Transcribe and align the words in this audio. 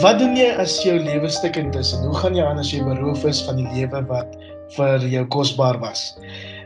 Wat 0.00 0.16
doen 0.16 0.32
jy 0.38 0.46
as 0.56 0.78
jou 0.80 0.94
lewe 0.96 1.28
stikkend 1.28 1.74
is 1.76 1.90
en 1.92 2.06
hoe 2.08 2.14
gaan 2.16 2.32
jy 2.32 2.44
aan 2.48 2.56
as 2.62 2.70
jy 2.72 2.78
beroof 2.80 3.26
is 3.28 3.42
van 3.44 3.58
die 3.60 3.66
lewe 3.74 3.98
wat 4.08 4.38
vir 4.72 5.04
jou 5.04 5.26
kosbaar 5.34 5.76
was? 5.82 6.14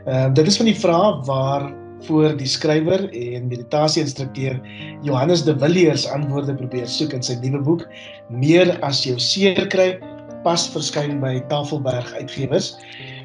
Ehm 0.06 0.28
uh, 0.30 0.34
dit 0.38 0.46
is 0.46 0.58
van 0.60 0.70
die 0.70 0.76
vrae 0.78 1.08
waar 1.26 1.64
voor 2.06 2.36
die 2.38 2.46
skrywer 2.46 3.08
en 3.10 3.48
meditasie 3.50 4.04
instrukteur 4.04 4.60
Johannes 5.02 5.42
de 5.42 5.56
Villiers 5.58 6.06
antwoorde 6.06 6.54
probeer 6.54 6.86
soek 6.86 7.16
in 7.18 7.26
sy 7.26 7.34
nuwe 7.42 7.64
boek 7.66 7.82
Meer 8.30 8.76
as 8.86 9.02
jou 9.02 9.18
seer 9.18 9.58
kry 9.74 9.96
pas 10.46 10.68
verskyn 10.70 11.18
by 11.18 11.40
Tafelberg 11.50 12.12
Uitgewers. 12.20 12.76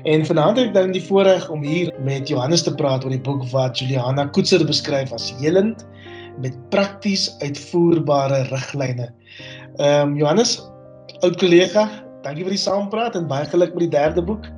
En 0.09 0.25
vanaand 0.25 0.57
het 0.57 0.71
ek 0.71 0.75
dan 0.79 0.97
die 0.97 1.05
voorreg 1.05 1.45
om 1.53 1.61
hier 1.61 1.93
met 2.01 2.25
Johannes 2.31 2.65
te 2.65 2.73
praat 2.73 3.05
oor 3.05 3.13
die 3.13 3.21
boek 3.21 3.45
wat 3.53 3.77
Juliana 3.77 4.25
Koetser 4.33 4.65
beskryf 4.65 5.13
as 5.13 5.29
helend 5.37 5.85
met 6.41 6.57
prakties 6.73 7.29
uitvoerbare 7.43 8.47
riglyne. 8.49 9.11
Ehm 9.79 10.09
um, 10.09 10.15
Johannes, 10.19 10.57
oud 11.23 11.37
kollega, 11.39 11.85
dankie 12.25 12.43
vir 12.43 12.57
die 12.57 12.59
saampraat 12.59 13.15
en 13.15 13.27
baie 13.29 13.45
geluk 13.47 13.71
met 13.77 13.85
die 13.85 13.93
derde 13.93 14.19
boek. 14.21 14.49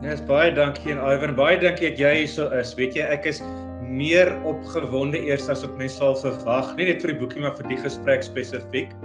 Ja, 0.00 0.14
yes, 0.14 0.22
baie 0.24 0.48
dankie 0.56 0.94
en 0.94 1.00
Ivan, 1.02 1.34
baie 1.36 1.58
dankie 1.60 1.90
dat 1.90 2.00
jy 2.00 2.12
hier 2.22 2.30
so 2.30 2.48
is. 2.56 2.72
Weet 2.78 2.96
jy, 2.96 3.04
ek 3.04 3.28
is 3.28 3.42
meer 3.84 4.32
opgewonde 4.48 5.20
eers 5.28 5.50
as 5.52 5.60
wat 5.64 5.76
mens 5.76 5.98
sal 6.00 6.16
verwag, 6.22 6.72
nie 6.78 6.88
net 6.88 7.04
vir 7.04 7.12
die 7.12 7.18
boekie 7.20 7.44
maar 7.44 7.52
vir 7.58 7.68
die 7.68 7.78
gesprek 7.82 8.24
spesifiek. 8.24 8.96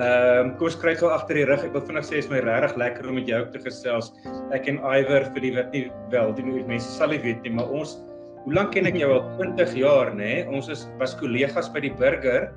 Ehm 0.00 0.40
um, 0.40 0.54
kom 0.56 0.70
ons 0.70 0.78
kry 0.80 0.96
gou 0.96 1.12
agter 1.12 1.36
die 1.42 1.44
rug. 1.52 1.68
Ek 1.68 1.76
wil 1.76 1.84
vinnig 1.84 2.08
sê 2.08 2.22
is 2.22 2.30
my 2.32 2.40
regtig 2.46 2.72
lekker 2.80 3.10
om 3.10 3.20
met 3.20 3.28
jou 3.28 3.42
te 3.52 3.60
gesels. 3.66 4.08
Ek 4.56 4.72
en 4.72 4.80
Iver 4.88 5.28
vir 5.36 5.44
die 5.44 5.52
wat 5.58 5.76
nie 5.76 5.84
wel, 6.14 6.32
die 6.40 6.64
mense 6.64 6.88
sal 6.96 7.12
nie 7.12 7.20
weet 7.20 7.44
nie, 7.44 7.52
maar 7.60 7.68
ons 7.68 7.98
hoe 8.44 8.56
lank 8.56 8.72
ken 8.72 8.88
ek 8.88 8.96
jou 9.00 9.12
al 9.12 9.22
20 9.36 9.76
jaar, 9.80 10.10
nê? 10.16 10.32
Ons 10.48 10.72
is 10.72 10.88
was 11.00 11.12
kollegas 11.20 11.68
by 11.76 11.84
die 11.84 11.92
burger. 12.00 12.50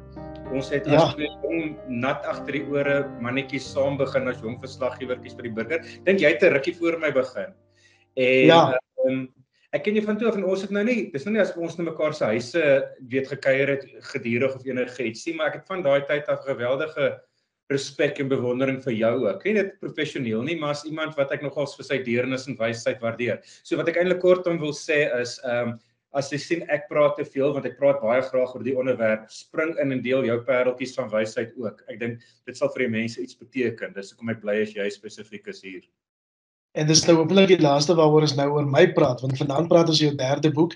Ons 0.55 0.69
het 0.71 0.85
ja. 0.87 1.01
as 1.01 1.15
twee 1.15 1.27
jong 1.43 1.73
nat 1.91 2.23
agter 2.29 2.55
die 2.55 2.65
ore 2.71 3.01
mannetjies 3.23 3.65
saam 3.73 3.97
begin 3.99 4.29
as 4.31 4.39
jong 4.43 4.55
verslaggewers 4.63 5.35
by 5.35 5.43
die 5.43 5.53
burger. 5.53 5.83
Dink 6.07 6.23
jy 6.23 6.31
het 6.33 6.43
'n 6.43 6.53
rukkie 6.55 6.75
voor 6.77 6.99
my 6.99 7.11
begin? 7.11 7.51
En 8.15 8.47
ja. 8.47 8.61
um, 9.05 9.27
ek 9.75 9.83
ken 9.83 9.99
jou 9.99 10.05
van 10.05 10.17
toe 10.17 10.29
af 10.29 10.37
en 10.39 10.47
ons 10.47 10.61
het 10.63 10.71
nou 10.71 10.83
nie, 10.87 11.11
dis 11.11 11.25
nou 11.25 11.35
nie 11.35 11.43
as 11.43 11.55
ons 11.57 11.77
net 11.77 11.89
mekaar 11.89 12.13
se 12.15 12.25
huise 12.25 12.63
weet 13.11 13.27
gekuier 13.27 13.75
het 13.75 13.83
gedurig 14.13 14.55
of 14.55 14.65
enigiets 14.65 15.25
nie, 15.27 15.35
maar 15.35 15.51
ek 15.51 15.59
het 15.59 15.67
van 15.67 15.83
daai 15.83 16.01
tyd 16.07 16.29
af 16.31 16.45
geweldige 16.47 17.19
respek 17.69 18.21
en 18.23 18.29
bewondering 18.31 18.79
vir 18.83 18.95
jou 18.95 19.13
ook. 19.27 19.43
Nie 19.43 19.57
net 19.59 19.75
professioneel 19.83 20.45
nie, 20.47 20.55
maar 20.59 20.77
as 20.77 20.85
iemand 20.87 21.17
wat 21.19 21.33
ek 21.35 21.43
nogals 21.43 21.75
vir 21.75 21.89
sy 21.89 21.99
deernis 22.05 22.47
en 22.47 22.55
wysheid 22.55 23.03
waardeer. 23.03 23.43
So 23.67 23.75
wat 23.75 23.91
ek 23.91 23.99
eintlik 23.99 24.23
kortom 24.23 24.61
wil 24.63 24.73
sê 24.75 25.03
is 25.19 25.37
ehm 25.43 25.75
um, 25.75 25.77
as 26.15 26.31
jy 26.31 26.39
sien 26.39 26.63
ek 26.71 26.87
praat 26.89 27.17
te 27.19 27.25
veel 27.27 27.53
want 27.53 27.65
ek 27.65 27.77
praat 27.79 27.99
baie 28.01 28.21
graag 28.21 28.55
oor 28.55 28.63
die 28.63 28.77
onderwerp 28.77 29.27
spring 29.31 29.75
in 29.81 29.91
en 29.91 30.01
deel 30.01 30.25
jou 30.25 30.39
pareltjies 30.47 30.95
van 30.95 31.11
wysheid 31.11 31.53
ook. 31.59 31.83
Ek 31.91 31.99
dink 31.99 32.23
dit 32.47 32.57
sal 32.57 32.71
vir 32.75 32.85
die 32.85 32.93
mense 32.95 33.21
iets 33.21 33.37
beteken. 33.37 33.93
Dis 33.93 34.13
hoekom 34.13 34.31
ek 34.33 34.41
bly 34.41 34.61
as 34.63 34.75
jy 34.75 34.87
spesifiek 34.93 35.47
is 35.51 35.61
hier. 35.65 35.83
En 36.77 36.85
dis 36.85 37.01
nou 37.07 37.15
hopelik 37.17 37.49
die 37.49 37.63
laaste 37.63 37.95
waaroor 37.97 38.27
ons 38.27 38.35
nou 38.37 38.47
oor 38.53 38.65
my 38.69 38.85
praat 38.93 39.21
want 39.23 39.39
vanaand 39.39 39.69
praat 39.71 39.89
ons 39.89 40.01
oor 40.01 40.11
jou 40.11 40.17
derde 40.19 40.51
boek. 40.53 40.75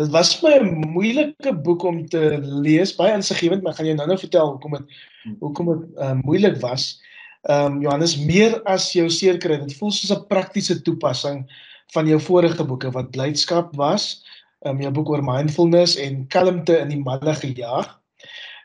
Dit 0.00 0.10
was 0.14 0.34
vir 0.40 0.50
my 0.50 0.56
'n 0.58 0.92
moeilike 0.94 1.52
boek 1.64 1.84
om 1.88 2.06
te 2.06 2.38
lees, 2.38 2.92
baie 2.96 3.14
insiggewend, 3.14 3.62
maar 3.62 3.74
gaan 3.74 3.86
jy 3.86 3.94
nou-nou 3.94 4.18
vertel 4.18 4.52
hoekom 4.52 4.76
dit 4.78 4.98
hoekom 5.40 5.66
dit 5.72 6.00
uh, 6.00 6.14
moeilik 6.24 6.60
was. 6.60 7.00
Ehm 7.48 7.72
um, 7.72 7.82
Johannes 7.82 8.16
meer 8.18 8.60
as 8.66 8.92
jou 8.92 9.08
seerkry, 9.08 9.56
dit 9.58 9.78
voel 9.78 9.90
soos 9.92 10.12
'n 10.12 10.26
praktiese 10.28 10.82
toepassing 10.82 11.46
van 11.94 12.06
jou 12.06 12.20
vorige 12.20 12.64
boeke 12.64 12.90
wat 12.92 13.10
blydskap 13.10 13.74
was 13.76 14.24
um, 14.66 14.80
jou 14.80 14.90
boek 14.90 15.10
oor 15.14 15.22
mindfulness 15.24 15.96
en 15.96 16.26
kalmte 16.32 16.78
in 16.78 16.88
die 16.88 17.02
malle 17.02 17.34
gejaag. 17.34 17.90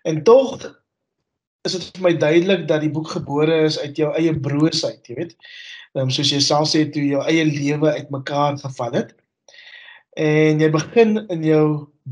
En 0.04 0.24
tog 0.24 0.58
is 1.64 1.78
dit 1.78 1.86
vir 1.96 2.04
my 2.04 2.14
duidelik 2.20 2.68
dat 2.68 2.84
die 2.84 2.92
boek 2.92 3.14
gebore 3.14 3.64
is 3.68 3.80
uit 3.80 3.98
jou 3.98 4.10
eie 4.20 4.34
broosheid, 4.36 5.04
jy 5.08 5.16
weet. 5.22 5.38
Ehm 5.94 6.08
um, 6.08 6.12
soos 6.12 6.32
jy 6.34 6.42
self 6.42 6.72
sê 6.72 6.84
toe 6.90 7.04
jou 7.06 7.22
eie 7.30 7.46
lewe 7.46 7.94
uitmekaar 8.00 8.58
geval 8.60 8.98
het. 8.98 9.14
En 10.20 10.60
jy 10.62 10.70
begin 10.74 11.22
in 11.34 11.46
jou 11.46 11.66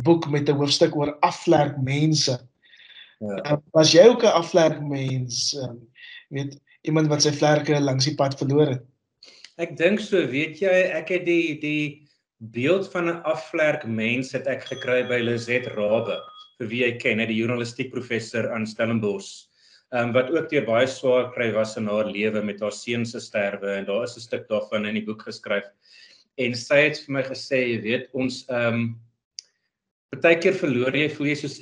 boek 0.06 0.30
met 0.30 0.50
'n 0.50 0.56
hoofstuk 0.56 0.96
oor 0.96 1.18
aflerk 1.22 1.78
mense. 1.82 2.38
Ja. 3.20 3.52
Um, 3.52 3.62
was 3.74 3.92
jy 3.92 4.08
ook 4.08 4.24
'n 4.24 4.38
aflerk 4.38 4.82
mens? 4.82 5.54
Ehm 5.58 5.70
um, 5.70 5.80
weet 6.30 6.60
iemand 6.82 7.08
wat 7.08 7.22
sy 7.22 7.32
vlerke 7.32 7.80
langs 7.80 8.06
die 8.06 8.16
pad 8.16 8.38
verloor 8.38 8.68
het? 8.68 8.84
Ek 9.58 9.78
dink 9.78 10.00
so, 10.00 10.28
weet 10.28 10.60
jy, 10.60 10.78
ek 10.96 11.10
het 11.10 11.26
die 11.26 11.60
die 11.60 12.08
beeld 12.42 12.90
van 12.92 13.06
'n 13.10 13.22
afvlerk 13.24 13.86
mens 13.86 14.32
het 14.32 14.48
ek 14.48 14.64
gekry 14.66 15.04
by 15.08 15.20
Lizet 15.22 15.68
Rabbe 15.78 16.18
vir 16.58 16.68
wie 16.68 16.82
jy 16.82 16.92
ken, 16.98 17.18
die 17.18 17.38
journalistiek 17.38 17.92
professor 17.92 18.50
aan 18.52 18.66
Stellenbosch. 18.66 19.48
Ehm 19.94 20.10
um, 20.10 20.14
wat 20.14 20.32
ook 20.32 20.50
deur 20.50 20.66
baie 20.66 20.88
swaar 20.88 21.32
kry 21.36 21.52
was 21.54 21.78
in 21.78 21.88
haar 21.88 22.06
lewe 22.06 22.42
met 22.42 22.62
haar 22.62 22.72
seun 22.72 23.06
se 23.06 23.20
sterwe 23.20 23.76
en 23.78 23.86
daar 23.86 24.04
is 24.04 24.18
'n 24.18 24.22
stuk 24.22 24.48
daarvan 24.48 24.86
in 24.86 24.96
die 24.96 25.06
boek 25.06 25.22
geskryf. 25.22 25.66
En 26.38 26.56
sy 26.56 26.76
het 26.76 26.98
vir 27.06 27.14
my 27.14 27.24
gesê, 27.24 27.60
jy 27.76 27.82
weet, 27.82 28.10
ons 28.14 28.46
ehm 28.50 28.74
um, 28.74 29.00
partykeer 30.10 30.54
verloor 30.54 30.96
jy 30.96 31.10
voel 31.10 31.28
jy 31.28 31.36
soos 31.36 31.60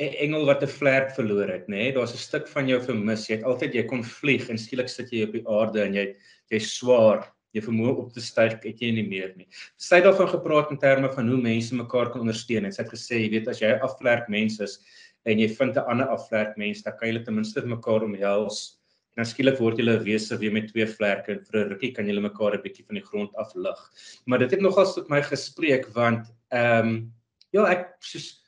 'n 0.00 0.14
engel 0.24 0.46
wat 0.46 0.62
'n 0.62 0.66
vlerk 0.68 1.10
verloor 1.10 1.48
het, 1.48 1.68
nê? 1.68 1.76
Nee? 1.76 1.92
Daar's 1.92 2.14
'n 2.14 2.18
stuk 2.28 2.48
van 2.48 2.68
jou 2.68 2.80
vermis. 2.80 3.28
Jy 3.28 3.36
het 3.36 3.44
altyd 3.44 3.74
jy 3.74 3.82
kon 3.82 4.04
vlieg 4.04 4.48
en 4.48 4.58
skielik 4.58 4.88
sit 4.88 5.10
jy 5.10 5.24
op 5.24 5.32
die 5.32 5.46
aarde 5.46 5.82
en 5.82 5.94
jy 5.94 6.14
jy 6.50 6.58
swaar 6.58 7.31
jy 7.52 7.62
vermoë 7.64 7.94
op 8.00 8.12
te 8.12 8.20
styg 8.24 8.58
het 8.64 8.80
jy 8.80 8.90
nie 8.96 9.06
meer 9.06 9.32
nie. 9.36 9.46
Sy 9.76 10.00
het 10.00 10.04
daarvan 10.08 10.30
gepraat 10.32 10.70
in 10.72 10.80
terme 10.80 11.10
van 11.12 11.28
hoe 11.28 11.40
mense 11.40 11.76
mekaar 11.76 12.10
kan 12.12 12.24
ondersteun 12.24 12.64
en 12.64 12.72
sy 12.72 12.82
het 12.82 12.92
gesê 12.92 13.20
jy 13.22 13.30
weet 13.36 13.48
as 13.48 13.60
jy 13.60 13.72
'n 13.72 13.84
afvlerk 13.88 14.28
mens 14.28 14.60
is 14.60 14.78
en 15.24 15.38
jy 15.38 15.48
vind 15.48 15.76
'n 15.76 15.86
ander 15.90 16.08
afvlerk 16.08 16.56
mens, 16.56 16.82
dan 16.82 16.96
kan 16.98 17.08
julle 17.08 17.24
ten 17.24 17.34
minste 17.34 17.62
mekaar 17.66 18.02
omhels. 18.02 18.78
En 19.12 19.22
dan 19.22 19.26
skielik 19.26 19.58
word 19.58 19.78
julle 19.78 19.98
'n 19.98 20.04
wese 20.04 20.38
weer 20.38 20.52
met 20.52 20.68
twee 20.68 20.86
vlerke 20.86 21.32
en 21.32 21.40
vir 21.44 21.60
'n 21.60 21.68
rukkie 21.68 21.92
kan 21.92 22.06
julle 22.06 22.20
mekaar 22.20 22.54
'n 22.54 22.62
bietjie 22.62 22.86
van 22.86 22.96
die 22.96 23.04
grond 23.04 23.34
af 23.36 23.54
lig. 23.54 23.80
Maar 24.26 24.38
dit 24.38 24.50
het 24.50 24.60
nogals 24.60 24.94
tot 24.94 25.08
my 25.08 25.22
gespreek 25.22 25.86
want 25.94 26.32
ehm 26.50 26.88
um, 26.88 27.12
ja, 27.52 27.66
ek 27.66 27.96
soos 28.00 28.42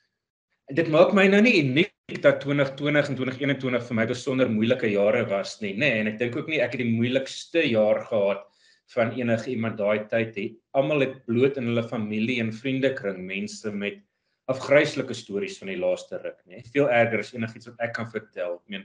dit 0.73 0.89
maak 0.89 1.13
my 1.13 1.27
nou 1.29 1.43
nie 1.43 1.61
uniek 1.61 1.93
dat 2.23 2.41
2020 2.41 3.09
en 3.09 3.17
2021 3.17 3.87
vir 3.89 3.97
my 3.97 4.07
besonder 4.07 4.49
moeilike 4.49 4.89
jare 4.89 5.25
was 5.29 5.61
nie, 5.61 5.75
nê, 5.75 5.79
nee, 5.79 6.01
en 6.01 6.07
ek 6.07 6.19
dink 6.19 6.37
ook 6.37 6.49
nie 6.49 6.61
ek 6.61 6.73
het 6.73 6.81
die 6.81 6.97
moeilikste 6.97 7.69
jaar 7.69 8.01
gehad 8.09 8.45
van 8.93 9.13
enige 9.17 9.51
iemand 9.51 9.79
daai 9.79 10.07
tyd 10.11 10.37
het. 10.37 10.57
Almal 10.77 11.07
het 11.07 11.25
bloot 11.25 11.57
in 11.57 11.71
hulle 11.71 11.85
familie 11.89 12.41
en 12.43 12.53
vriendekring 12.53 13.23
mense 13.25 13.73
met 13.73 14.03
afgryslike 14.51 15.15
stories 15.17 15.57
van 15.59 15.71
die 15.73 15.81
laaste 15.81 16.19
ruk, 16.21 16.41
nê. 16.45 16.61
Veel 16.75 16.91
erger 16.93 17.23
as 17.25 17.33
enigiets 17.33 17.71
wat 17.71 17.85
ek 17.87 17.95
kan 17.97 18.11
vertel. 18.13 18.59
Ek 18.59 18.75
meen 18.75 18.85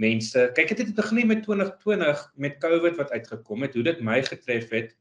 mense, 0.00 0.46
kyk 0.56 0.74
dit 0.74 0.86
het 0.86 0.96
begin 0.96 1.26
met 1.28 1.42
2020 1.44 2.24
met 2.36 2.58
COVID 2.60 2.98
wat 3.00 3.12
uitgekom 3.12 3.64
het, 3.64 3.76
hoe 3.76 3.84
dit 3.88 4.02
my 4.04 4.20
getref 4.24 4.68
het. 4.72 4.92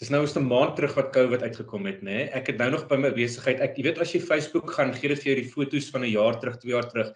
Dis 0.00 0.10
nou 0.10 0.24
'n 0.26 0.48
maand 0.48 0.76
terug 0.76 0.94
wat 0.94 1.12
COVID 1.12 1.42
uitgekom 1.42 1.86
het, 1.86 2.02
nê. 2.02 2.28
Ek 2.32 2.46
het 2.46 2.58
nou 2.58 2.70
nog 2.70 2.88
by 2.88 2.96
my 2.96 3.12
besigheid. 3.12 3.60
Ek 3.60 3.76
jy 3.76 3.84
weet 3.84 3.98
as 3.98 4.12
jy 4.12 4.20
Facebook 4.20 4.70
gaan, 4.70 4.92
gee 4.92 5.08
dit 5.08 5.22
vir 5.22 5.32
jou 5.32 5.42
die 5.42 5.52
foto's 5.52 5.90
van 5.90 6.02
'n 6.02 6.10
jaar 6.10 6.40
terug, 6.40 6.58
2 6.58 6.72
jaar 6.72 6.90
terug 6.90 7.14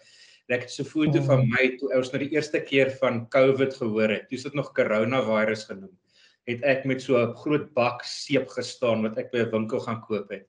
Ek 0.49 0.65
het 0.65 0.71
so 0.71 0.83
'n 0.83 0.89
foto 0.89 1.21
van 1.21 1.41
oh. 1.45 1.49
my 1.55 1.65
toe 1.77 1.89
ons 1.95 2.11
nou 2.11 2.19
die 2.23 2.33
eerste 2.33 2.59
keer 2.59 2.89
van 3.01 3.27
COVID 3.29 3.73
gehoor 3.73 4.09
het. 4.09 4.29
Dis 4.29 4.43
dit 4.43 4.53
nog 4.53 4.73
coronavirus 4.73 5.65
genoem. 5.69 5.93
Het 6.49 6.63
ek 6.63 6.85
met 6.85 7.01
so 7.01 7.17
'n 7.17 7.35
groot 7.35 7.73
bak 7.73 8.03
seep 8.03 8.49
gestaan 8.49 9.03
wat 9.03 9.17
ek 9.17 9.31
by 9.31 9.45
'n 9.45 9.51
winkel 9.51 9.79
gaan 9.79 10.01
koop 10.01 10.29
het 10.29 10.47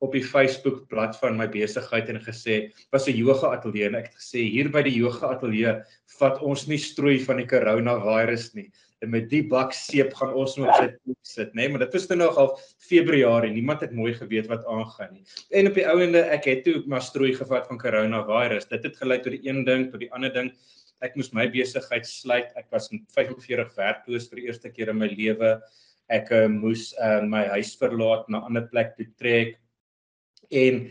op 0.00 0.14
die 0.16 0.24
Facebook 0.24 0.86
blad 0.88 1.16
van 1.20 1.36
my 1.36 1.46
besigheid 1.48 2.08
en 2.08 2.20
gesê 2.24 2.72
was 2.92 3.06
'n 3.08 3.16
yoga 3.16 3.52
ateljee 3.56 3.86
en 3.86 3.94
ek 3.94 4.06
het 4.06 4.16
gesê 4.16 4.40
hier 4.48 4.70
by 4.72 4.82
die 4.82 4.96
yoga 4.96 5.34
ateljee 5.36 5.74
vat 6.18 6.40
ons 6.40 6.66
nie 6.68 6.78
strooi 6.78 7.18
van 7.24 7.36
die 7.36 7.46
coronavirus 7.46 8.54
nie 8.54 8.70
en 9.00 9.10
met 9.12 9.28
die 9.30 9.42
bak 9.48 9.72
seep 9.76 10.12
gaan 10.18 10.34
ons 10.36 10.56
nog 10.60 10.70
sit 10.76 10.98
sit 11.24 11.54
nê 11.54 11.62
nee? 11.62 11.72
maar 11.72 11.84
dit 11.84 11.94
was 11.96 12.06
nou 12.10 12.18
nog 12.20 12.38
al 12.40 12.50
Februarie. 12.90 13.52
Niemand 13.54 13.80
het 13.84 13.94
mooi 13.96 14.12
geweet 14.16 14.48
wat 14.50 14.66
aangaan 14.68 15.14
nie. 15.14 15.24
En 15.56 15.70
op 15.70 15.78
die 15.78 15.86
ouende 15.88 16.22
ek 16.36 16.48
het 16.50 16.64
toe 16.66 16.82
maar 16.90 17.04
strooi 17.04 17.32
gevat 17.36 17.68
van 17.70 17.80
coronavirus. 17.80 18.68
Dit 18.68 18.84
het 18.88 18.98
gelei 19.00 19.20
tot 19.24 19.36
die 19.36 19.44
een 19.48 19.64
ding 19.64 19.88
tot 19.90 20.02
die 20.04 20.10
ander 20.12 20.32
ding. 20.34 20.52
Ek 21.00 21.16
moes 21.16 21.32
my 21.36 21.46
besigheid 21.52 22.08
sluit. 22.08 22.52
Ek 22.60 22.68
was 22.74 22.90
met 22.92 23.06
45 23.16 23.72
werkloos 23.78 24.28
vir 24.28 24.42
die 24.42 24.48
eerste 24.50 24.72
keer 24.74 24.92
in 24.92 25.00
my 25.00 25.08
lewe. 25.12 25.54
Ek 26.12 26.32
uh, 26.34 26.46
moes 26.50 26.90
uh, 26.98 27.20
my 27.24 27.46
huis 27.54 27.72
verlaat 27.80 28.28
na 28.28 28.40
'n 28.42 28.50
ander 28.50 28.68
plek 28.68 28.96
toe 28.98 29.08
trek. 29.16 29.56
En 30.50 30.90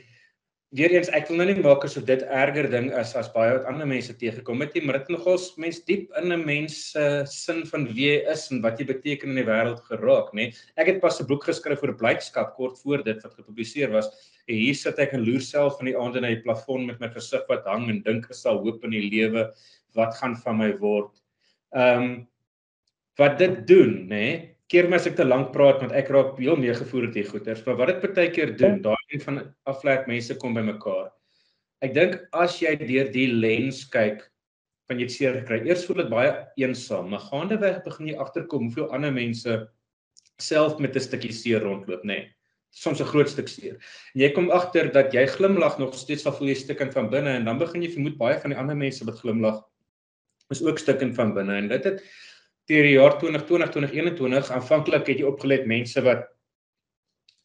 weer 0.78 0.92
eens 0.94 1.10
ek 1.18 1.32
wil 1.32 1.40
nou 1.42 1.48
nie 1.50 1.62
maak 1.64 1.86
asof 1.88 2.04
dit 2.06 2.22
erger 2.30 2.68
ding 2.70 2.92
is 2.94 3.16
as 3.18 3.30
baie 3.34 3.56
wat 3.56 3.66
ander 3.72 3.88
mense 3.90 4.14
tegekom 4.22 4.62
het 4.62 4.76
nie, 4.78 4.84
maar 4.86 5.00
dit 5.00 5.08
nogals 5.16 5.48
mens 5.62 5.80
diep 5.88 6.12
in 6.22 6.30
'n 6.34 6.46
mens 6.46 6.76
se 6.92 7.06
uh, 7.06 7.26
sin 7.26 7.64
van 7.72 7.88
wie 7.88 8.06
jy 8.06 8.18
is 8.34 8.44
en 8.52 8.62
wat 8.62 8.78
jy 8.80 8.86
beteken 8.86 9.34
in 9.34 9.42
die 9.42 9.48
wêreld 9.48 9.82
geraak, 9.90 10.30
nê. 10.38 10.52
Ek 10.78 10.88
het 10.88 11.02
pas 11.02 11.20
'n 11.20 11.26
boek 11.26 11.50
geskryf 11.50 11.82
oor 11.82 11.96
blydskap 11.98 12.54
kort 12.56 12.78
voor 12.84 13.04
dit 13.04 13.18
wat 13.24 13.34
gepubliseer 13.34 13.90
was. 13.90 14.10
En 14.48 14.56
hier 14.56 14.76
sit 14.76 15.00
ek 15.00 15.14
en 15.14 15.26
loer 15.26 15.42
self 15.42 15.78
van 15.78 15.86
die 15.86 15.98
aande 15.98 16.22
na 16.22 16.28
die 16.28 16.44
plafon 16.46 16.86
met 16.86 17.00
my 17.00 17.10
gesig 17.10 17.42
wat 17.50 17.66
hang 17.66 17.90
en 17.90 18.04
dink 18.04 18.30
is 18.30 18.44
daar 18.44 18.62
hoop 18.62 18.84
in 18.84 18.92
die 18.92 19.10
lewe, 19.10 19.52
wat 19.96 20.14
gaan 20.22 20.38
van 20.38 20.58
my 20.58 20.78
word? 20.78 21.12
Ehm 21.74 22.04
um, 22.04 22.28
wat 23.18 23.38
dit 23.40 23.68
doen, 23.68 24.08
nê? 24.08 24.56
keer 24.70 24.88
my 24.88 25.00
as 25.02 25.08
ek 25.10 25.18
te 25.18 25.26
lank 25.26 25.52
praat 25.52 25.82
want 25.82 25.94
ek 25.98 26.12
raak 26.14 26.38
heel 26.38 26.56
meegevoer 26.56 27.08
met 27.08 27.16
hierdie 27.16 27.32
goeters, 27.32 27.66
maar 27.66 27.78
wat 27.82 28.02
dit 28.02 28.14
baie 28.14 28.30
keer 28.30 28.52
doen, 28.58 28.78
ja. 28.78 28.84
daai 28.90 28.99
een 29.10 29.22
van 29.22 29.42
aflek 29.70 30.08
mense 30.08 30.36
kom 30.42 30.54
by 30.54 30.64
mekaar. 30.66 31.10
Ek 31.82 31.94
dink 31.96 32.18
as 32.36 32.60
jy 32.62 32.76
deur 32.80 33.12
die 33.14 33.28
lens 33.32 33.86
kyk 33.90 34.26
van 34.90 35.00
jy 35.00 35.08
seer 35.08 35.38
gekry. 35.42 35.62
Eers 35.68 35.86
voel 35.86 36.04
dit 36.04 36.10
baie 36.12 36.34
eensaam, 36.60 37.10
maar 37.14 37.24
gaandeweg 37.30 37.84
begin 37.86 38.10
jy 38.12 38.18
agterkom 38.20 38.68
hoeveel 38.68 38.90
ander 38.96 39.14
mense 39.14 39.60
self 40.40 40.80
met 40.80 40.96
'n 40.96 41.00
stukkie 41.00 41.34
seer 41.34 41.62
rondloop, 41.62 42.04
nê. 42.04 42.16
Nee, 42.16 42.36
soms 42.72 43.02
'n 43.02 43.06
groot 43.06 43.30
stuk 43.30 43.48
seer. 43.48 43.76
En 44.16 44.22
jy 44.22 44.30
kom 44.34 44.52
agter 44.52 44.92
dat 44.92 45.14
jy 45.14 45.26
glimlag 45.26 45.80
nog 45.80 45.96
steeds 45.96 46.26
al 46.26 46.34
voel 46.34 46.50
jy 46.50 46.56
stikkend 46.56 46.94
van 46.94 47.10
binne 47.10 47.30
en 47.30 47.46
dan 47.46 47.58
begin 47.58 47.82
jy 47.82 47.92
vermoed 47.92 48.18
baie 48.18 48.40
van 48.40 48.52
die 48.52 48.60
ander 48.60 48.76
mense 48.76 49.06
wat 49.06 49.20
glimlag 49.20 49.64
is 50.50 50.62
ook 50.64 50.80
stikkend 50.80 51.16
van 51.16 51.34
binne 51.34 51.56
en 51.58 51.68
dit 51.68 51.84
het 51.84 52.04
deur 52.70 52.84
die 52.84 52.98
jaar 52.98 53.18
2020 53.20 53.72
2021 53.72 54.52
aanvanklik 54.52 55.08
het 55.08 55.18
jy 55.20 55.26
opgelet 55.26 55.66
mense 55.66 56.02
wat 56.02 56.28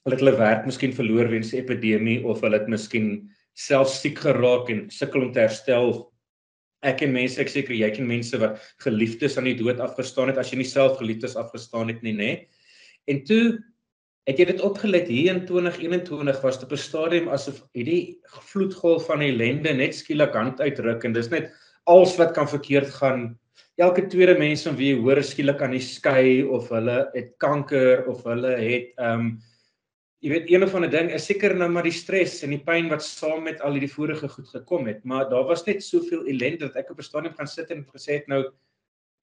hulle 0.04 0.16
het 0.16 0.22
hulle 0.22 0.36
werk 0.36 0.66
miskien 0.68 0.92
verloor 0.92 1.30
weens 1.32 1.52
die 1.54 1.62
epidemie 1.62 2.18
of 2.28 2.42
hulle 2.44 2.60
het 2.60 2.68
miskien 2.68 3.30
self 3.56 3.88
siek 3.88 4.18
geraak 4.20 4.68
en 4.72 4.86
sukkel 4.92 5.28
om 5.28 5.30
te 5.32 5.40
herstel. 5.40 5.94
Ek 6.84 7.00
en 7.06 7.14
mense 7.14 7.40
ek 7.40 7.48
seker 7.48 7.72
jy 7.72 7.88
ken 7.94 8.08
mense 8.08 8.36
wat 8.42 8.58
geliefdes 8.84 9.38
aan 9.40 9.48
die 9.48 9.56
dood 9.56 9.80
afgestaan 9.80 10.28
het 10.28 10.40
as 10.42 10.50
jy 10.52 10.60
nie 10.60 10.68
self 10.68 10.98
geliefdes 10.98 11.38
afgestaan 11.40 11.88
het 11.88 12.02
nie 12.04 12.12
nê? 12.16 12.32
En 13.08 13.22
toe 13.24 13.56
het 14.28 14.40
jy 14.40 14.46
dit 14.48 14.60
opgelet 14.64 15.08
hier 15.08 15.32
in 15.32 15.44
2021 15.48 16.42
was 16.44 16.58
dit 16.60 16.66
op 16.68 16.72
'n 16.76 16.80
stadium 16.80 17.28
asof 17.28 17.62
hierdie 17.72 18.18
vloedgolf 18.52 19.06
van 19.06 19.22
ellende 19.22 19.72
net 19.72 19.94
skielik 19.94 20.36
hand 20.36 20.60
uitruk 20.60 21.04
en 21.04 21.12
dis 21.12 21.30
net 21.30 21.52
alles 21.86 22.16
wat 22.16 22.32
kan 22.32 22.48
verkeerd 22.48 22.90
gaan. 23.00 23.38
Elke 23.76 24.06
tweede 24.06 24.38
mens 24.38 24.62
van 24.62 24.76
wie 24.76 24.94
jy 24.94 25.00
hoor 25.00 25.22
skielik 25.22 25.62
aan 25.62 25.72
die 25.72 25.80
skei 25.80 26.42
of 26.44 26.68
hulle 26.68 27.08
het 27.14 27.34
kanker 27.38 28.06
of 28.08 28.24
hulle 28.24 28.56
het 28.60 28.92
ehm 28.98 29.20
um, 29.20 29.40
jy 30.24 30.30
weet 30.32 30.46
een 30.48 30.64
of 30.64 30.72
ander 30.74 30.88
ding 30.88 31.10
is 31.12 31.26
seker 31.28 31.52
nou 31.52 31.66
maar 31.68 31.84
die 31.84 31.92
stres 31.92 32.38
en 32.46 32.54
die 32.54 32.62
pyn 32.64 32.88
wat 32.88 33.04
saam 33.04 33.42
met 33.44 33.60
al 33.60 33.76
hierdie 33.76 33.92
vorige 33.92 34.28
goed 34.32 34.48
gekom 34.48 34.86
het, 34.88 35.02
maar 35.04 35.26
daar 35.28 35.44
was 35.44 35.66
net 35.66 35.84
soveel 35.84 36.22
ellende 36.32 36.64
dat 36.64 36.78
ek 36.80 36.94
op 36.94 36.98
'n 36.98 37.04
stadium 37.04 37.34
gaan 37.34 37.46
sit 37.46 37.70
en 37.70 37.84
gesê 37.92 38.20
het 38.20 38.28
nou 38.28 38.44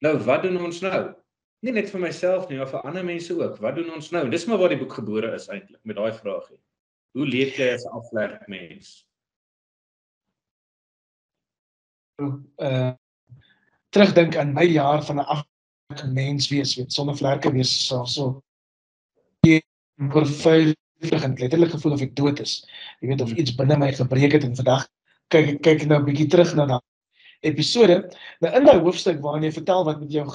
nou 0.01 0.17
wat 0.25 0.43
doen 0.43 0.57
ons 0.61 0.81
nou? 0.81 1.13
Nie 1.61 1.71
net 1.71 1.89
vir 1.89 2.01
myself 2.01 2.49
nie, 2.49 2.57
maar 2.57 2.69
vir 2.69 2.81
ander 2.85 3.05
mense 3.05 3.33
ook. 3.33 3.57
Wat 3.57 3.75
doen 3.75 3.93
ons 3.93 4.11
nou? 4.11 4.29
Dis 4.29 4.45
maar 4.45 4.57
waar 4.57 4.69
die 4.69 4.77
boek 4.77 4.93
gebore 4.93 5.33
is 5.33 5.47
eintlik 5.47 5.79
met 5.83 5.95
daai 5.95 6.13
vraagie. 6.13 6.57
Hoe 7.13 7.25
leef 7.25 7.57
jy 7.57 7.73
as 7.73 7.85
'n 7.85 7.97
aflerk 7.97 8.47
mens? 8.47 9.07
Uh 12.57 12.93
terugdink 13.89 14.35
aan 14.37 14.53
my 14.53 14.63
jaar 14.63 15.03
van 15.03 15.15
'n 15.17 15.25
aflerk 15.25 16.13
mens 16.13 16.49
wees, 16.49 16.75
weet 16.75 16.93
sonder 16.93 17.17
vlerke 17.17 17.51
wees 17.51 17.87
selfs 17.87 18.13
so. 18.13 18.43
Jy 19.41 19.61
vervuil 21.01 21.19
begin 21.19 21.35
letterlik 21.39 21.73
gevoel 21.73 21.93
of 21.97 22.01
ek 22.05 22.15
dood 22.15 22.39
is. 22.39 22.61
Jy 23.01 23.11
weet 23.11 23.21
of 23.21 23.33
iets 23.33 23.55
binne 23.57 23.77
my 23.77 23.91
gebreek 23.95 24.37
het 24.37 24.45
en 24.47 24.55
vandag 24.55 24.87
kyk 25.33 25.55
ek 25.55 25.61
kyk 25.65 25.85
nou 25.87 25.99
'n 25.99 26.05
bietjie 26.05 26.29
terug 26.29 26.55
na 26.55 26.65
daai 26.65 26.81
episode. 27.41 27.97
Nou 28.41 28.55
in 28.55 28.65
daai 28.65 28.79
hoofstuk 28.79 29.21
waarin 29.21 29.43
jy 29.43 29.51
vertel 29.51 29.85
wat 29.85 29.99
met 29.99 30.11
jou 30.11 30.27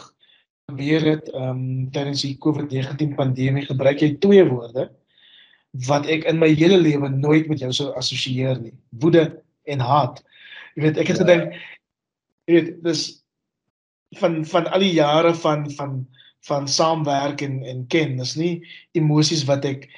gebeur 0.71 1.03
het 1.07 1.29
ehm 1.33 1.51
um, 1.51 1.91
tydens 1.91 2.23
die 2.23 2.37
COVID-19 2.39 3.15
pandemie, 3.15 3.67
gebruik 3.67 4.01
jy 4.01 4.17
twee 4.19 4.45
woorde 4.45 4.91
wat 5.87 6.07
ek 6.07 6.25
in 6.25 6.39
my 6.39 6.49
hele 6.49 6.79
lewe 6.81 7.09
nooit 7.09 7.49
met 7.49 7.61
jou 7.61 7.73
sou 7.73 7.93
assosieer 7.95 8.59
nie. 8.61 8.73
Woede 8.91 9.43
en 9.65 9.81
haat. 9.81 10.23
Jy 10.75 10.83
weet 10.83 10.99
ek 10.99 11.09
het 11.13 11.19
ja. 11.19 11.25
gedink 11.25 11.55
jy 12.47 12.53
weet 12.55 12.83
dis 12.83 13.23
van 14.21 14.45
van 14.45 14.67
al 14.73 14.81
die 14.81 14.95
jare 14.97 15.35
van 15.35 15.71
van 15.71 16.07
van 16.47 16.69
saamwerk 16.69 17.43
en 17.43 17.63
en 17.67 17.87
ken, 17.91 18.17
dis 18.19 18.37
nie 18.37 18.55
emosies 18.95 19.45
wat 19.47 19.65
ek 19.65 19.89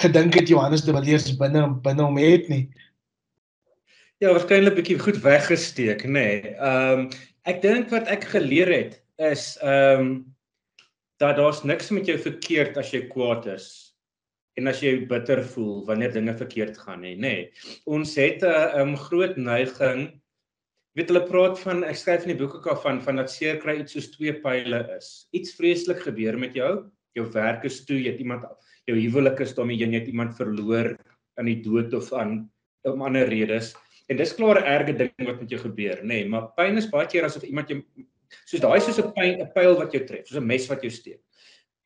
gedink 0.00 0.34
het 0.34 0.50
Johannes 0.50 0.82
de 0.82 0.94
Villiers 0.96 1.30
binne 1.38 1.68
binne 1.84 2.02
hom 2.02 2.18
het 2.18 2.48
nie. 2.50 2.64
Ja, 4.22 4.32
waarskynlik 4.32 4.76
bietjie 4.78 4.98
goed 4.98 5.20
weggesteek, 5.22 6.04
nê. 6.06 6.12
Nee. 6.12 6.54
Ehm 6.54 7.06
um, 7.06 7.08
ek 7.44 7.60
dink 7.60 7.90
wat 7.92 8.08
ek 8.08 8.24
geleer 8.32 8.70
het 8.72 9.00
is 9.20 9.54
ehm 9.62 10.00
um, 10.00 10.12
dat 11.22 11.36
daar's 11.38 11.62
niks 11.62 11.92
met 11.94 12.08
jou 12.10 12.16
verkeerd 12.18 12.78
as 12.80 12.90
jy 12.90 13.04
kwaad 13.10 13.46
is 13.52 13.66
en 14.58 14.66
as 14.70 14.80
jy 14.82 15.04
bitter 15.10 15.42
voel 15.54 15.84
wanneer 15.86 16.12
dinge 16.14 16.34
verkeerd 16.36 16.78
gaan 16.78 17.02
nie, 17.06 17.14
nê. 17.14 17.20
Nee. 17.20 17.70
Ons 17.86 18.16
het 18.18 18.42
'n 18.42 18.80
um, 18.80 18.96
groot 18.96 19.36
neiging 19.36 20.08
weet 20.94 21.10
hulle 21.10 21.24
praat 21.26 21.58
van 21.58 21.82
ek 21.84 21.98
skryf 21.98 22.26
in 22.26 22.34
die 22.34 22.40
boek 22.40 22.54
ook 22.58 22.66
al 22.70 22.80
van 22.82 23.00
van 23.02 23.16
dat 23.18 23.30
seer 23.30 23.58
kry 23.62 23.80
iets 23.80 23.96
soos 23.96 24.10
twee 24.14 24.34
pile 24.42 24.80
is. 24.96 25.26
Iets 25.34 25.54
vreeslik 25.58 26.04
gebeur 26.06 26.38
met 26.38 26.54
jou, 26.54 26.86
jou 27.18 27.26
werk 27.34 27.64
is 27.64 27.82
toe, 27.84 27.98
jy 27.98 28.12
het 28.12 28.22
iemand 28.22 28.46
jou 28.88 28.96
huwelik 28.98 29.40
is 29.40 29.54
daarmee 29.56 29.80
jy 29.80 29.90
het 29.94 30.08
iemand 30.10 30.36
verloor 30.36 30.94
aan 31.38 31.50
die 31.50 31.60
dood 31.64 31.94
of 31.94 32.12
aan 32.12 32.44
om 32.84 33.02
ander 33.02 33.28
redes. 33.28 33.72
En 34.08 34.18
dis 34.20 34.34
klaar 34.36 34.60
'n 34.60 34.68
erge 34.68 34.92
ding 34.96 35.26
wat 35.26 35.40
met 35.40 35.50
jou 35.50 35.60
gebeur, 35.60 36.02
nê, 36.02 36.20
nee, 36.20 36.28
maar 36.28 36.52
pyn 36.56 36.76
is 36.76 36.90
baie 36.90 37.06
keer 37.06 37.24
asof 37.24 37.42
iemand 37.42 37.68
jou 37.68 37.82
soos 38.44 38.60
daai 38.60 38.80
soos 38.80 38.98
'n 38.98 39.12
pyn 39.16 39.40
'n 39.40 39.52
pyl 39.54 39.76
wat 39.78 39.92
jou 39.92 40.04
tref, 40.04 40.26
soos 40.26 40.40
'n 40.40 40.46
mes 40.46 40.68
wat 40.68 40.82
jou 40.82 40.90
steek. 40.90 41.20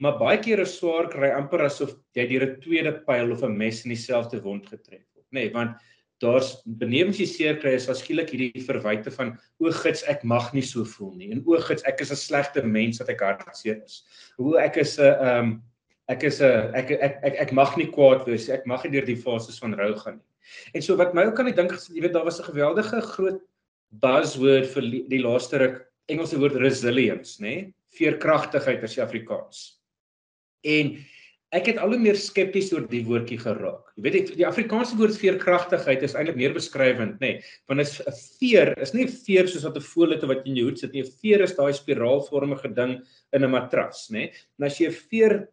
Maar 0.01 0.19
baie 0.19 0.39
keer 0.39 0.61
is 0.61 0.79
swaar 0.79 1.09
kry 1.09 1.31
amper 1.31 1.61
asof 1.61 1.95
jy 2.15 2.27
deur 2.27 2.47
'n 2.47 2.61
tweede 2.61 2.93
pyl 3.07 3.33
of 3.33 3.43
'n 3.43 3.57
mes 3.57 3.85
in 3.85 3.91
dieselfde 3.91 4.43
wond 4.43 4.67
getref 4.67 5.07
word, 5.15 5.27
nê, 5.33 5.47
nee, 5.47 5.51
want 5.51 5.77
daar's 6.21 6.63
benewens 6.67 7.19
jy 7.21 7.27
seer 7.27 7.57
kry 7.61 7.75
is 7.79 7.89
as 7.89 8.01
skielik 8.03 8.31
hierdie 8.31 8.67
verwyte 8.67 9.11
van 9.15 9.39
o 9.61 9.71
gits 9.71 10.03
ek 10.11 10.25
mag 10.25 10.53
nie 10.53 10.63
so 10.63 10.85
voel 10.85 11.15
nie 11.15 11.31
en 11.31 11.45
o 11.47 11.59
gits 11.63 11.85
ek 11.87 12.01
is 12.01 12.11
'n 12.11 12.17
slegte 12.17 12.63
mens 12.67 12.99
wat 12.99 13.11
ek 13.11 13.21
hartseer 13.21 13.83
is. 13.85 14.03
Hoe 14.37 14.59
ek 14.59 14.77
is 14.79 14.99
'n 14.99 15.15
ehm 15.15 15.39
um, 15.39 15.63
ek 16.09 16.25
is 16.25 16.41
'n 16.41 16.75
ek, 16.75 16.91
ek 16.91 17.19
ek 17.23 17.35
ek 17.47 17.53
mag 17.53 17.77
nie 17.77 17.91
kwaad 17.93 18.27
wees 18.27 18.49
ek 18.49 18.67
mag 18.67 18.85
nie 18.85 18.93
deur 18.93 19.07
die 19.07 19.17
fases 19.17 19.59
van 19.59 19.75
rou 19.75 19.95
gaan 19.95 20.17
nie. 20.17 20.29
En 20.75 20.83
so 20.83 20.97
wat 20.97 21.15
my 21.15 21.27
ook 21.29 21.37
kan 21.37 21.49
ek 21.49 21.57
dink 21.57 21.73
jy 21.73 22.01
weet 22.01 22.13
daar 22.17 22.25
was 22.25 22.41
'n 22.41 22.51
geweldige 22.53 23.01
groot 23.01 23.41
buzzword 23.93 24.67
vir 24.75 24.83
die 25.09 25.23
laaste 25.23 25.59
ruk 25.59 25.85
Engelse 26.09 26.39
woord 26.41 26.57
resilience 26.57 27.39
nê 27.41 27.73
veerkragtigheid 27.99 28.83
as 28.85 28.99
Afrikaans. 28.99 29.81
En 30.65 30.97
ek 31.53 31.67
het 31.67 31.79
al 31.81 31.95
hoe 31.95 32.01
meer 32.01 32.17
skepties 32.17 32.73
oor 32.73 32.85
die 32.89 33.05
woordjie 33.05 33.39
geraak. 33.41 33.93
Jy 33.97 34.03
weet 34.05 34.17
ek, 34.19 34.33
die 34.37 34.47
Afrikaanse 34.49 34.97
woord 34.97 35.17
veerkragtigheid 35.17 36.03
is 36.05 36.15
eintlik 36.17 36.37
meer 36.37 36.57
beskrywend 36.57 37.21
nê 37.21 37.43
want 37.69 37.81
is 37.81 38.01
'n 38.01 38.17
veer 38.41 38.73
is 38.81 38.95
nie 38.95 39.05
'n 39.05 39.13
veer 39.27 39.49
soos 39.49 39.65
wat 39.65 39.77
'n 39.77 39.89
voël 39.93 40.13
het 40.13 40.25
wat 40.25 40.47
in 40.47 40.57
jou 40.57 40.65
hoed 40.69 40.79
sit 40.79 40.93
nie. 40.93 41.03
'n 41.03 41.13
Veer 41.21 41.43
is 41.43 41.57
daai 41.57 41.73
spiraalvormige 41.73 42.75
ding 42.75 43.01
in 43.33 43.45
'n 43.45 43.51
matras 43.51 44.09
nê. 44.11 44.33
En 44.59 44.67
as 44.67 44.79
jy 44.79 44.89
'n 44.89 45.01
veer 45.11 45.49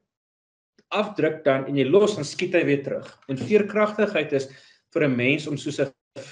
afdruk 0.95 1.43
dan 1.45 1.67
en 1.69 1.77
jy 1.77 1.85
los 1.89 2.15
dan 2.17 2.27
skiet 2.27 2.55
hy 2.57 2.63
weer 2.67 2.81
terug. 2.85 3.07
En 3.29 3.39
veerkragtigheid 3.39 4.33
is 4.39 4.49
vir 4.95 5.07
'n 5.07 5.15
mens 5.15 5.47
om 5.47 5.57
soos 5.57 5.79
'n 5.79 5.91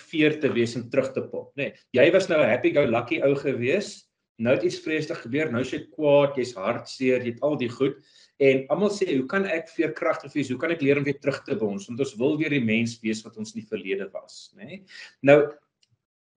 veer 0.09 0.39
te 0.39 0.49
wees 0.53 0.75
en 0.75 0.89
terug 0.89 1.11
te 1.13 1.21
pop, 1.21 1.51
nê. 1.57 1.71
Nee, 1.71 1.73
jy 1.91 2.11
was 2.11 2.29
nou 2.29 2.39
'n 2.39 2.49
happy 2.49 2.73
go 2.73 2.85
lucky 2.85 3.21
ou 3.21 3.35
gewees. 3.35 4.07
Nou 4.39 4.55
het 4.55 4.63
iets 4.63 4.79
vreeslik 4.79 5.17
gebeur. 5.17 5.51
Nou 5.51 5.63
jy 5.63 5.87
kwaad, 5.93 6.35
jy's 6.37 6.55
hartseer, 6.55 7.21
jy 7.21 7.33
het 7.33 7.41
al 7.41 7.57
die 7.57 7.69
goed 7.69 7.95
en 8.39 8.65
almal 8.69 8.89
sê, 8.89 9.05
"Hoe 9.15 9.27
kan 9.27 9.45
ek 9.45 9.69
veerkragtig 9.69 10.33
wees? 10.33 10.49
Hoe 10.49 10.57
kan 10.57 10.71
ek 10.71 10.81
leer 10.81 10.97
om 10.97 11.03
weer 11.03 11.19
terug 11.19 11.43
te 11.43 11.55
bons? 11.55 11.87
Want 11.87 11.99
ons 11.99 12.15
wil 12.15 12.37
weer 12.37 12.49
die 12.49 12.63
mens 12.63 12.99
wees 13.01 13.23
wat 13.23 13.37
ons 13.37 13.53
in 13.53 13.61
die 13.61 13.67
verlede 13.67 14.09
was, 14.11 14.53
nê?" 14.57 14.65
Nee? 14.65 14.83
Nou 15.21 15.53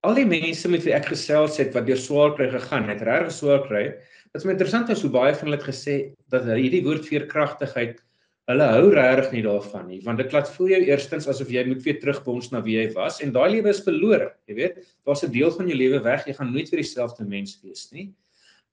al 0.03 0.15
die 0.15 0.27
mense 0.27 0.69
met 0.69 0.85
wie 0.85 0.95
ek 0.95 1.07
gesels 1.07 1.57
het 1.57 1.75
wat 1.75 1.87
deur 1.87 1.97
swaar 1.97 2.35
kry 2.35 2.49
gegaan 2.50 2.89
het, 2.89 3.03
regtig 3.03 3.33
swaar 3.33 3.67
kry. 3.67 3.85
Dit 4.33 4.45
is 4.45 4.45
interessant 4.45 4.89
hoe 4.89 5.11
baie 5.11 5.35
van 5.35 5.49
hulle 5.49 5.57
het 5.57 5.67
gesê 5.67 6.15
dat 6.29 6.45
hierdie 6.45 6.85
woord 6.85 7.07
veerkragtigheid 7.07 8.03
Hulle 8.47 8.67
hou 8.71 8.91
regtig 8.95 9.33
nie 9.35 9.43
daarvan 9.43 9.88
nie, 9.91 9.97
want 10.05 10.21
dit 10.23 10.35
laat 10.35 10.50
voel 10.55 10.69
jou 10.76 10.83
eerstens 10.87 11.25
asof 11.26 11.49
jy 11.50 11.65
moet 11.67 11.81
weer 11.83 11.97
terugbons 11.99 12.53
na 12.53 12.61
wie 12.62 12.76
jy 12.76 12.85
was 12.95 13.19
en 13.25 13.33
daai 13.35 13.57
lewe 13.57 13.73
is 13.73 13.81
verlore, 13.83 14.29
jy 14.47 14.55
weet. 14.61 14.76
Daar's 15.03 15.25
'n 15.26 15.33
deel 15.35 15.50
van 15.50 15.67
jou 15.67 15.79
lewe 15.79 15.99
weg, 16.05 16.26
jy 16.26 16.35
gaan 16.35 16.53
nooit 16.53 16.71
weer 16.71 16.83
dieselfde 16.83 17.25
mens 17.25 17.59
wees 17.62 17.91
nie. 17.91 18.12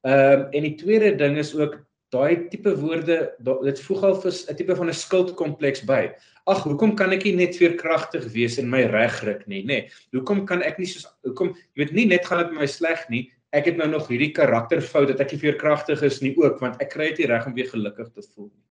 Ehm 0.06 0.42
um, 0.42 0.46
en 0.54 0.64
die 0.64 0.76
tweede 0.78 1.16
ding 1.18 1.38
is 1.38 1.56
ook 1.56 1.80
daai 2.14 2.50
tipe 2.50 2.76
woorde, 2.78 3.18
dit 3.40 3.80
voeg 3.88 4.04
al 4.04 4.22
'n 4.22 4.56
tipe 4.56 4.76
van 4.76 4.90
'n 4.90 4.94
skuldkompleks 4.94 5.82
by. 5.86 6.12
Ag, 6.46 6.64
hoekom 6.64 6.96
kan 6.96 7.12
ek 7.12 7.24
nie 7.24 7.36
net 7.36 7.58
veerkragtig 7.58 8.30
wees 8.34 8.60
en 8.60 8.70
my 8.70 8.84
reg 8.86 9.24
ruk 9.24 9.48
nie, 9.48 9.64
nê? 9.64 9.66
Nee, 9.66 9.90
hoekom 10.12 10.46
kan 10.46 10.62
ek 10.62 10.78
nie 10.78 10.86
soos 10.86 11.08
hoekom 11.24 11.56
jy 11.74 11.86
weet 11.86 11.94
nie 11.94 12.06
net 12.06 12.26
gaan 12.26 12.44
dit 12.44 12.52
met 12.52 12.60
my 12.60 12.68
sleg 12.68 13.10
nie, 13.10 13.32
ek 13.54 13.66
het 13.66 13.78
nou 13.78 13.88
nog 13.88 14.08
hierdie 14.08 14.34
karakterfout 14.34 15.08
dat 15.08 15.20
ek 15.20 15.32
nie 15.32 15.40
veerkragtig 15.40 16.04
is 16.04 16.22
nie 16.22 16.36
ook, 16.38 16.60
want 16.60 16.82
ek 16.82 16.90
kry 16.90 17.10
dit 17.10 17.24
nie 17.24 17.28
reg 17.28 17.48
om 17.48 17.54
weer 17.54 17.70
gelukkig 17.70 18.12
te 18.14 18.22
voel 18.22 18.52
nie. 18.54 18.64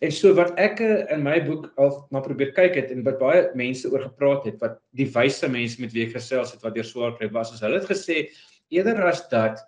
En 0.00 0.12
so 0.14 0.32
wat 0.38 0.54
ek 0.60 0.80
eh, 0.84 1.04
in 1.14 1.22
my 1.26 1.38
boek 1.44 1.68
al 1.80 1.92
na 2.14 2.22
probeer 2.24 2.54
kyk 2.56 2.78
het 2.80 2.92
en 2.94 3.04
wat 3.06 3.18
baie 3.20 3.42
mense 3.58 3.88
oor 3.90 4.06
gepraat 4.06 4.46
het 4.48 4.56
wat 4.62 4.78
die 4.96 5.08
wyse 5.14 5.50
mense 5.52 5.80
met 5.82 5.92
wie 5.92 6.06
ek 6.06 6.16
gesels 6.16 6.54
het 6.54 6.64
wat 6.64 6.76
deur 6.76 6.86
swaar 6.88 7.16
kry 7.18 7.28
was, 7.34 7.52
is 7.52 7.64
hulle 7.64 7.80
het 7.80 7.90
gesê 7.90 8.28
eerder 8.74 9.00
as 9.08 9.24
dat 9.32 9.60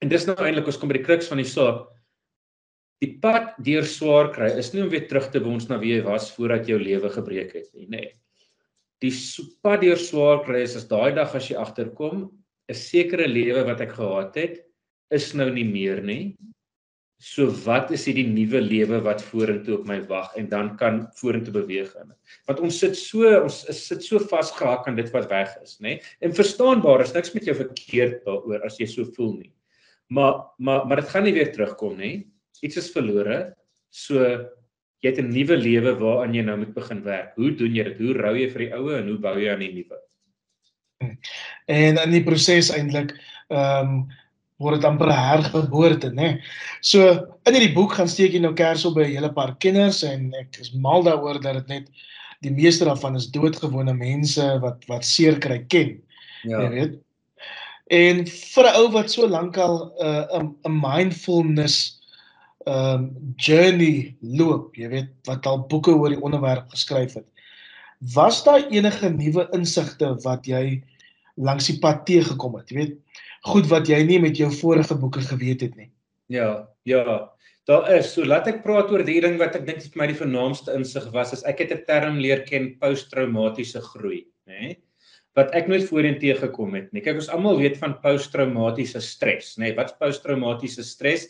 en 0.00 0.10
dis 0.12 0.26
nou 0.28 0.36
eintlik 0.38 0.68
ons 0.70 0.80
kom 0.80 0.90
by 0.90 0.98
die 1.00 1.06
kruks 1.06 1.28
van 1.30 1.42
die 1.42 1.48
saak 1.48 1.86
die 3.02 3.12
pad 3.22 3.52
deur 3.66 3.86
swaar 3.86 4.32
kry 4.34 4.50
is 4.58 4.72
nie 4.74 4.82
om 4.84 4.90
weer 4.92 5.06
terug 5.10 5.28
te 5.34 5.42
wons 5.44 5.68
na 5.70 5.78
wie 5.82 5.94
jy 5.96 6.02
was 6.06 6.30
voordat 6.34 6.66
jou 6.70 6.78
lewe 6.80 7.10
gebreek 7.14 7.54
het 7.54 7.68
nie, 7.74 7.86
nê. 7.86 8.00
Nee. 8.00 8.14
Die 8.98 9.12
pad 9.62 9.84
deur 9.84 10.00
swaar 10.02 10.42
kry 10.46 10.64
is 10.64 10.74
as 10.78 10.88
daai 10.90 11.14
dag 11.14 11.34
as 11.38 11.46
jy 11.50 11.58
agterkom 11.60 12.26
'n 12.68 12.74
sekere 12.74 13.28
lewe 13.28 13.62
wat 13.68 13.80
ek 13.80 13.94
gehad 13.94 14.34
het 14.36 14.64
is 15.14 15.34
nou 15.34 15.48
nie 15.50 15.64
meer 15.64 16.02
nie 16.02 16.36
So 17.18 17.50
wat 17.64 17.90
is 17.90 18.04
hierdie 18.06 18.28
nuwe 18.30 18.60
lewe 18.62 19.00
wat 19.02 19.24
vorentoe 19.26 19.80
op 19.80 19.88
my 19.90 19.96
wag 20.06 20.36
en 20.38 20.46
dan 20.52 20.68
kan 20.78 21.00
vorentoe 21.18 21.50
beweeg 21.56 21.90
in. 21.98 22.12
Want 22.46 22.60
ons 22.62 22.78
sit 22.78 22.94
so 22.94 23.26
ons 23.40 23.64
is 23.72 23.80
sit 23.90 24.04
so 24.06 24.22
vasgehak 24.22 24.86
aan 24.86 24.98
dit 25.00 25.10
wat 25.10 25.26
weg 25.32 25.50
is, 25.64 25.80
nê? 25.82 25.96
Nee? 25.96 26.12
En 26.22 26.36
verstaanbaar 26.36 27.02
is 27.02 27.14
niks 27.16 27.34
met 27.34 27.48
jou 27.50 27.56
verkeerd 27.58 28.22
daaroor 28.28 28.62
as 28.68 28.78
jy 28.78 28.86
so 28.86 29.08
voel 29.16 29.34
nie. 29.40 29.50
Maar 30.14 30.44
maar 30.62 30.86
maar 30.86 31.02
dit 31.02 31.10
gaan 31.10 31.26
nie 31.26 31.34
weer 31.34 31.50
terugkom 31.52 31.98
nie. 31.98 32.28
Iets 32.62 32.78
is 32.84 32.92
verlore. 32.94 33.40
So 33.90 34.22
jy 35.02 35.10
het 35.10 35.18
'n 35.18 35.34
nuwe 35.34 35.56
lewe 35.58 35.96
waaraan 35.98 36.34
jy 36.34 36.42
nou 36.46 36.56
moet 36.62 36.74
begin 36.74 37.02
werk. 37.02 37.34
Hoe 37.34 37.50
doen 37.50 37.74
jy 37.74 37.84
dit? 37.84 37.98
Hoe 37.98 38.14
rou 38.14 38.34
jy 38.36 38.48
vir 38.50 38.58
die 38.58 38.72
ou 38.74 38.94
en 38.94 39.08
hoe 39.08 39.18
bou 39.18 39.34
jy 39.38 39.50
aan 39.50 39.66
die 39.66 39.74
nuwe? 39.74 39.98
En 41.66 41.98
in 41.98 42.10
die 42.10 42.24
proses 42.24 42.70
eintlik 42.70 43.12
ehm 43.50 43.90
um, 43.90 44.08
word 44.58 44.80
dit 44.80 44.88
amper 44.88 45.10
hergeboorte, 45.14 46.10
né? 46.14 46.38
So 46.82 47.06
in 47.46 47.54
hierdie 47.54 47.74
boek 47.74 47.94
gaan 47.98 48.10
steek 48.10 48.34
jy 48.34 48.42
nou 48.42 48.54
kers 48.58 48.84
op 48.88 48.96
by 48.98 49.06
'n 49.06 49.14
hele 49.14 49.32
paar 49.32 49.54
kenners 49.58 50.02
en 50.02 50.32
ek 50.34 50.58
is 50.60 50.74
mal 50.74 51.02
daaroor 51.02 51.40
dat 51.40 51.54
dit 51.54 51.68
net 51.68 51.90
die 52.42 52.54
meeste 52.54 52.84
daarvan 52.84 53.16
is 53.16 53.30
doodgewone 53.30 53.94
mense 53.94 54.46
wat 54.62 54.84
wat 54.88 55.04
seer 55.04 55.38
kry 55.38 55.64
ken. 55.68 55.98
Ja. 56.42 56.62
Jy 56.62 56.70
weet. 56.70 56.98
En 57.90 58.26
vir 58.26 58.64
'n 58.64 58.76
ou 58.76 58.90
wat 58.92 59.10
so 59.10 59.26
lank 59.26 59.56
al 59.56 59.94
'n 59.98 60.04
uh, 60.06 60.48
'n 60.66 60.80
mindfulness 60.80 61.98
um 62.68 63.34
journey 63.36 64.16
loop, 64.20 64.76
jy 64.76 64.88
weet, 64.92 65.10
wat 65.28 65.46
al 65.46 65.64
boeke 65.70 65.94
oor 65.94 66.12
die 66.12 66.20
onderwerp 66.20 66.68
geskryf 66.74 67.14
het. 67.14 67.26
Was 68.14 68.42
daar 68.44 68.66
enige 68.70 69.10
nuwe 69.10 69.48
insigte 69.56 70.12
wat 70.24 70.46
jy 70.46 70.82
langs 71.36 71.70
die 71.70 71.78
pad 71.78 72.04
teëgekom 72.06 72.58
het? 72.58 72.70
Jy 72.70 72.76
weet, 72.76 72.96
goed 73.44 73.66
wat 73.70 73.88
jy 73.88 74.02
nie 74.04 74.18
met 74.18 74.36
jou 74.36 74.50
vorige 74.50 74.94
boeke 74.94 75.20
geweet 75.20 75.60
het 75.60 75.76
nie. 75.76 75.90
Ja, 76.28 76.68
ja. 76.84 77.30
Daar 77.68 77.84
is. 77.98 78.14
So 78.14 78.24
laat 78.24 78.46
ek 78.48 78.62
praat 78.64 78.88
oor 78.92 79.02
die 79.04 79.20
ding 79.20 79.36
wat 79.40 79.56
ek 79.58 79.66
dink 79.68 79.82
vir 79.84 80.00
my 80.00 80.06
die 80.08 80.16
vernaamste 80.16 80.72
insig 80.72 81.10
was, 81.12 81.34
is 81.36 81.44
ek 81.44 81.60
het 81.60 81.72
'n 81.72 81.84
term 81.84 82.16
leer 82.16 82.40
ken 82.46 82.78
posttraumatiese 82.80 83.80
groei, 83.92 84.24
nê? 84.48 84.76
Wat 85.36 85.52
ek 85.54 85.68
nooit 85.68 85.84
voorheen 85.84 86.18
teëgekom 86.18 86.74
het 86.74 86.92
nie. 86.92 87.02
Kyk, 87.02 87.20
ons 87.20 87.28
almal 87.28 87.58
weet 87.58 87.76
van 87.76 88.00
posttraumatiese 88.00 89.00
stres, 89.00 89.58
nê? 89.58 89.76
Wat's 89.76 89.92
posttraumatiese 90.00 90.82
stres? 90.82 91.28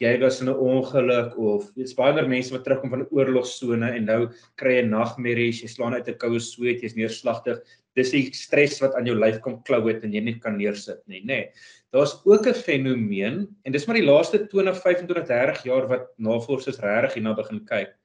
Jy 0.00 0.16
was 0.20 0.40
in 0.40 0.48
'n 0.48 0.54
ongeluk 0.54 1.36
of 1.36 1.74
dit's 1.74 1.92
baie 1.92 2.14
meer 2.14 2.28
mense 2.28 2.52
wat 2.52 2.64
terugkom 2.64 2.90
van 2.90 3.02
'n 3.02 3.10
oorlogsone 3.10 3.90
en 3.96 4.04
nou 4.04 4.30
kry 4.56 4.78
jy 4.78 4.86
nagmerries, 4.86 5.60
jy 5.62 5.68
slaan 5.68 5.94
uit 5.94 6.08
'n 6.08 6.18
koue 6.18 6.38
sweet, 6.38 6.82
jy's 6.82 6.94
neerslagtig 6.94 7.60
dis 7.98 8.10
die 8.14 8.24
stres 8.36 8.78
wat 8.82 8.94
aan 8.94 9.06
jou 9.08 9.16
lyf 9.18 9.40
kom 9.44 9.60
klou 9.66 9.82
het 9.88 10.04
en 10.06 10.12
jy 10.14 10.22
nie 10.24 10.38
kan 10.42 10.56
neersit 10.58 11.00
nie, 11.06 11.22
nê. 11.22 11.26
Nee. 11.26 11.78
Daar's 11.90 12.20
ook 12.24 12.46
'n 12.46 12.54
fenomeen 12.54 13.48
en 13.64 13.72
dis 13.72 13.86
maar 13.86 13.98
die 13.98 14.06
laaste 14.06 14.46
20, 14.46 14.78
25, 14.82 15.26
30 15.26 15.64
jaar 15.64 15.88
wat 15.88 16.06
navorsers 16.18 16.78
regtig 16.78 17.14
hierna 17.14 17.34
begin 17.34 17.64
kyk 17.66 17.96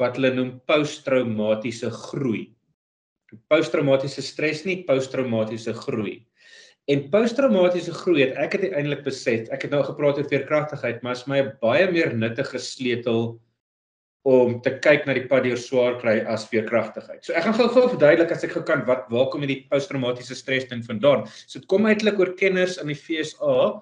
wat 0.00 0.16
hulle 0.16 0.32
noem 0.34 0.60
posttraumatiese 0.66 1.90
groei. 1.90 2.50
Posttraumatiese 3.52 4.22
stres 4.22 4.64
nie, 4.64 4.82
posttraumatiese 4.88 5.74
groei. 5.74 6.26
En 6.90 7.04
posttraumatiese 7.12 7.92
groei 7.92 8.24
het 8.24 8.38
ek 8.40 8.56
het 8.56 8.72
eintlik 8.72 9.04
besef, 9.04 9.48
ek 9.54 9.62
het 9.62 9.70
nou 9.70 9.82
gepraat 9.86 10.18
oor 10.18 10.28
veerkragtigheid, 10.30 11.02
maar 11.02 11.18
is 11.18 11.26
my 11.30 11.42
baie 11.60 11.86
meer 11.92 12.16
nuttige 12.16 12.58
sleutel 12.58 13.38
om 14.28 14.58
te 14.60 14.72
kyk 14.84 15.06
na 15.08 15.14
die 15.16 15.24
pad 15.28 15.46
deur 15.46 15.56
swaar 15.60 15.96
kry 16.00 16.18
as 16.28 16.44
veerkragtigheid. 16.50 17.22
So 17.24 17.32
ek 17.32 17.46
gaan 17.46 17.56
gou-gou 17.56 17.86
verduidelik 17.94 18.34
as 18.34 18.44
ek 18.44 18.52
gou 18.52 18.62
kan 18.68 18.84
wat 18.88 19.06
waar 19.12 19.30
kom 19.32 19.46
hierdie 19.46 19.64
posttraumatiese 19.70 20.36
stres 20.36 20.68
ding 20.68 20.82
vandaan. 20.84 21.24
So 21.46 21.60
dit 21.60 21.68
kom 21.70 21.88
eintlik 21.88 22.20
oor 22.20 22.34
kenners 22.36 22.76
in 22.82 22.92
die 22.92 22.98
FSA. 22.98 23.80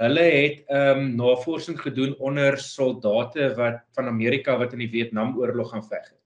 Hulle 0.00 0.26
het 0.28 0.62
ehm 0.68 1.00
um, 1.00 1.08
navorsing 1.16 1.80
gedoen 1.80 2.14
onder 2.20 2.58
soldate 2.60 3.50
wat 3.56 3.82
van 3.96 4.08
Amerika 4.08 4.56
wat 4.60 4.76
in 4.76 4.84
die 4.84 4.92
Vietnamoorlog 4.92 5.72
gaan 5.72 5.84
veg 5.84 6.04
het. 6.04 6.18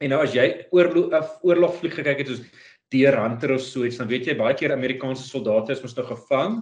En 0.00 0.12
nou 0.12 0.22
as 0.24 0.34
jy 0.36 0.46
oorlog 0.76 1.38
oorlog 1.44 1.76
vlieg 1.80 1.96
gekyk 1.96 2.24
het 2.24 2.32
soos 2.32 2.42
deur 2.92 3.16
Hunter 3.18 3.54
of 3.56 3.62
so 3.64 3.84
iets, 3.84 3.96
dan 3.98 4.08
weet 4.08 4.28
jy 4.28 4.36
baie 4.38 4.54
keer 4.54 4.72
Amerikaanse 4.72 5.24
soldate 5.26 5.72
is 5.72 5.80
mos 5.82 5.96
nou 5.96 6.04
gevang. 6.06 6.60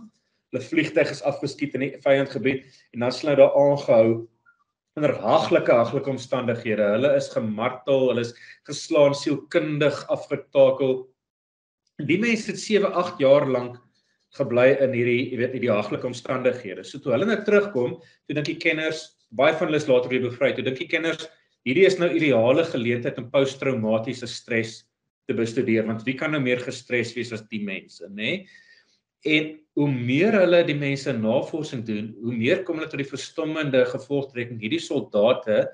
Hulle 0.52 0.62
vliegtyg 0.62 1.11
is 1.11 1.25
afgeskiet 1.26 1.75
in 1.75 1.88
die 1.88 1.90
vyandgebied 2.02 2.62
en 2.94 3.02
dan 3.02 3.12
sou 3.12 3.35
daar 3.35 3.54
aangehou 3.59 4.28
onder 4.98 5.14
haglike 5.18 5.74
haglike 5.74 6.10
omstandighede. 6.12 6.86
Hulle 6.94 7.14
is 7.18 7.30
gemartel, 7.32 8.08
hulle 8.12 8.22
is 8.22 8.34
geslaan, 8.68 9.14
sielkundig 9.18 9.96
afgetakel. 10.12 11.00
Die 12.06 12.18
mense 12.22 12.52
het 12.52 12.62
7, 12.62 12.92
8 12.94 13.22
jaar 13.22 13.46
lank 13.50 13.80
gebly 14.38 14.72
in 14.82 14.94
hierdie, 14.94 15.20
jy 15.30 15.38
weet, 15.38 15.54
hierdie 15.54 15.70
haglike 15.70 16.08
omstandighede. 16.08 16.86
So 16.86 17.02
toe 17.02 17.14
hulle 17.14 17.26
nou 17.28 17.38
terugkom, 17.46 17.98
toe 18.26 18.36
dink 18.38 18.48
die 18.50 18.58
kenners, 18.62 19.06
baie 19.34 19.54
van 19.54 19.70
hulle 19.70 19.82
is 19.82 19.88
later 19.90 20.10
weer 20.10 20.24
bevry. 20.26 20.52
Toe 20.54 20.66
dink 20.66 20.80
die 20.80 20.90
kenners, 20.90 21.28
hierdie 21.66 21.86
is 21.86 21.98
nou 22.00 22.10
ideale 22.10 22.66
geleentheid 22.66 23.18
om 23.22 23.30
posttraumatiese 23.34 24.30
stres 24.30 24.82
te 25.26 25.34
bestudeer, 25.38 25.86
want 25.88 26.02
wie 26.06 26.16
kan 26.18 26.34
nou 26.34 26.42
meer 26.42 26.60
gestres 26.62 27.14
wees 27.16 27.32
as 27.32 27.46
die 27.50 27.62
mense, 27.64 28.04
nê? 28.10 28.14
Nee? 28.18 28.62
En 29.25 29.54
hoe 29.75 29.90
meer 29.90 30.37
hulle 30.38 30.61
die 30.69 30.76
mense 30.78 31.12
navorsing 31.16 31.83
doen, 31.87 32.12
hoe 32.23 32.35
meer 32.35 32.62
kom 32.66 32.78
hulle 32.78 32.90
tot 32.90 33.00
die 33.02 33.09
verstommende 33.09 33.83
gevolgtrekking. 33.90 34.61
Hierdie 34.62 34.83
soldate 34.83 35.64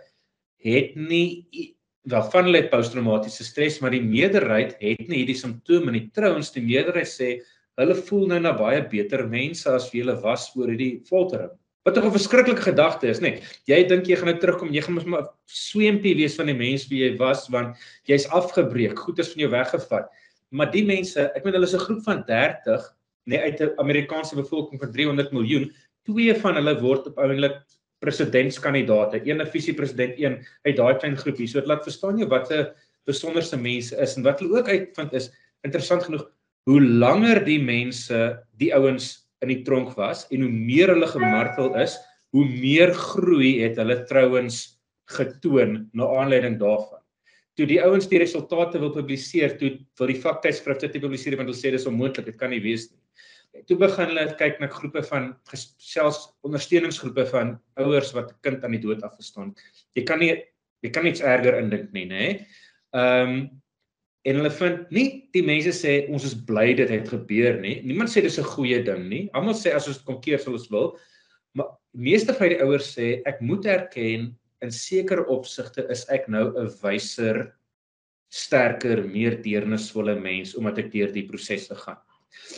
het 0.64 0.96
nie 0.96 1.74
waarvan 2.08 2.48
hulle 2.48 2.64
posttraumatiese 2.72 3.44
stres, 3.44 3.78
maar 3.80 3.92
die 3.92 4.04
meerderheid 4.04 4.76
het 4.80 5.08
nie 5.08 5.20
hierdie 5.20 5.36
simptome 5.36 5.92
nie. 5.92 6.06
Trouens, 6.16 6.52
die 6.54 6.64
meerderheid 6.64 7.10
sê 7.10 7.32
hulle 7.80 7.96
voel 8.08 8.26
nou 8.32 8.38
na 8.44 8.54
baie 8.56 8.80
beter 8.88 9.26
mense 9.28 9.68
as 9.72 9.90
wie 9.92 10.02
hulle 10.04 10.16
was 10.24 10.48
voor 10.54 10.72
hierdie 10.72 11.02
foltering. 11.08 11.52
Wat 11.84 11.96
'n 11.96 12.12
verskriklike 12.12 12.60
gedagte 12.60 13.08
is, 13.08 13.20
nê? 13.20 13.40
Jy 13.66 13.88
dink 13.88 14.06
jy 14.06 14.16
gaan 14.16 14.28
nou 14.28 14.38
terugkom, 14.38 14.72
jy 14.72 14.80
gaan 14.80 14.94
mos 14.94 15.04
maar 15.04 15.28
sweempie 15.46 16.14
wees 16.14 16.36
van 16.36 16.46
die 16.46 16.54
mens 16.54 16.88
wie 16.88 17.04
jy 17.04 17.16
was 17.16 17.48
want 17.48 17.76
jy's 18.06 18.28
afgebreek, 18.28 18.98
goed 18.98 19.18
is 19.18 19.32
van 19.32 19.40
jou 19.40 19.50
weggevat. 19.50 20.08
Maar 20.50 20.70
die 20.70 20.84
mense, 20.84 21.32
ek 21.34 21.44
meen 21.44 21.54
hulle 21.54 21.66
is 21.66 21.74
'n 21.74 21.78
groep 21.78 22.02
van 22.04 22.24
30 22.26 22.99
nee 23.30 23.40
uit 23.46 23.60
'n 23.60 23.76
Amerikaanse 23.82 24.36
bevolking 24.38 24.80
van 24.80 24.92
300 24.92 25.32
miljoen, 25.32 25.70
twee 26.08 26.34
van 26.34 26.58
hulle 26.58 26.74
word 26.80 27.06
op 27.10 27.18
ouenlik 27.18 27.56
presidentskandidaate, 28.00 29.20
een 29.24 29.40
'n 29.40 29.52
visiepresident, 29.54 30.18
een 30.18 30.40
uit 30.66 30.76
daai 30.76 30.94
klein 30.96 31.16
groepie. 31.16 31.46
So 31.46 31.60
dit 31.60 31.68
laat 31.68 31.84
verstaan 31.84 32.18
jy 32.18 32.26
wat 32.26 32.50
'n 32.52 32.66
besonderse 33.04 33.56
mense 33.56 33.96
is 33.96 34.16
en 34.16 34.22
wat 34.22 34.40
hulle 34.40 34.58
ook 34.58 34.68
uitvind 34.68 35.12
is 35.12 35.30
interessant 35.62 36.02
genoeg 36.02 36.30
hoe 36.64 36.80
langer 36.80 37.44
die 37.44 37.62
mense, 37.62 38.46
die 38.56 38.74
ouens 38.74 39.28
in 39.40 39.48
die 39.48 39.62
tronk 39.62 39.96
was 39.96 40.26
en 40.30 40.40
hoe 40.40 40.50
meer 40.50 40.88
hulle 40.88 41.06
gemartel 41.06 41.74
is, 41.74 41.98
hoe 42.30 42.44
meer 42.44 42.92
groei 42.94 43.62
het 43.62 43.76
hulle 43.76 44.04
trouens 44.04 44.80
getoon 45.04 45.88
na 45.92 46.04
aanleiding 46.04 46.58
daarvan 46.58 47.00
toe 47.60 47.68
die 47.68 47.80
ouens 47.84 48.08
die 48.08 48.20
resultate 48.22 48.80
wil 48.80 48.92
publiseer, 48.94 49.56
toe 49.60 49.74
wil 50.00 50.10
die 50.10 50.20
vaktydskrifte 50.22 50.88
dit 50.88 51.02
publiseer 51.02 51.36
want 51.36 51.50
hulle 51.50 51.60
sê 51.60 51.72
dis 51.74 51.88
onmoontlik, 51.88 52.30
dit 52.30 52.38
kan 52.40 52.52
nie 52.52 52.62
wees 52.64 52.88
nie. 52.88 52.99
Toe 53.66 53.76
begin 53.76 54.12
hulle 54.12 54.26
kyk 54.38 54.60
na 54.60 54.68
groepe 54.70 55.02
van 55.08 55.32
selfs 55.82 56.28
ondersteuningsgroepe 56.46 57.26
van 57.32 57.56
ouers 57.82 58.12
wat 58.14 58.30
'n 58.30 58.38
kind 58.46 58.64
aan 58.64 58.76
die 58.76 58.82
dood 58.82 59.02
afgestaan. 59.02 59.54
Jy 59.94 60.04
kan 60.04 60.18
nie 60.18 60.44
jy 60.82 60.90
kan 60.90 61.04
niks 61.04 61.20
erger 61.20 61.58
indink 61.58 61.92
nie, 61.92 62.06
nê? 62.06 62.46
Ehm 62.94 63.28
um, 63.28 63.50
en 64.28 64.36
hulle 64.36 64.50
vind 64.52 64.90
nie 64.92 65.06
die 65.32 65.42
mense 65.42 65.72
sê 65.72 66.04
ons 66.12 66.24
is 66.28 66.34
bly 66.34 66.74
dit 66.76 66.90
het 66.92 67.08
gebeur 67.08 67.56
nie. 67.60 67.80
Niemand 67.82 68.12
sê 68.12 68.20
dis 68.22 68.38
'n 68.38 68.44
goeie 68.44 68.82
ding 68.84 69.08
nie. 69.08 69.30
Almal 69.32 69.54
sê 69.54 69.72
as 69.74 69.88
ons 69.88 70.02
kom 70.04 70.20
keer 70.20 70.38
sal 70.38 70.52
ons 70.52 70.68
wil. 70.70 70.98
Maar 71.54 71.72
meeste 71.92 72.34
van 72.34 72.48
die 72.48 72.60
ouers 72.60 72.96
sê 72.96 73.22
ek 73.26 73.40
moet 73.40 73.64
erken 73.66 74.36
in 74.62 74.70
sekere 74.70 75.24
opsigte 75.26 75.86
is 75.90 76.04
ek 76.08 76.28
nou 76.28 76.52
'n 76.52 76.68
wyser, 76.82 77.54
sterker, 78.30 79.02
meer 79.02 79.42
deernisvolle 79.42 80.14
mens 80.20 80.54
omdat 80.54 80.78
ek 80.78 80.92
deur 80.92 81.12
die 81.12 81.26
proses 81.26 81.68
gegaan. 81.68 81.98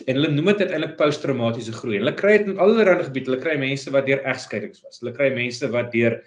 En 0.06 0.18
hulle 0.18 0.30
noem 0.32 0.52
dit 0.52 0.62
uiteindelik 0.64 0.96
posttraumatiese 0.98 1.72
groei. 1.72 1.98
Hulle 1.98 2.14
kry 2.14 2.38
dit 2.38 2.52
in 2.52 2.58
allerlei 2.58 3.02
gebiede. 3.02 3.30
Hulle 3.30 3.42
kry 3.42 3.56
mense 3.60 3.92
wat 3.94 4.06
deur 4.06 4.24
egskeidings 4.28 4.82
was. 4.84 5.00
Hulle 5.02 5.14
kry 5.16 5.30
mense 5.34 5.70
wat 5.72 5.92
deur 5.92 6.18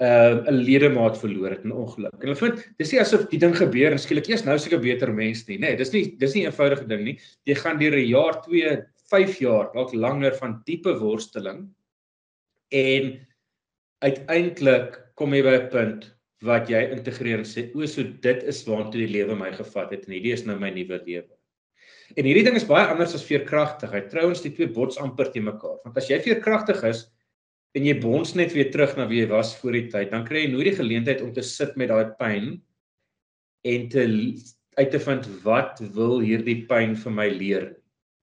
uh, 0.00 0.06
'n 0.06 0.52
uh, 0.52 0.56
ledemaat 0.56 1.18
verloor 1.18 1.50
het 1.50 1.64
in 1.64 1.72
ongeluk. 1.72 2.16
En 2.20 2.28
hulle 2.28 2.40
vind 2.40 2.64
dis 2.78 2.92
nie 2.92 3.00
asof 3.00 3.28
die 3.30 3.40
ding 3.40 3.54
gebeur 3.56 3.92
en 3.92 4.02
skielik 4.02 4.28
eers 4.28 4.44
nou 4.44 4.58
seker 4.58 4.82
beter 4.82 5.12
mens 5.12 5.46
nie. 5.48 5.58
Nee, 5.58 5.76
dis 5.76 5.92
nie 5.92 6.04
dis 6.20 6.34
nie 6.34 6.44
'n 6.44 6.50
eenvoudige 6.50 6.88
ding 6.88 7.04
nie. 7.04 7.18
Jy 7.46 7.54
gaan 7.54 7.78
deur 7.78 7.96
'n 7.96 8.08
jaar, 8.08 8.42
2, 8.42 8.76
5 9.10 9.38
jaar, 9.40 9.70
dalk 9.74 9.94
langer 9.94 10.34
van 10.34 10.60
diepe 10.66 10.98
worsteling 10.98 11.68
en 12.72 13.26
uiteindelik 14.02 15.00
kom 15.14 15.32
jy 15.34 15.42
by 15.42 15.56
'n 15.56 15.70
punt 15.70 16.12
wat 16.42 16.68
jy 16.68 16.82
integreer 16.92 17.38
en 17.38 17.48
sê 17.48 17.70
o, 17.74 17.86
so 17.86 18.02
dit 18.02 18.42
is 18.44 18.64
waartoe 18.66 19.06
die 19.06 19.12
lewe 19.12 19.34
my 19.34 19.52
gevat 19.52 19.90
het 19.90 20.06
en 20.06 20.12
hierdie 20.12 20.32
is 20.32 20.44
nou 20.44 20.58
my 20.58 20.70
nuwe 20.70 21.00
lewe. 21.06 21.35
En 22.14 22.26
hierdie 22.28 22.44
ding 22.46 22.56
is 22.58 22.68
baie 22.68 22.86
anders 22.86 23.16
as 23.18 23.24
veerkragtigheid. 23.26 24.10
Trouens 24.12 24.42
die 24.44 24.52
twee 24.54 24.70
bots 24.70 25.00
amper 25.02 25.32
te 25.32 25.42
mekaar. 25.42 25.80
Want 25.84 25.98
as 25.98 26.10
jy 26.10 26.20
veerkragtig 26.22 26.84
is 26.86 27.06
en 27.76 27.84
jy 27.84 27.96
bons 28.00 28.36
net 28.38 28.54
weer 28.56 28.70
terug 28.72 28.94
na 28.96 29.08
wie 29.10 29.24
jy 29.24 29.30
was 29.32 29.56
voor 29.58 29.74
die 29.76 29.88
tyd, 29.92 30.12
dan 30.12 30.24
kry 30.24 30.46
jy 30.46 30.52
nooit 30.52 30.70
die 30.70 30.78
geleentheid 30.78 31.24
om 31.24 31.32
te 31.34 31.44
sit 31.44 31.74
met 31.76 31.90
daai 31.90 32.14
pyn 32.20 32.54
en 33.66 33.88
te 33.92 34.06
uit 34.76 34.90
te 34.92 35.00
vind 35.00 35.26
wat 35.44 35.80
wil 35.96 36.20
hierdie 36.20 36.62
pyn 36.68 36.94
vir 37.00 37.14
my 37.18 37.26
leer? 37.32 37.66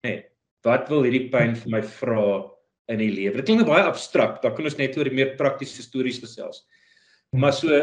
Nê. 0.05 0.09
Nee, 0.09 0.19
wat 0.63 0.87
wil 0.89 1.03
hierdie 1.03 1.27
pyn 1.33 1.57
vir 1.59 1.73
my 1.73 1.81
vra 1.99 2.27
in 2.91 3.01
die 3.01 3.11
lewe. 3.11 3.39
Dit 3.39 3.49
klink 3.49 3.65
baie 3.67 3.83
abstrakt. 3.87 4.41
Daar 4.43 4.53
kan 4.55 4.67
ons 4.67 4.77
net 4.79 4.95
oor 4.99 5.09
meer 5.15 5.33
praktiese 5.39 5.83
stories 5.83 6.21
gesels. 6.23 6.63
Maar 7.35 7.55
so 7.57 7.81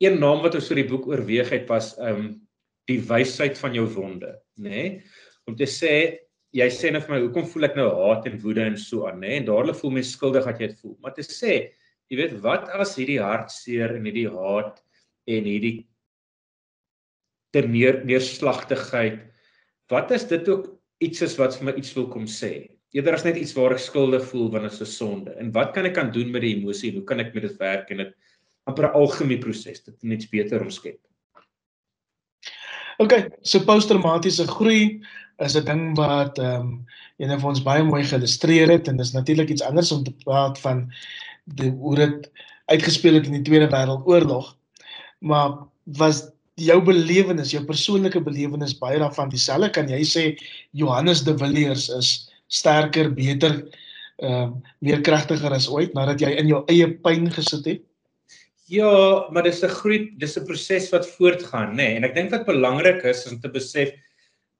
een 0.00 0.18
naam 0.20 0.44
wat 0.44 0.56
ons 0.58 0.68
vir 0.70 0.82
die 0.82 0.88
boek 0.90 1.08
oorweeg 1.10 1.50
het 1.52 1.68
was 1.70 1.94
ehm 1.98 2.22
um, 2.22 2.30
die 2.88 2.98
wysheid 3.06 3.58
van 3.60 3.76
jou 3.76 3.84
wonde, 3.92 4.32
nê? 4.58 4.70
Nee? 4.70 4.86
Om 5.50 5.56
te 5.58 5.66
sê 5.66 5.94
jy 6.54 6.66
sê 6.74 6.90
net 6.94 7.06
vir 7.06 7.14
my 7.14 7.20
hoekom 7.24 7.46
voel 7.50 7.68
ek 7.68 7.76
nou 7.78 7.88
haat 7.94 8.26
en 8.30 8.38
woede 8.42 8.64
en 8.66 8.76
so 8.78 9.06
aan, 9.08 9.20
nê? 9.22 9.36
En 9.38 9.46
dadelik 9.48 9.78
voel 9.78 9.96
my 9.98 10.02
skuldig 10.06 10.46
dat 10.46 10.58
jy 10.62 10.70
dit 10.70 10.82
voel. 10.82 10.96
Maar 11.02 11.14
te 11.16 11.24
sê, 11.26 11.54
jy 12.10 12.18
weet 12.18 12.36
wat 12.44 12.70
as 12.74 12.96
hierdie 12.98 13.20
hartseer 13.22 13.96
en 13.96 14.06
hierdie 14.08 14.28
haat 14.30 14.80
en 15.30 15.46
hierdie 15.46 15.76
ter 17.54 17.66
neer, 17.70 18.02
neerslagtigheid 18.06 19.24
wat 19.90 20.12
is 20.14 20.26
dit 20.30 20.46
ook 20.46 20.68
iets 21.02 21.22
is 21.26 21.34
wat 21.38 21.56
vir 21.58 21.70
my 21.70 21.74
iets 21.78 21.94
wil 21.98 22.06
kom 22.10 22.26
sê? 22.30 22.52
Eerder 22.94 23.18
as 23.18 23.26
net 23.26 23.38
iets 23.38 23.54
waar 23.58 23.74
ek 23.74 23.82
skuldig 23.82 24.22
voel 24.30 24.50
wanneer 24.54 24.70
dit 24.70 24.82
'n 24.86 24.90
sonde. 24.90 25.34
En 25.38 25.50
wat 25.54 25.74
kan 25.74 25.86
ek 25.86 25.94
kan 25.94 26.10
doen 26.14 26.30
met 26.30 26.42
die 26.42 26.54
emosie? 26.56 26.92
Hoe 26.94 27.04
kan 27.06 27.20
ek 27.20 27.34
met 27.34 27.42
dit 27.42 27.58
werk? 27.58 27.90
En 27.90 27.98
dit 27.98 28.14
amper 28.66 28.86
'n 28.86 28.94
algemene 28.94 29.42
proses 29.42 29.82
dit 29.82 30.02
net 30.02 30.30
beter 30.30 30.62
omskep 30.62 30.98
OK 33.00 33.14
so 33.42 33.64
posttraumatiese 33.64 34.46
groei 34.48 35.00
is 35.44 35.56
'n 35.56 35.64
ding 35.64 35.96
wat 35.96 36.38
ehm 36.38 36.60
um, 36.60 36.86
een 37.20 37.40
van 37.40 37.50
ons 37.52 37.62
baie 37.62 37.82
mooi 37.84 38.04
geillustreer 38.04 38.68
het 38.68 38.88
en 38.88 38.96
dis 38.96 39.12
natuurlik 39.12 39.48
iets 39.48 39.62
anders 39.62 39.92
om 39.92 40.04
te 40.04 40.12
praat 40.24 40.58
van 40.60 40.92
die 41.44 41.70
hoe 41.70 41.94
dit 41.96 42.30
uitgespeel 42.64 43.14
het 43.14 43.26
in 43.26 43.38
die 43.38 43.42
Tweede 43.48 43.68
Wêreldoorlog 43.72 44.56
maar 45.18 45.50
was 45.84 46.30
jou 46.60 46.80
belewenis, 46.84 47.52
jou 47.54 47.64
persoonlike 47.64 48.20
belewenis 48.20 48.78
baie 48.78 48.98
daarvan 48.98 49.32
dieselfde 49.32 49.70
kan 49.70 49.88
jy 49.88 50.00
sê 50.04 50.24
Johannes 50.76 51.24
de 51.24 51.36
Villiers 51.38 51.88
is 51.88 52.30
sterker, 52.48 53.12
beter, 53.14 53.62
ehm 54.20 54.32
uh, 54.32 54.50
meer 54.84 55.00
kragtiger 55.00 55.52
as 55.56 55.68
ooit 55.68 55.94
nadat 55.94 56.20
jy 56.20 56.34
in 56.36 56.48
jou 56.48 56.64
eie 56.68 56.88
pyn 57.04 57.30
gesit 57.32 57.64
het? 57.64 57.80
Ja, 58.70 59.26
maar 59.34 59.42
dis 59.42 59.62
'n 59.64 59.68
groei, 59.68 59.98
dis 60.16 60.36
'n 60.38 60.44
proses 60.46 60.90
wat 60.90 61.06
voortgaan, 61.16 61.72
nê? 61.72 61.76
Nee. 61.76 61.96
En 61.96 62.04
ek 62.04 62.14
dink 62.14 62.30
wat 62.30 62.46
belangrik 62.46 63.02
is 63.02 63.26
om 63.26 63.40
te 63.40 63.48
besef 63.50 63.90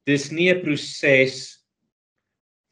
dis 0.06 0.30
nie 0.30 0.50
'n 0.50 0.62
proses 0.62 1.60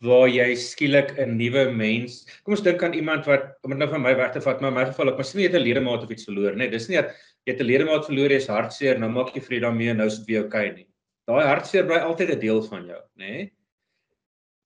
waar 0.03 0.29
jy 0.29 0.55
skielik 0.55 1.15
'n 1.19 1.37
nuwe 1.37 1.71
mens. 1.71 2.27
Kom 2.43 2.55
ons 2.55 2.63
dink 2.63 2.83
aan 2.83 2.95
iemand 2.95 3.27
wat 3.27 3.55
om 3.63 3.71
dit 3.71 3.79
nou 3.79 3.89
van 3.89 4.03
my 4.03 4.15
weg 4.17 4.33
te 4.33 4.41
vat, 4.41 4.61
maar 4.61 4.71
in 4.71 4.79
my 4.79 4.85
geval 4.87 5.09
ek 5.09 5.19
miskien 5.19 5.43
het 5.43 5.55
'n 5.55 5.63
ledemaat 5.63 6.03
of 6.03 6.11
iets 6.11 6.25
verloor, 6.25 6.53
nê. 6.53 6.57
Nee, 6.57 6.71
dis 6.71 6.89
nie 6.89 6.97
dat 6.97 7.15
jy 7.47 7.53
het 7.53 7.61
'n 7.61 7.67
ledemaat 7.67 8.07
verloor, 8.07 8.31
jy's 8.31 8.47
hartseer, 8.49 8.99
nou 8.99 9.11
maak 9.11 9.35
jy 9.35 9.41
vrede 9.41 9.67
daarmee 9.67 9.91
en 9.91 9.97
nou 9.97 10.07
is 10.07 10.19
dit 10.19 10.27
weer 10.27 10.43
oukei 10.43 10.75
nie. 10.75 10.87
Daai 11.27 11.47
hartseer 11.47 11.87
bly 11.87 11.99
altyd 11.99 12.31
'n 12.31 12.41
deel 12.41 12.63
van 12.63 12.87
jou, 12.87 13.01
nê. 13.17 13.31
Nee. 13.31 13.53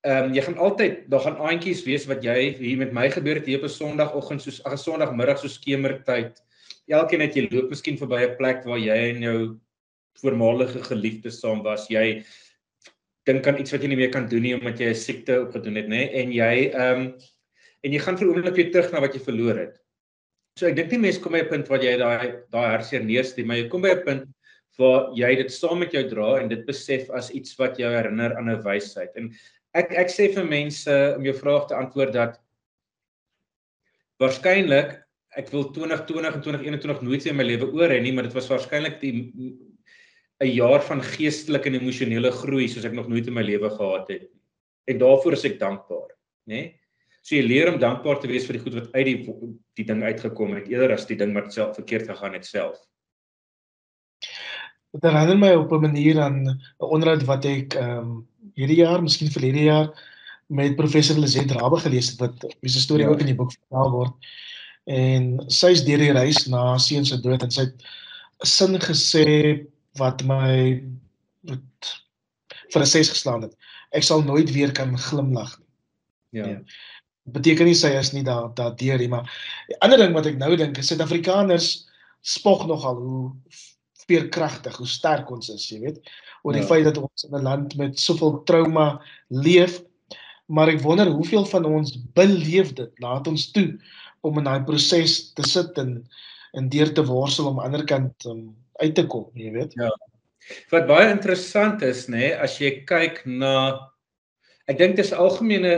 Ehm 0.05 0.25
um, 0.25 0.35
jy 0.35 0.43
gaan 0.43 0.59
altyd 0.59 1.11
daar 1.11 1.21
gaan 1.21 1.37
aantjies 1.37 1.85
wees 1.85 2.07
wat 2.07 2.25
jy 2.25 2.57
hier 2.59 2.79
met 2.79 2.93
my 2.93 3.11
gebeur 3.11 3.35
het 3.35 3.47
hier 3.47 3.59
op 3.59 3.64
'n 3.64 3.69
Sondagoggend 3.69 4.43
soos 4.43 4.62
'n 4.64 4.76
Sondagmiddag 4.76 5.38
so 5.38 5.49
skemertyd. 5.49 6.43
Elkeen 6.91 7.21
het 7.21 7.37
jy 7.37 7.49
loop 7.51 7.71
miskien 7.71 7.99
verby 7.99 8.25
'n 8.27 8.37
plek 8.37 8.65
waar 8.65 8.79
jy 8.79 8.97
en 9.11 9.23
jou 9.23 9.61
voormalige 10.21 10.83
geliefde 10.83 11.31
saam 11.31 11.62
was. 11.62 11.89
Jy 11.91 12.25
dink 13.27 13.47
aan 13.47 13.59
iets 13.59 13.73
wat 13.73 13.83
jy 13.83 13.89
nie 13.89 13.97
meer 13.97 14.11
kan 14.11 14.29
doen 14.29 14.43
nie 14.43 14.55
omdat 14.55 14.81
jy 14.81 14.91
'n 14.91 14.95
siekte 14.95 15.41
opgedoen 15.47 15.77
het, 15.77 15.89
nê? 15.89 16.11
En 16.15 16.33
jy 16.33 16.71
ehm 16.75 17.01
um, 17.01 17.15
en 17.85 17.93
jy 17.93 17.99
gaan 17.99 18.19
vir 18.19 18.27
'n 18.27 18.31
oomblik 18.35 18.55
weer 18.55 18.73
terug 18.73 18.93
na 18.93 19.01
wat 19.01 19.15
jy 19.15 19.21
verloor 19.21 19.59
het. 19.59 19.79
So 20.59 20.67
ek 20.67 20.77
dink 20.77 20.91
nie 20.91 20.99
mense 20.99 21.21
kom 21.21 21.33
by 21.33 21.43
'n 21.43 21.49
punt 21.49 21.69
waar 21.69 21.83
jy 21.83 21.97
daai 21.97 22.45
daai 22.51 22.71
hartseer 22.77 23.05
neersteek, 23.05 23.47
maar 23.47 23.57
jy 23.57 23.69
kom 23.69 23.83
by 23.83 23.91
'n 23.91 24.05
punt 24.05 24.29
waar 24.79 25.12
jy 25.15 25.37
dit 25.37 25.53
saam 25.53 25.79
met 25.79 25.93
jou 25.93 26.03
dra 26.09 26.41
en 26.41 26.49
dit 26.49 26.67
besef 26.67 27.11
as 27.11 27.31
iets 27.31 27.57
wat 27.59 27.79
jou 27.79 27.91
herinner 27.91 28.37
aan 28.37 28.51
'n 28.51 28.62
wysheid. 28.62 29.11
En 29.17 29.33
ek 29.75 29.93
ek 29.93 30.09
sê 30.09 30.35
vir 30.35 30.45
mense 30.45 31.15
om 31.17 31.25
jou 31.25 31.35
vraag 31.35 31.69
te 31.69 31.75
antwoord 31.75 32.12
dat 32.12 32.41
waarskynlik 34.21 35.01
ek 35.37 35.49
wil 35.51 35.71
2020 35.73 36.35
en 36.35 36.43
2021 36.45 37.03
nooit 37.03 37.23
weer 37.23 37.33
in 37.33 37.39
my 37.39 37.47
lewe 37.47 37.69
oor 37.73 37.89
hê 37.93 38.01
nie, 38.03 38.12
maar 38.12 38.29
dit 38.29 38.37
was 38.37 38.51
waarskynlik 38.53 39.01
die 39.01 39.33
'n 40.43 40.53
jaar 40.53 40.83
van 40.83 41.03
geestelike 41.03 41.69
en 41.71 41.79
emosionele 41.81 42.31
groei 42.31 42.69
soos 42.69 42.85
ek 42.85 42.93
nog 42.93 43.09
nooit 43.09 43.26
in 43.26 43.35
my 43.35 43.43
lewe 43.43 43.71
gehad 43.71 44.09
het. 44.09 44.30
En 44.91 44.99
daarvoor 44.99 45.33
is 45.33 45.45
ek 45.45 45.59
dankbaar, 45.61 46.11
né? 46.47 46.54
Nee? 46.54 46.78
So 47.23 47.37
jy 47.37 47.43
leer 47.47 47.71
om 47.71 47.78
dankbaar 47.78 48.19
te 48.21 48.26
wees 48.26 48.47
vir 48.49 48.59
die 48.59 48.63
goed 48.65 48.75
wat 48.75 48.95
uit 48.97 49.06
die 49.06 49.35
die 49.78 49.85
ding 49.87 50.02
uitgekom 50.02 50.56
het 50.56 50.67
eerder 50.69 50.93
as 50.97 51.06
die 51.06 51.17
ding 51.17 51.35
wat 51.35 51.52
self 51.54 51.76
verkeerd 51.78 52.09
gegaan 52.11 52.35
het 52.35 52.47
self. 52.47 52.80
Dit 54.93 55.06
herinner 55.06 55.39
my 55.39 55.52
op 55.54 55.73
'n 55.73 55.87
manier 55.87 56.21
aan 56.21 56.43
'n 56.49 56.59
onderhoud 56.78 57.23
wat 57.25 57.45
ek 57.45 57.75
ehm 57.75 57.99
um, 57.99 58.28
hierdie 58.54 58.83
jaar, 58.83 59.00
miskien 59.02 59.30
verlede 59.30 59.63
jaar 59.63 59.89
met 60.47 60.76
professor 60.76 61.17
Lizet 61.17 61.50
Rabbe 61.50 61.78
gelees 61.78 62.11
het 62.11 62.19
wat 62.21 62.56
wie 62.61 62.71
se 62.71 62.80
storie 62.80 63.04
ja. 63.04 63.11
ook 63.11 63.21
in 63.21 63.30
die 63.30 63.39
boek 63.39 63.52
vertel 63.52 63.91
word. 63.91 64.13
En 64.90 65.36
sy 65.47 65.73
is 65.76 65.84
deur 65.86 65.99
die 66.02 66.14
reis 66.14 66.47
na 66.50 66.78
seun 66.82 67.04
se 67.06 67.21
dood 67.23 67.42
en 67.42 67.50
sy 67.54 67.68
het 67.68 67.84
'n 68.42 68.47
sin 68.47 68.78
gesê 68.80 69.66
wat 69.99 70.23
my 70.26 70.82
wat 71.47 71.92
vir 72.73 72.82
'n 72.82 72.86
ses 72.86 73.08
geslaan 73.08 73.42
het. 73.42 73.54
Ek 73.92 74.02
sal 74.02 74.23
nooit 74.23 74.50
weer 74.50 74.73
kan 74.73 74.99
glimlag 74.99 75.58
nie. 75.58 76.40
Ja. 76.40 76.47
Nee. 76.47 76.58
Beteken 77.25 77.66
nie 77.66 77.75
sy 77.75 77.92
is 77.95 78.12
nie 78.12 78.25
daar 78.25 78.50
daar 78.54 78.75
deur 78.76 78.99
nie, 78.99 79.08
maar 79.08 79.28
die 79.68 79.78
ander 79.80 79.99
ding 79.99 80.12
wat 80.12 80.26
ek 80.26 80.38
nou 80.38 80.56
dink 80.56 80.78
is 80.78 80.86
Suid-Afrikaners 80.86 81.86
spog 82.21 82.66
nogal 82.66 82.97
hoe 82.97 83.32
veerkragtig, 84.06 84.76
hoe 84.76 84.86
sterk 84.86 85.30
ons 85.30 85.49
is, 85.49 85.68
jy 85.71 85.78
weet, 85.80 86.10
oor 86.42 86.52
die 86.52 86.62
ja. 86.62 86.66
feit 86.66 86.84
dat 86.84 86.99
ons 86.99 87.25
in 87.25 87.36
'n 87.36 87.42
land 87.42 87.76
met 87.76 87.99
soveel 87.99 88.42
trauma 88.42 89.00
leef. 89.28 89.82
Maar 90.47 90.68
ek 90.68 90.82
wonder 90.82 91.06
hoeveel 91.06 91.47
van 91.47 91.64
ons 91.64 91.97
beleef 92.12 92.73
dit. 92.73 92.90
Laat 92.99 93.28
ons 93.28 93.50
toe 93.50 93.78
om 94.26 94.39
in 94.39 94.49
daai 94.49 94.65
proses 94.67 95.32
te 95.37 95.47
sit 95.49 95.78
en 95.82 96.02
en 96.52 96.67
deur 96.69 96.91
te 96.93 97.00
worstel 97.08 97.47
om 97.49 97.61
aan 97.61 97.73
die 97.73 97.78
ander 97.80 97.87
kant 97.89 98.26
um, 98.28 98.43
uit 98.82 98.93
te 98.95 99.06
kom, 99.08 99.30
jy 99.32 99.54
weet. 99.54 99.73
Ja. 99.80 99.89
Wat 100.69 100.85
baie 100.91 101.06
interessant 101.08 101.80
is, 101.87 102.02
nê, 102.13 102.19
nee, 102.19 102.35
as 102.37 102.58
jy 102.61 102.82
kyk 102.89 103.23
na 103.25 103.54
ek 104.69 104.76
dink 104.76 104.99
dit 104.99 105.06
is 105.06 105.15
algemene 105.17 105.73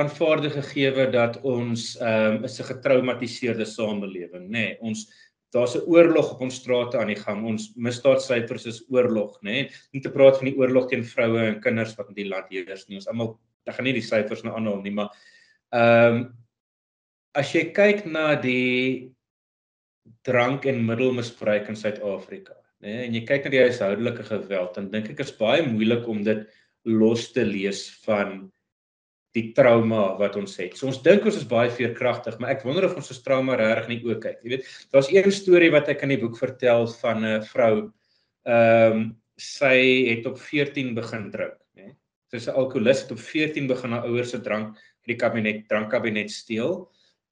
aanvaarde 0.00 0.50
gegewe 0.54 1.06
dat 1.12 1.36
ons 1.44 1.94
ehm 2.00 2.38
um, 2.38 2.48
is 2.48 2.58
'n 2.60 2.68
getraumatiseerde 2.70 3.66
samelewing, 3.68 4.48
nê. 4.48 4.52
Nee, 4.56 4.76
ons 4.80 5.06
daar's 5.52 5.76
'n 5.76 5.88
oorlog 5.88 6.32
op 6.32 6.40
ons 6.40 6.54
strate 6.54 6.98
aan 6.98 7.12
die 7.12 7.22
gang. 7.26 7.44
Ons 7.44 7.72
misdaadsyfers 7.76 8.66
is 8.66 8.84
oorlog, 8.88 9.38
nê. 9.42 9.50
Nee. 9.50 9.70
Nie 9.92 10.02
te 10.02 10.10
praat 10.10 10.36
van 10.36 10.50
die 10.50 10.58
oorlog 10.58 10.88
teen 10.88 11.04
vroue 11.04 11.46
en 11.46 11.60
kinders 11.60 11.94
wat 11.96 12.08
in 12.08 12.14
die 12.14 12.28
land 12.28 12.50
heers 12.50 12.88
nie. 12.88 12.96
Ons 12.96 13.08
almal 13.08 13.38
ek 13.66 13.74
gaan 13.74 13.84
nie 13.84 13.96
die 13.96 14.04
syfers 14.04 14.42
nou 14.42 14.54
aanhaal 14.54 14.82
nie, 14.82 14.92
maar 14.92 15.10
ehm 15.72 16.16
um, 16.16 16.45
as 17.36 17.52
jy 17.54 17.68
kyk 17.76 18.06
na 18.08 18.34
die 18.40 19.12
drank 20.26 20.66
en 20.66 20.82
middelmisbruik 20.86 21.68
in 21.70 21.78
Suid-Afrika, 21.78 22.56
né? 22.80 22.88
Nee, 22.88 23.06
en 23.06 23.16
jy 23.16 23.22
kyk 23.28 23.46
na 23.46 23.54
die 23.54 23.62
huishoudelike 23.64 24.26
geweld, 24.28 24.76
dan 24.76 24.90
dink 24.92 25.10
ek 25.12 25.22
is 25.24 25.34
baie 25.38 25.64
moeilik 25.66 26.06
om 26.10 26.22
dit 26.26 26.44
los 26.86 27.30
te 27.34 27.44
lees 27.46 27.86
van 28.04 28.46
die 29.36 29.50
trauma 29.56 30.14
wat 30.16 30.38
ons 30.40 30.54
het. 30.60 30.76
So 30.78 30.88
ons 30.88 31.02
dink 31.04 31.26
ons 31.28 31.36
is 31.36 31.48
baie 31.48 31.68
veerkragtig, 31.72 32.38
maar 32.40 32.54
ek 32.54 32.64
wonder 32.64 32.86
of 32.88 32.96
ons 32.96 33.12
ons 33.12 33.22
trauma 33.24 33.58
regtig 33.60 33.90
nie 33.90 34.00
ook 34.06 34.22
kyk. 34.24 34.40
Jy 34.44 34.54
weet, 34.54 34.72
daar's 34.94 35.12
een 35.12 35.28
storie 35.34 35.72
wat 35.74 35.90
ek 35.92 36.06
in 36.06 36.14
die 36.14 36.20
boek 36.22 36.38
vertel 36.40 36.88
van 37.02 37.24
'n 37.24 37.44
vrou. 37.52 37.74
Ehm 38.46 38.96
um, 38.96 39.06
sy 39.36 40.08
het 40.08 40.24
op 40.24 40.38
14 40.40 40.94
begin 40.96 41.30
drink, 41.30 41.58
né? 41.76 41.92
Nee? 41.92 41.96
Sy's 42.32 42.48
'n 42.48 42.56
alkoholist, 42.56 43.02
het 43.02 43.12
op 43.12 43.20
14 43.20 43.66
begin 43.68 43.92
haar 43.92 44.06
ouers 44.08 44.30
se 44.30 44.40
drank 44.40 44.76
uit 44.76 45.12
die 45.12 45.16
kabinet 45.20 45.68
drankkabinet 45.68 46.30
steel 46.30 46.88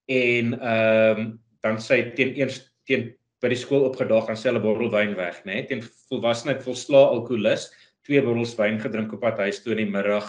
en 0.07 0.55
ehm 0.61 1.19
um, 1.19 1.33
dan 1.65 1.79
sy 1.81 2.03
teen 2.17 2.35
eers 2.37 2.59
teen 2.85 3.15
by 3.41 3.49
die 3.49 3.57
skool 3.57 3.87
opgedaag 3.89 4.29
en 4.29 4.37
sê 4.37 4.51
hulle 4.51 4.61
bottel 4.61 4.91
wyn 4.93 5.15
weg, 5.17 5.39
né? 5.45 5.55
Nee? 5.55 5.67
Teen 5.69 5.83
volwassenheid 6.11 6.61
volsla 6.65 7.07
alkoholus, 7.15 7.71
twee 8.05 8.21
bottels 8.25 8.53
wyn 8.59 8.81
gedrink 8.83 9.13
op 9.17 9.23
pad 9.25 9.41
huis 9.41 9.63
toe 9.65 9.73
in 9.73 9.85
die 9.85 9.93
middag. 9.93 10.29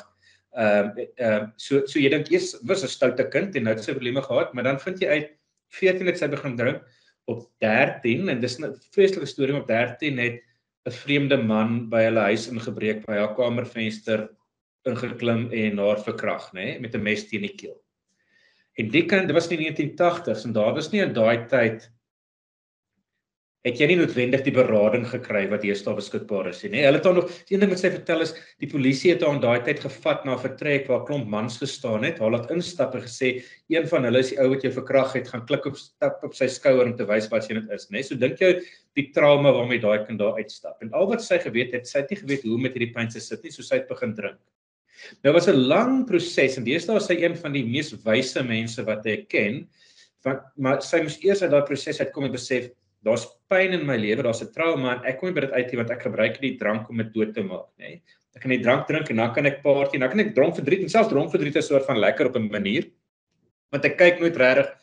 Ehm 0.55 0.91
uh, 0.95 1.07
ehm 1.19 1.41
uh, 1.43 1.47
so 1.59 1.83
so 1.91 1.99
jy 1.99 2.11
dink 2.13 2.31
eers 2.31 2.53
was 2.63 2.83
'n 2.83 2.91
stoute 2.91 3.27
kind 3.31 3.55
en 3.55 3.67
nou 3.67 3.75
het 3.75 3.83
sy 3.83 3.91
probleme 3.91 4.23
gehad, 4.23 4.53
maar 4.53 4.63
dan 4.63 4.79
vind 4.79 5.01
jy 5.03 5.07
uit 5.07 5.29
14 5.75 6.07
het 6.07 6.19
sy 6.19 6.27
begin 6.31 6.55
drink 6.55 6.81
op 7.27 7.45
13 7.59 8.29
en 8.29 8.41
dis 8.41 8.59
'n 8.59 8.73
vreeslike 8.95 9.27
storie 9.27 9.55
op 9.59 9.67
13 9.67 10.17
het 10.17 10.41
'n 10.85 10.91
vreemde 10.91 11.37
man 11.37 11.89
by 11.89 12.03
hulle 12.07 12.23
huis 12.31 12.47
ingebreek 12.47 13.05
by 13.05 13.17
haar 13.17 13.35
kamervenster 13.35 14.29
ingeklim 14.85 15.49
en 15.51 15.77
haar 15.77 15.99
verkrag, 16.03 16.53
nê, 16.53 16.65
nee? 16.65 16.79
met 16.79 16.95
'n 16.95 17.03
mes 17.03 17.27
teen 17.27 17.41
die 17.41 17.55
keel. 17.57 17.84
En 18.75 18.89
die 18.91 19.05
kind, 19.07 19.29
dit 19.29 19.35
was 19.35 19.47
in 19.49 19.61
die 19.61 19.69
1980s 19.71 20.47
en 20.47 20.55
daar 20.55 20.73
was 20.75 20.91
nie 20.91 21.03
in 21.03 21.13
daai 21.15 21.47
tyd 21.51 21.85
het 23.65 23.79
jy 23.81 23.87
nie 23.89 23.97
noodwendig 23.97 24.43
die 24.45 24.53
berading 24.53 25.07
gekry 25.09 25.41
wat 25.49 25.63
hier 25.65 25.77
staan 25.77 25.97
beskikbaar 25.97 26.51
is 26.51 26.59
nie. 26.67 26.83
Hulle 26.85 26.99
het 26.99 27.05
dan 27.07 27.15
nog 27.17 27.31
een 27.49 27.63
ding 27.63 27.71
wat 27.71 27.81
sy 27.81 27.89
vertel 27.95 28.21
is 28.21 28.35
die 28.61 28.69
polisie 28.69 29.15
het 29.15 29.23
haar 29.25 29.33
in 29.33 29.41
daai 29.41 29.63
tyd 29.65 29.81
gevat 29.81 30.25
na 30.27 30.35
'n 30.35 30.43
vertrek 30.43 30.85
waar 30.91 31.05
klomp 31.07 31.25
mans 31.27 31.57
gestaan 31.57 32.05
het. 32.05 32.19
Hulle 32.21 32.37
het 32.41 32.51
instap 32.53 32.93
en 32.95 33.01
gesê 33.01 33.41
een 33.73 33.87
van 33.89 34.05
hulle 34.05 34.19
is 34.19 34.29
die 34.29 34.39
ou 34.39 34.49
wat 34.53 34.61
jou 34.61 34.71
verkrag 34.71 35.13
het, 35.17 35.27
gaan 35.27 35.45
klik 35.49 35.65
op 35.65 35.77
stap 35.77 36.21
op 36.23 36.35
sy 36.35 36.45
skouer 36.45 36.85
om 36.85 36.95
te 36.95 37.05
wys 37.05 37.29
wat 37.31 37.43
sy 37.43 37.53
dit 37.57 37.71
is, 37.71 37.89
né? 37.89 38.03
So 38.03 38.15
dink 38.15 38.37
jy 38.39 38.61
die 38.95 39.09
trauma 39.11 39.51
waarmee 39.51 39.81
daai 39.81 40.05
kind 40.05 40.19
daar 40.19 40.37
uitstap. 40.37 40.77
En 40.81 40.93
al 40.93 41.07
wat 41.09 41.23
sy 41.23 41.39
geweet 41.39 41.73
het, 41.73 41.87
sy 41.87 41.99
het 41.99 42.09
nie 42.11 42.21
geweet 42.21 42.43
hoe 42.43 42.53
om 42.53 42.61
met 42.61 42.73
hierdie 42.73 42.93
pyn 42.93 43.09
te 43.09 43.19
sit 43.19 43.43
nie, 43.43 43.51
so 43.51 43.63
sy 43.63 43.81
het 43.81 43.87
begin 43.87 44.13
drink. 44.13 44.37
Nou 45.23 45.33
was 45.33 45.47
'n 45.47 45.67
lang 45.67 46.05
proses 46.07 46.57
en 46.57 46.63
deesdae 46.63 46.97
is 46.97 47.07
hy 47.07 47.17
een 47.23 47.35
van 47.35 47.53
die 47.53 47.65
mees 47.65 47.93
wyse 48.05 48.43
mense 48.43 48.83
wat 48.83 49.05
ek 49.05 49.29
ken. 49.29 49.67
Want 50.23 50.41
maar 50.57 50.81
sy 50.81 51.01
moes 51.01 51.19
eers 51.23 51.43
uit 51.43 51.51
daai 51.51 51.65
proses 51.67 51.99
uitkom 51.99 52.25
en 52.25 52.31
besef 52.31 52.71
daar's 53.05 53.27
pyn 53.49 53.73
in 53.73 53.85
my 53.85 53.97
lewe, 53.97 54.23
daar's 54.23 54.41
'n 54.41 54.51
trauma 54.51 54.95
en 54.95 55.05
ek 55.05 55.19
kom 55.19 55.29
nie 55.29 55.35
by 55.35 55.41
dit 55.41 55.51
uit 55.51 55.71
nie 55.71 55.77
want 55.77 55.91
ek 55.91 56.03
gebruik 56.03 56.41
die 56.41 56.57
drank 56.57 56.89
om 56.89 56.97
dit 56.97 57.13
dood 57.13 57.33
te 57.33 57.43
maak, 57.43 57.69
nê. 57.77 57.89
Nee. 57.89 58.01
Ek 58.35 58.41
kan 58.41 58.51
nie 58.51 58.63
drank 58.63 58.87
drink 58.87 59.09
en 59.09 59.17
dan 59.17 59.33
kan 59.33 59.45
ek 59.45 59.61
party 59.63 59.95
en 59.95 60.01
dan 60.01 60.09
kan 60.09 60.19
ek 60.19 60.33
dronk 60.35 60.55
verdriet 60.55 60.81
en 60.81 60.89
selfs 60.89 61.09
dronk 61.09 61.31
verdriet 61.31 61.55
is 61.55 61.65
'n 61.65 61.75
soort 61.75 61.85
van 61.85 61.99
lekker 61.99 62.27
op 62.27 62.35
'n 62.35 62.49
manier. 62.51 62.85
Want 63.71 63.85
ek 63.85 63.97
kyk 63.97 64.19
nooit 64.19 64.35
regtig 64.35 64.73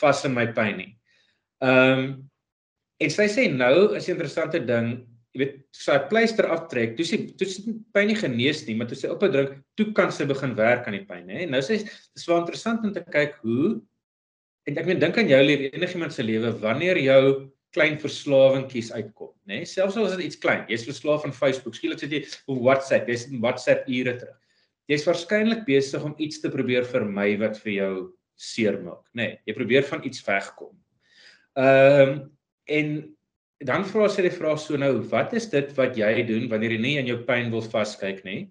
vas 0.00 0.24
in 0.24 0.34
my 0.34 0.46
pyn 0.46 0.76
nie. 0.76 0.96
Ehm 1.60 1.98
um, 1.98 2.30
en 3.00 3.10
sy 3.10 3.26
sê 3.26 3.50
nou 3.50 3.94
is 3.96 4.08
'n 4.08 4.12
interessante 4.12 4.60
ding, 4.64 5.06
jy 5.34 5.42
weet, 5.42 5.56
sy 5.74 5.96
pleister 6.10 6.46
aftrek, 6.54 6.94
toe 6.98 7.06
sy 7.06 7.18
toe 7.38 7.48
sy 7.50 7.74
pyn 7.94 8.06
nie 8.10 8.18
genees 8.18 8.62
nie, 8.68 8.76
maar 8.78 8.86
toe 8.90 8.98
sy 8.98 9.10
ophou 9.10 9.30
drink, 9.32 9.56
toe 9.78 9.88
kan 9.96 10.12
sy 10.14 10.28
begin 10.30 10.54
werk 10.58 10.86
aan 10.86 10.96
die 10.98 11.06
pyn, 11.08 11.26
hè. 11.30 11.48
Nou 11.50 11.60
sê 11.64 11.80
dis 11.82 12.28
wel 12.28 12.40
interessant 12.44 12.86
om 12.86 12.94
te 12.94 13.02
kyk 13.02 13.40
hoe 13.42 13.74
en 14.70 14.78
ek 14.80 14.86
meen 14.88 15.02
dink 15.02 15.18
aan 15.20 15.28
jou 15.28 15.40
lewe, 15.42 15.72
enigiemand 15.74 16.14
se 16.14 16.24
lewe, 16.24 16.54
wanneer 16.62 17.00
jou 17.02 17.24
klein 17.74 17.98
verslawingkies 17.98 18.92
uitkom, 18.94 19.32
nê? 19.44 19.60
Nee? 19.60 19.68
Selfs 19.68 19.98
al 19.98 20.06
is 20.06 20.14
dit 20.16 20.28
iets 20.28 20.38
klein. 20.40 20.62
Jy's 20.70 20.86
verslaaf 20.86 21.26
aan 21.26 21.34
Facebook, 21.34 21.74
skielik 21.76 22.00
sit 22.00 22.14
jy 22.14 22.22
op 22.46 22.60
WhatsApp, 22.62 23.10
jy's 23.10 23.26
in 23.28 23.42
WhatsApp 23.42 23.88
ure 23.90 24.14
terug. 24.20 24.38
Jy's 24.90 25.06
waarskynlik 25.08 25.64
besig 25.66 26.04
om 26.06 26.14
iets 26.22 26.38
te 26.42 26.52
probeer 26.52 26.86
vermy 26.86 27.32
wat 27.40 27.58
vir 27.64 27.72
jou 27.74 27.92
seermaak, 28.40 29.02
nê? 29.12 29.26
Nee, 29.26 29.40
jy 29.48 29.56
probeer 29.56 29.86
van 29.90 30.06
iets 30.06 30.22
wegkom. 30.26 30.72
Ehm 31.58 32.14
um, 32.14 32.14
en 32.64 32.94
dan 33.64 33.86
vra 33.88 34.08
sy 34.12 34.26
die 34.26 34.34
vraag 34.34 34.60
so 34.60 34.76
nou, 34.80 34.98
wat 35.10 35.32
is 35.36 35.48
dit 35.52 35.70
wat 35.78 35.96
jy 35.96 36.10
doen 36.28 36.48
wanneer 36.50 36.76
jy 36.76 36.80
nie 36.82 36.98
in 37.00 37.08
jou 37.08 37.20
pyn 37.28 37.50
wil 37.54 37.64
vaskyk 37.64 38.24
nie? 38.26 38.44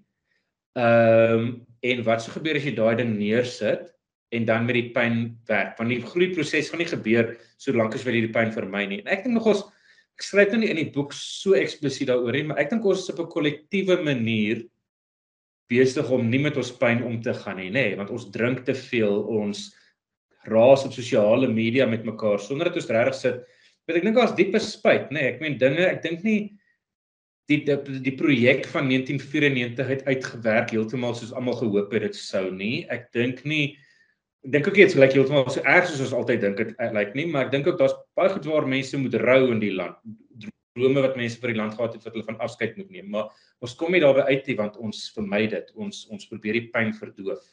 Ehm 0.79 1.37
um, 1.37 1.53
en 1.83 1.99
wat 2.07 2.21
sou 2.23 2.31
gebeur 2.31 2.55
as 2.55 2.63
jy 2.63 2.71
daai 2.77 2.95
ding 2.95 3.17
neersit 3.19 3.89
en 4.31 4.45
dan 4.47 4.63
met 4.65 4.77
die 4.77 4.89
pyn 4.95 5.17
werk 5.49 5.75
want 5.75 5.91
die 5.91 5.99
groeiproses 5.99 6.69
gaan 6.71 6.79
nie 6.79 6.87
gebeur 6.87 7.33
solank 7.59 7.97
as 7.97 8.05
jy 8.07 8.21
die 8.23 8.31
pyn 8.31 8.53
vermy 8.55 8.85
nie. 8.87 9.01
En 9.03 9.11
ek 9.11 9.25
dink 9.25 9.35
nog 9.35 9.49
ons 9.51 9.65
ek 10.13 10.23
skryf 10.23 10.53
nou 10.53 10.61
nie 10.61 10.71
in 10.71 10.79
die 10.79 10.91
boek 10.95 11.11
so 11.17 11.57
eksplisiet 11.57 12.07
daaroor 12.09 12.37
nie, 12.37 12.45
maar 12.47 12.61
ek 12.63 12.71
dink 12.71 12.85
ons 12.85 13.03
is 13.03 13.11
op 13.11 13.19
'n 13.19 13.33
kollektiewe 13.33 13.97
manier 14.05 14.63
besig 15.69 16.09
om 16.09 16.29
nie 16.29 16.39
met 16.39 16.57
ons 16.57 16.71
pyn 16.77 17.03
om 17.03 17.21
te 17.21 17.33
gaan 17.33 17.57
nie, 17.57 17.69
nê, 17.69 17.89
nee, 17.89 17.95
want 17.97 18.11
ons 18.13 18.29
drink 18.31 18.65
te 18.65 18.75
veel, 18.77 19.15
ons 19.27 19.71
raas 20.45 20.85
op 20.85 20.93
sosiale 20.93 21.47
media 21.47 21.85
met 21.87 22.05
mekaar 22.05 22.39
sonder 22.39 22.69
dat 22.69 22.75
ons 22.81 22.89
regtig 22.89 23.15
sit. 23.15 23.43
Want 23.87 23.99
ek 23.99 24.05
dink 24.07 24.17
daar's 24.17 24.35
diepe 24.37 24.59
spyt, 24.63 25.09
nê. 25.11 25.19
Nee, 25.19 25.31
ek 25.33 25.41
meen 25.43 25.57
dinge, 25.61 25.87
ek 25.89 26.03
dink 26.05 26.21
nie 26.23 26.37
die 27.51 27.59
die, 27.67 27.99
die 28.05 28.15
projek 28.15 28.67
van 28.71 28.87
1994 28.87 29.89
het 29.91 30.05
uitgewerk 30.07 30.71
heeltemal 30.71 31.15
soos 31.17 31.33
almal 31.35 31.57
gehoop 31.59 31.91
het 31.91 32.05
dit 32.07 32.19
sou 32.19 32.45
nie. 32.51 32.85
Ek 32.93 33.09
dink 33.15 33.43
nie 33.47 33.75
ek 34.43 34.55
dink 34.55 34.67
ook 34.67 34.79
iets 34.79 34.95
gelyk 34.95 35.15
heeltemal 35.15 35.47
so 35.51 35.63
erg 35.67 35.87
soos 35.87 36.03
ons 36.07 36.15
altyd 36.19 36.43
dink 36.43 36.59
dit 36.59 36.71
eh, 36.75 36.89
lyk 36.91 36.95
like 36.97 37.19
nie, 37.19 37.27
maar 37.31 37.47
ek 37.47 37.53
dink 37.53 37.67
ook 37.67 37.79
daar's 37.79 37.95
baie 38.17 38.31
goed 38.31 38.47
waar 38.47 38.67
mense 38.67 38.99
moet 38.99 39.15
rou 39.23 39.41
in 39.51 39.61
die 39.63 39.73
land. 39.75 39.99
Drome 40.73 41.03
wat 41.05 41.19
mense 41.19 41.39
vir 41.39 41.53
die 41.53 41.59
land 41.59 41.75
gehad 41.77 41.95
het 41.95 42.07
wat 42.07 42.15
hulle 42.15 42.27
van 42.27 42.39
afskeid 42.43 42.79
moet 42.79 42.89
neem, 42.91 43.11
maar 43.13 43.29
ons 43.63 43.75
kom 43.79 43.93
nie 43.93 44.01
daarby 44.03 44.25
uit 44.31 44.47
nie 44.49 44.57
want 44.59 44.79
ons 44.83 45.03
vermy 45.15 45.43
dit. 45.51 45.75
Ons 45.75 46.05
ons 46.11 46.27
probeer 46.31 46.59
die 46.59 46.69
pyn 46.73 46.95
verdoof. 46.97 47.43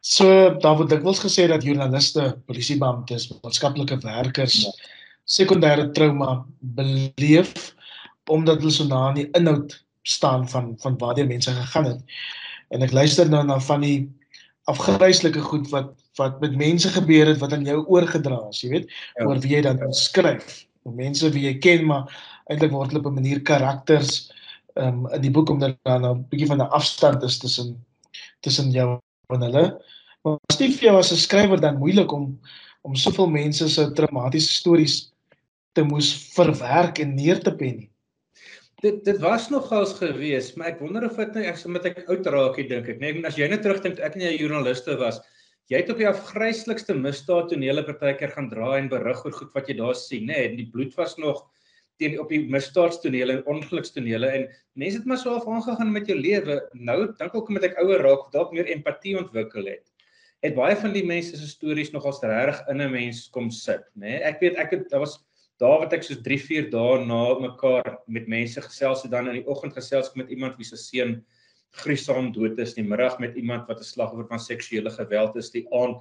So 0.00 0.26
daar 0.62 0.76
word 0.78 0.90
dikwels 0.90 1.20
gesê 1.20 1.46
dat 1.48 1.64
joernaliste, 1.64 2.38
polisiebeamptes, 2.48 3.28
maatskaplike 3.42 3.98
werkers 4.00 4.62
ja. 4.64 4.70
sekondêre 5.24 5.90
trauma 5.92 6.44
beleef 6.60 7.74
omdat 8.30 8.62
hulle 8.62 8.72
so 8.72 8.86
na 8.86 9.08
aan 9.08 9.18
die 9.18 9.28
inhoud 9.36 9.74
staan 10.02 10.48
van 10.48 10.72
van 10.80 10.96
waar 10.98 11.14
die 11.14 11.26
mense 11.26 11.52
gegaan 11.52 11.84
het 11.84 12.00
en 12.70 12.82
ek 12.86 12.94
luister 12.94 13.28
nou 13.28 13.42
na 13.44 13.58
van 13.60 13.84
die 13.84 14.08
afgryslike 14.70 15.42
goed 15.50 15.68
wat 15.74 15.92
wat 16.18 16.40
met 16.40 16.56
mense 16.56 16.88
gebeur 16.88 17.26
het 17.26 17.38
wat 17.40 17.52
aan 17.52 17.64
jou 17.64 17.80
oorgedra 17.88 18.40
is, 18.50 18.60
jy 18.64 18.70
weet, 18.74 18.90
ja. 19.16 19.26
oor 19.26 19.38
wie 19.40 19.54
jy 19.54 19.62
dan 19.64 19.80
skryf. 19.96 20.64
Oor 20.84 20.96
mense 20.96 21.30
wie 21.32 21.46
jy 21.46 21.54
ken, 21.62 21.86
maar 21.88 22.10
eintlik 22.50 22.74
word 22.74 22.92
hulle 22.92 23.02
op 23.04 23.10
'n 23.10 23.20
manier 23.20 23.40
karakters 23.46 24.30
um, 24.74 25.06
in 25.14 25.22
die 25.22 25.30
boek 25.30 25.50
omdat 25.50 25.78
daar 25.88 26.00
nou 26.00 26.14
'n 26.16 26.26
bietjie 26.28 26.50
van 26.50 26.60
'n 26.62 26.74
afstand 26.76 27.22
is 27.22 27.38
tussen 27.38 27.78
tussen 28.40 28.70
jou 28.70 28.98
en 29.36 29.46
hulle. 29.48 29.64
Maar 30.24 30.36
Steve 30.52 30.84
jou 30.86 30.96
as 30.98 31.12
'n 31.12 31.16
skrywer 31.16 31.60
dan 31.60 31.78
moeilik 31.78 32.12
om 32.12 32.38
om 32.82 32.96
soveel 32.96 33.28
mense 33.28 33.68
se 33.68 33.92
traumatiese 33.92 34.52
stories 34.52 35.12
te 35.72 35.82
moes 35.82 36.32
verwerk 36.34 36.98
en 36.98 37.14
neer 37.14 37.40
te 37.40 37.52
pen 37.52 37.76
nie 37.76 37.90
dit 38.84 39.02
dit 39.04 39.18
was 39.20 39.48
nogals 39.52 39.92
gewees, 39.98 40.54
maar 40.56 40.72
ek 40.72 40.80
wonder 40.80 41.04
of 41.08 41.18
dit 41.20 41.36
nou 41.36 41.44
ek 41.50 41.58
sommer 41.60 41.84
ek 41.90 42.02
oud 42.08 42.28
raak 42.32 42.56
hier 42.60 42.68
dink 42.70 42.88
ek. 42.88 43.00
Nee, 43.02 43.20
as 43.28 43.36
jy 43.38 43.48
net 43.50 43.62
terugdink 43.64 44.00
ek 44.00 44.16
en 44.16 44.24
jy 44.24 44.34
joernaliste 44.38 44.96
was, 45.00 45.20
jy 45.70 45.82
het 45.82 45.92
op 45.92 46.00
die 46.00 46.08
afgryslikste 46.08 46.96
misdaad 46.96 47.50
tonele 47.52 47.84
partykeer 47.86 48.32
gaan 48.34 48.48
draai 48.52 48.80
en 48.80 48.92
berig 48.92 49.20
oor 49.26 49.36
goed 49.36 49.52
wat 49.56 49.68
jy 49.68 49.76
daar 49.78 49.98
sien, 49.98 50.26
nê, 50.26 50.32
nee, 50.32 50.48
en 50.48 50.56
die 50.62 50.68
bloed 50.72 50.96
was 50.98 51.16
nog 51.20 51.44
teen 52.00 52.16
op 52.22 52.32
die 52.32 52.40
misdaadstonele 52.50 53.38
en 53.38 53.46
ongelukstonele 53.54 54.32
en 54.38 54.48
mense 54.80 55.00
het 55.00 55.08
maar 55.08 55.20
so 55.20 55.36
af 55.36 55.48
aangegaan 55.48 55.92
met 55.92 56.08
jou 56.08 56.18
lewe. 56.18 56.60
Nou 56.72 56.98
dink 57.06 57.28
ek 57.30 57.48
omdat 57.52 57.70
ek 57.70 57.80
ouer 57.84 58.04
raak, 58.06 58.28
dalk 58.34 58.54
meer 58.56 58.70
empatie 58.72 59.16
ontwikkel 59.20 59.68
het. 59.68 59.84
Het 60.40 60.56
baie 60.56 60.76
van 60.80 60.94
die 60.96 61.04
mense 61.04 61.36
se 61.36 61.48
stories 61.48 61.92
nogals 61.92 62.22
regtig 62.24 62.62
in 62.72 62.80
'n 62.80 62.92
mens 62.92 63.28
kom 63.30 63.50
sit, 63.50 63.84
nê. 63.94 64.16
Nee. 64.16 64.22
Ek 64.24 64.40
weet 64.40 64.56
ek 64.56 64.70
het 64.70 64.90
daar 64.90 65.04
was 65.04 65.20
daar 65.60 65.82
wat 65.82 65.92
ek 65.92 66.02
soos 66.06 66.22
3 66.24 66.38
4 66.40 66.70
dae 66.72 67.04
na 67.04 67.38
mekaar 67.40 67.98
met 68.08 68.28
mense 68.28 68.60
gesels 68.64 69.02
het 69.02 69.12
dan 69.12 69.28
in 69.28 69.42
die 69.42 69.46
oggend 69.46 69.76
gesels 69.76 70.14
met 70.16 70.30
iemand 70.32 70.56
wie 70.56 70.64
se 70.64 70.76
seun 70.76 71.20
gruisam 71.82 72.32
dood 72.32 72.58
is 72.58 72.72
in 72.74 72.84
die 72.84 72.90
middag 72.90 73.18
met 73.20 73.36
iemand 73.36 73.68
wat 73.68 73.80
'n 73.80 73.84
slagoffer 73.84 74.26
van 74.26 74.40
seksuele 74.40 74.90
geweld 74.90 75.36
is 75.36 75.50
die 75.50 75.66
aand 75.70 76.00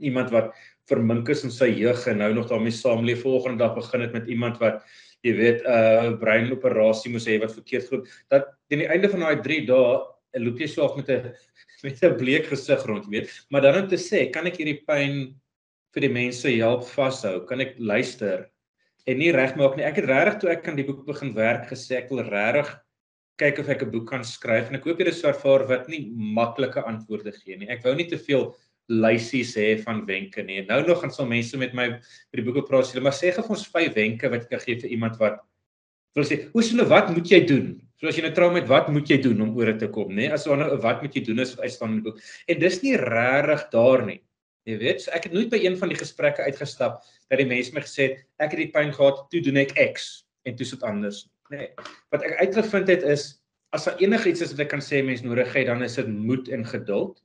iemand 0.00 0.30
wat 0.30 0.54
vermink 0.88 1.28
is 1.28 1.44
in 1.44 1.50
sy 1.50 1.68
jeug 1.68 2.06
en 2.08 2.18
nou 2.18 2.32
nog 2.34 2.48
daarmee 2.48 2.72
saamleef 2.72 3.22
volgende 3.22 3.58
dag 3.58 3.74
begin 3.74 4.00
het 4.00 4.12
met 4.12 4.26
iemand 4.26 4.58
wat 4.58 4.82
jy 5.26 5.34
weet 5.36 5.60
'n 5.64 5.68
uh, 5.68 6.16
breinoperasie 6.20 7.12
moes 7.12 7.26
hê 7.28 7.40
wat 7.40 7.56
verkeerd 7.56 7.88
geloop 7.88 8.08
dat 8.30 8.48
teen 8.68 8.84
die 8.84 8.90
einde 8.90 9.08
van 9.08 9.26
daai 9.26 9.42
3 9.42 9.66
dae 9.66 10.40
loop 10.40 10.60
jy 10.60 10.68
so 10.68 10.86
af 10.86 10.96
met 10.96 11.10
'n 11.10 11.34
met 11.84 12.02
'n 12.02 12.16
bleek 12.16 12.46
gesig 12.52 12.86
rond 12.86 13.04
jy 13.04 13.20
weet 13.20 13.28
maar 13.50 13.62
dan 13.62 13.82
om 13.82 13.88
te 13.88 14.00
sê 14.00 14.30
kan 14.32 14.46
ek 14.46 14.56
hierdie 14.56 14.82
pyn 14.86 15.34
vir 15.94 16.00
die 16.06 16.14
mense 16.14 16.48
help 16.48 16.86
vashou 16.94 17.46
kan 17.46 17.60
ek 17.60 17.76
luister 17.78 18.48
en 19.10 19.18
nie 19.20 19.32
regmaak 19.34 19.76
nie. 19.76 19.86
Ek 19.86 19.98
het 20.00 20.08
regtig 20.10 20.38
toe 20.40 20.52
ek 20.52 20.68
aan 20.68 20.78
die 20.78 20.86
boek 20.86 21.02
begin 21.08 21.32
werk 21.36 21.68
gesê 21.70 22.00
ek 22.00 22.10
wil 22.12 22.22
regtig 22.26 22.70
kyk 23.40 23.60
of 23.62 23.70
ek 23.72 23.82
'n 23.82 23.90
boek 23.90 24.08
kan 24.10 24.24
skryf 24.24 24.68
en 24.68 24.76
ek 24.76 24.84
hoop 24.84 24.98
jy 25.00 25.08
is 25.08 25.22
vervaar 25.24 25.66
wat 25.68 25.88
nie 25.88 26.10
maklike 26.12 26.82
antwoorde 26.84 27.32
gee 27.32 27.56
nie. 27.56 27.68
Ek 27.68 27.82
wou 27.84 27.94
nie 27.94 28.08
te 28.08 28.18
veel 28.18 28.54
lysies 28.90 29.54
hê 29.58 29.74
van 29.84 30.02
wenke 30.08 30.42
nie. 30.42 30.64
Nou 30.66 30.80
nog 30.86 31.00
gaan 31.02 31.12
sal 31.14 31.28
mense 31.30 31.58
met 31.60 31.74
my 31.76 31.86
by 32.00 32.40
die 32.40 32.46
boeke 32.46 32.66
praat 32.66 32.90
sê, 32.90 33.02
maar 33.02 33.14
sê 33.16 33.30
gee 33.30 33.44
vir 33.46 33.54
ons 33.56 33.68
vyf 33.70 33.94
wenke 33.96 34.32
wat 34.32 34.44
jy 34.44 34.50
kan 34.50 34.64
gee 34.64 34.80
vir 34.82 34.96
iemand 34.96 35.20
wat 35.22 35.38
wil 36.18 36.26
sê, 36.26 36.50
"O, 36.52 36.60
so 36.60 36.84
wat 36.90 37.10
moet 37.14 37.30
jy 37.30 37.46
doen?" 37.46 37.80
So 38.00 38.08
as 38.08 38.16
jy 38.16 38.22
nou 38.22 38.32
trou 38.32 38.50
met 38.50 38.66
wat 38.68 38.88
moet 38.88 39.08
jy 39.08 39.20
doen 39.20 39.40
om 39.44 39.56
oor 39.56 39.66
dit 39.66 39.78
te 39.78 39.88
kom, 39.88 40.08
nê? 40.08 40.30
As 40.32 40.44
daar 40.44 40.56
nou 40.56 40.76
wat 40.80 41.02
moet 41.02 41.14
jy 41.14 41.20
doen 41.20 41.38
is 41.38 41.54
wat 41.54 41.64
uitstaan 41.68 41.90
in 41.90 41.96
die 42.00 42.10
boek. 42.10 42.20
En 42.48 42.58
dis 42.58 42.82
nie 42.82 42.96
regtig 42.96 43.70
daar 43.70 44.06
nie. 44.06 44.22
Jy 44.64 44.78
weet, 44.80 45.02
so 45.02 45.10
ek 45.10 45.24
het 45.24 45.32
nooit 45.32 45.50
by 45.52 45.60
een 45.60 45.76
van 45.76 45.88
die 45.92 45.98
gesprekke 45.98 46.42
uitgestap 46.42 47.02
dat 47.28 47.38
die 47.38 47.48
mense 47.48 47.74
my 47.74 47.82
gesê 47.84 48.08
het 48.08 48.24
ek 48.38 48.54
het 48.54 48.62
die 48.62 48.70
pyn 48.72 48.92
gehad, 48.96 49.20
toe 49.30 49.40
doen 49.44 49.56
ek 49.56 49.74
X 49.92 50.24
en 50.48 50.56
toe 50.56 50.64
sit 50.64 50.82
anders. 50.82 51.28
Nee. 51.52 51.68
Wat 52.14 52.24
ek 52.24 52.38
uitgevind 52.40 52.88
het 52.88 53.04
is 53.04 53.42
as 53.76 53.84
daar 53.84 54.00
enigiets 54.02 54.40
is 54.40 54.54
wat 54.54 54.64
ek 54.64 54.72
kan 54.72 54.82
sê 54.82 55.02
mense 55.04 55.26
nodig 55.26 55.52
het, 55.54 55.68
dan 55.68 55.84
is 55.84 55.94
dit 56.00 56.08
moed 56.08 56.48
en 56.48 56.64
geduld. 56.66 57.20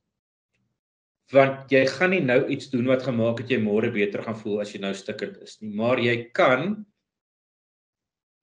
Want 1.33 1.71
jy 1.73 1.85
gaan 1.89 2.13
nie 2.13 2.21
nou 2.21 2.43
iets 2.53 2.69
doen 2.69 2.85
wat 2.91 3.05
gemaak 3.07 3.39
het 3.41 3.49
jy 3.49 3.57
môre 3.61 3.89
beter 3.93 4.21
gaan 4.21 4.37
voel 4.37 4.61
as 4.61 4.73
jy 4.75 4.81
nou 4.83 4.93
stukkend 4.93 5.39
is 5.41 5.57
nie, 5.61 5.71
maar 5.73 5.97
jy 5.97 6.29
kan 6.37 6.85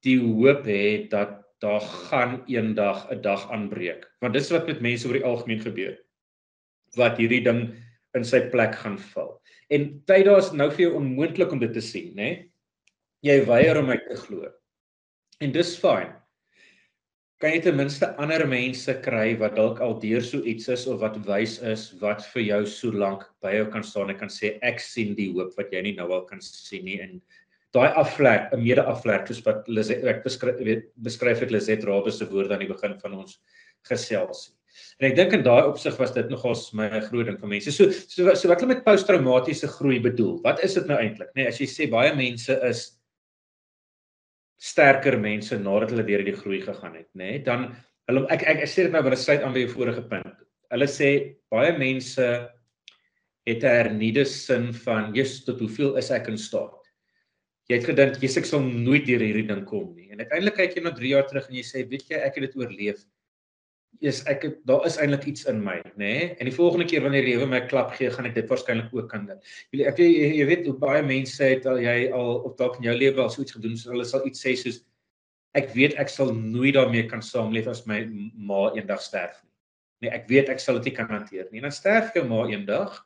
die 0.03 0.18
hoop 0.18 0.66
hê 0.66 1.07
dat 1.11 1.38
daar 1.62 1.81
gaan 1.81 2.42
eendag 2.51 3.07
'n 3.07 3.12
een 3.12 3.23
dag 3.23 3.51
aanbreek. 3.51 4.11
Want 4.21 4.35
dis 4.35 4.51
wat 4.51 4.66
met 4.66 4.81
mense 4.81 5.07
oor 5.07 5.14
die 5.14 5.25
algemeen 5.25 5.61
gebeur. 5.61 5.99
Wat 6.97 7.16
hierdie 7.18 7.45
ding 7.45 7.75
in 8.14 8.25
sy 8.25 8.40
plek 8.51 8.75
gaan 8.75 8.99
val. 8.99 9.40
En 9.71 10.03
tyd 10.05 10.25
daar 10.25 10.38
is 10.38 10.53
nou 10.53 10.71
vir 10.71 10.81
jou 10.81 10.95
onmoontlik 10.99 11.53
om 11.53 11.59
dit 11.59 11.73
te 11.73 11.81
sien, 11.81 12.14
né? 12.14 12.51
Jy 13.23 13.45
weier 13.47 13.79
om 13.79 13.87
my 13.87 13.97
te 13.97 14.16
glo. 14.16 14.51
En 15.40 15.53
dis 15.53 15.79
fyn. 15.79 16.22
Kan 17.42 17.57
jy 17.57 17.61
ten 17.64 17.74
minste 17.74 18.07
ander 18.22 18.44
mense 18.46 18.92
kry 19.02 19.33
wat 19.40 19.57
dalk 19.59 19.81
al 19.83 19.96
deur 19.98 20.22
so 20.22 20.38
iets 20.46 20.68
is 20.70 20.85
of 20.87 21.00
wat 21.02 21.16
wys 21.26 21.57
is 21.66 21.88
wat 21.98 22.22
vir 22.31 22.44
jou 22.44 22.61
so 22.70 22.94
lank 22.94 23.24
by 23.42 23.57
jou 23.57 23.64
kan 23.72 23.83
staan 23.83 24.12
en 24.14 24.18
kan 24.20 24.31
sê 24.31 24.52
ek 24.62 24.78
sien 24.78 25.16
die 25.18 25.26
hoop 25.35 25.57
wat 25.59 25.74
jy 25.74 25.83
nie 25.88 25.96
nou 25.96 26.07
al 26.14 26.22
kan 26.28 26.38
sien 26.44 26.87
nie 26.87 27.00
en 27.02 27.18
daai 27.74 27.90
afvlek, 27.98 28.52
'n 28.52 28.62
mede-afvlek 28.62 29.26
soos 29.26 29.42
wat 29.46 29.66
Lizet 29.66 30.05
ek 30.05 30.22
beskryf 30.22 30.62
weet 30.62 30.87
beskryf 31.02 31.42
het 31.42 31.50
Lizet 31.50 31.85
Rabbe 31.85 32.12
se 32.12 32.31
woorde 32.31 32.55
aan 32.55 32.62
die 32.62 32.70
begin 32.70 32.94
van 33.02 33.18
ons 33.24 33.40
gesels. 33.90 34.52
En 35.00 35.11
ek 35.11 35.16
dink 35.16 35.33
in 35.33 35.42
daai 35.42 35.66
opsig 35.66 35.98
was 35.98 36.12
dit 36.14 36.31
nogals 36.31 36.72
my 36.72 36.88
groot 37.11 37.26
ding 37.26 37.38
vir 37.40 37.48
mense. 37.48 37.72
So 37.72 37.90
so 37.90 38.35
so 38.35 38.48
wat 38.48 38.61
hulle 38.61 38.74
met 38.76 38.85
posttraumatiese 38.85 39.66
groei 39.66 39.98
bedoel. 39.98 40.38
Wat 40.44 40.62
is 40.62 40.74
dit 40.74 40.87
nou 40.87 40.98
eintlik? 41.00 41.35
Nee, 41.35 41.48
as 41.48 41.59
jy 41.59 41.66
sê 41.66 41.90
baie 41.90 42.14
mense 42.14 42.55
is 42.68 42.92
sterker 44.62 45.16
mense 45.18 45.57
nadat 45.59 45.90
hulle 45.90 46.05
deur 46.07 46.22
die 46.27 46.37
groei 46.38 46.61
gegaan 46.62 46.94
het, 47.01 47.09
nê? 47.18 47.33
Nee, 47.33 47.42
dan 47.46 47.72
Hulle 48.11 48.25
ek 48.35 48.42
ek, 48.51 48.64
ek 48.66 48.70
sê 48.70 48.87
dit 48.87 48.94
nou 48.94 49.03
binne 49.07 49.18
sluit 49.18 49.44
aan 49.46 49.55
by 49.55 49.62
jou 49.62 49.75
vorige 49.77 50.03
punt. 50.11 50.42
Hulle 50.72 50.88
sê 50.90 51.09
baie 51.53 51.72
mense 51.79 52.27
het 53.46 53.64
'n 53.64 53.77
hernieude 53.79 54.25
sin 54.27 54.72
van 54.85 55.14
Jesus 55.14 55.44
tot 55.46 55.61
hoeveel 55.61 55.96
is 55.96 56.11
ek 56.11 56.29
in 56.29 56.38
staat? 56.38 56.79
Jy 57.70 57.79
het 57.79 57.87
gedink 57.87 58.20
Jesus 58.20 58.42
ek 58.42 58.46
sal 58.51 58.61
nooit 58.61 59.07
deur 59.07 59.22
hierdie 59.22 59.46
ding 59.46 59.64
kom 59.64 59.94
nie. 59.94 60.11
En 60.11 60.18
uiteindelik 60.18 60.57
kyk 60.57 60.77
jy 60.77 60.83
na 60.83 60.90
3 60.90 61.09
jaar 61.14 61.27
terug 61.29 61.48
en 61.48 61.55
jy 61.55 61.62
sê, 61.62 61.88
weet 61.88 62.11
jy, 62.11 62.18
ek 62.18 62.35
het 62.35 62.51
dit 62.51 62.57
oorleef. 62.57 63.05
Is 64.00 64.22
ek 64.26 64.42
het, 64.42 64.55
daar 64.66 64.87
is 64.88 64.96
eintlik 64.98 65.26
iets 65.31 65.44
in 65.50 65.61
my, 65.62 65.76
nê? 65.92 65.98
Nee? 66.00 66.22
En 66.40 66.48
die 66.48 66.55
volgende 66.55 66.87
keer 66.90 67.05
wanneer 67.05 67.26
die 67.26 67.37
lewe 67.37 67.46
my 67.46 67.61
klap 67.70 67.92
gee, 67.94 68.11
gaan 68.11 68.26
ek 68.26 68.35
dit 68.35 68.48
waarskynlik 68.50 68.94
ook 68.94 69.11
kan 69.11 69.26
doen. 69.28 69.38
Jy 69.70 69.85
ek 69.87 70.00
jy, 70.00 70.09
jy 70.40 70.46
weet 70.48 70.64
hoe 70.66 70.74
baie 70.81 71.05
mense 71.07 71.44
het 71.44 71.68
al 71.70 71.78
jy 71.83 72.09
al 72.11 72.40
op 72.48 72.57
dalk 72.59 72.81
in 72.81 72.88
jou 72.88 72.96
lewe 72.96 73.22
al 73.22 73.31
so 73.31 73.44
iets 73.44 73.55
gedoen, 73.55 73.76
so 73.78 73.92
hulle 73.92 74.09
sal 74.09 74.26
iets 74.26 74.42
sê 74.42 74.57
soos 74.59 74.81
ek 75.59 75.70
weet 75.76 75.94
ek 76.00 76.11
sal 76.11 76.33
nooit 76.33 76.74
daarmee 76.74 77.07
kan 77.11 77.22
saamleef 77.22 77.68
as 77.68 77.85
my 77.87 78.00
ma 78.35 78.70
eendag 78.72 79.05
sterf 79.05 79.38
nie. 79.44 79.52
Nee, 80.02 80.12
ek 80.16 80.26
weet 80.31 80.50
ek 80.50 80.61
sal 80.62 80.81
dit 80.81 80.90
nie 80.90 80.96
kan 80.96 81.11
hanteer 81.12 81.46
nie. 81.50 81.61
En 81.61 81.68
dan 81.68 81.76
sterf 81.76 82.11
jou 82.16 82.24
ma 82.26 82.42
eendag. 82.50 82.96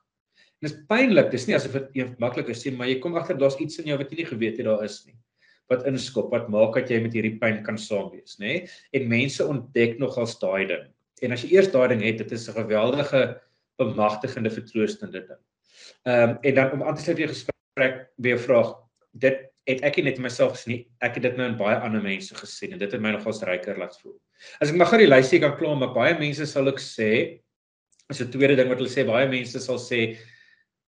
En 0.56 0.68
dit 0.68 0.72
is 0.72 0.78
pynlik. 0.88 1.28
Dis 1.34 1.44
nie 1.48 1.56
asof 1.58 1.76
dit 1.92 2.18
maklik 2.22 2.48
is 2.54 2.64
nie, 2.64 2.72
maar 2.78 2.88
jy 2.88 3.00
kom 3.02 3.18
agter 3.20 3.36
daar's 3.40 3.58
iets 3.60 3.82
in 3.82 3.90
jou 3.90 3.98
wat 4.00 4.12
jy 4.12 4.22
nie 4.22 4.30
geweet 4.30 4.62
het 4.62 4.68
daar 4.70 4.84
is 4.86 5.02
nie. 5.04 5.16
Wat 5.68 5.86
inskop, 5.86 6.30
wat 6.30 6.48
maak 6.48 6.74
dat 6.74 6.90
jy 6.90 7.00
met 7.02 7.14
hierdie 7.16 7.38
pyn 7.40 7.62
kan 7.66 7.78
saamwees, 7.78 8.38
nê? 8.38 8.68
En 8.94 9.08
mense 9.10 9.42
ontdek 9.42 9.98
nogals 9.98 10.38
daai 10.38 10.66
ding. 10.66 10.86
En 11.22 11.32
as 11.32 11.42
jy 11.42 11.56
eers 11.56 11.72
daai 11.72 11.88
ding 11.88 12.04
het, 12.04 12.18
dit 12.18 12.32
is 12.32 12.48
'n 12.48 12.54
geweldige 12.54 13.40
bemagtigende 13.78 14.50
vertroostende 14.50 15.20
ding. 15.26 15.42
Ehm 16.06 16.30
um, 16.30 16.38
en 16.42 16.54
dan 16.54 16.72
om 16.72 16.82
aan 16.82 16.94
te 16.94 17.02
sluit 17.02 17.18
weer 17.18 17.28
gesprek 17.28 18.08
weer 18.16 18.38
vraag 18.38 18.74
dit 19.10 19.38
het 19.66 19.82
ek 19.82 19.98
net 20.04 20.18
myself 20.22 20.54
gesien 20.54 20.84
ek 21.02 21.18
het 21.18 21.22
dit 21.22 21.36
nou 21.36 21.48
in 21.50 21.58
baie 21.58 21.76
ander 21.82 22.02
mense 22.02 22.34
gesien 22.38 22.72
en 22.72 22.78
dit 22.78 22.92
het 22.92 23.02
my 23.02 23.10
nogals 23.16 23.42
ryker 23.42 23.78
laat 23.78 23.98
voel. 24.00 24.14
As 24.60 24.70
ek 24.70 24.78
maar 24.78 24.86
gou 24.92 25.00
die 25.00 25.10
lysie 25.10 25.40
kan 25.42 25.56
klaar 25.58 25.76
maar 25.76 25.94
baie 25.94 26.14
mense 26.18 26.46
sal 26.46 26.68
ek 26.68 26.78
sê 26.82 27.40
is 28.10 28.20
'n 28.20 28.30
tweede 28.30 28.56
ding 28.56 28.68
wat 28.68 28.78
hulle 28.78 28.92
sê 28.92 29.06
baie 29.06 29.28
mense 29.28 29.60
sal 29.60 29.78
sê 29.78 30.16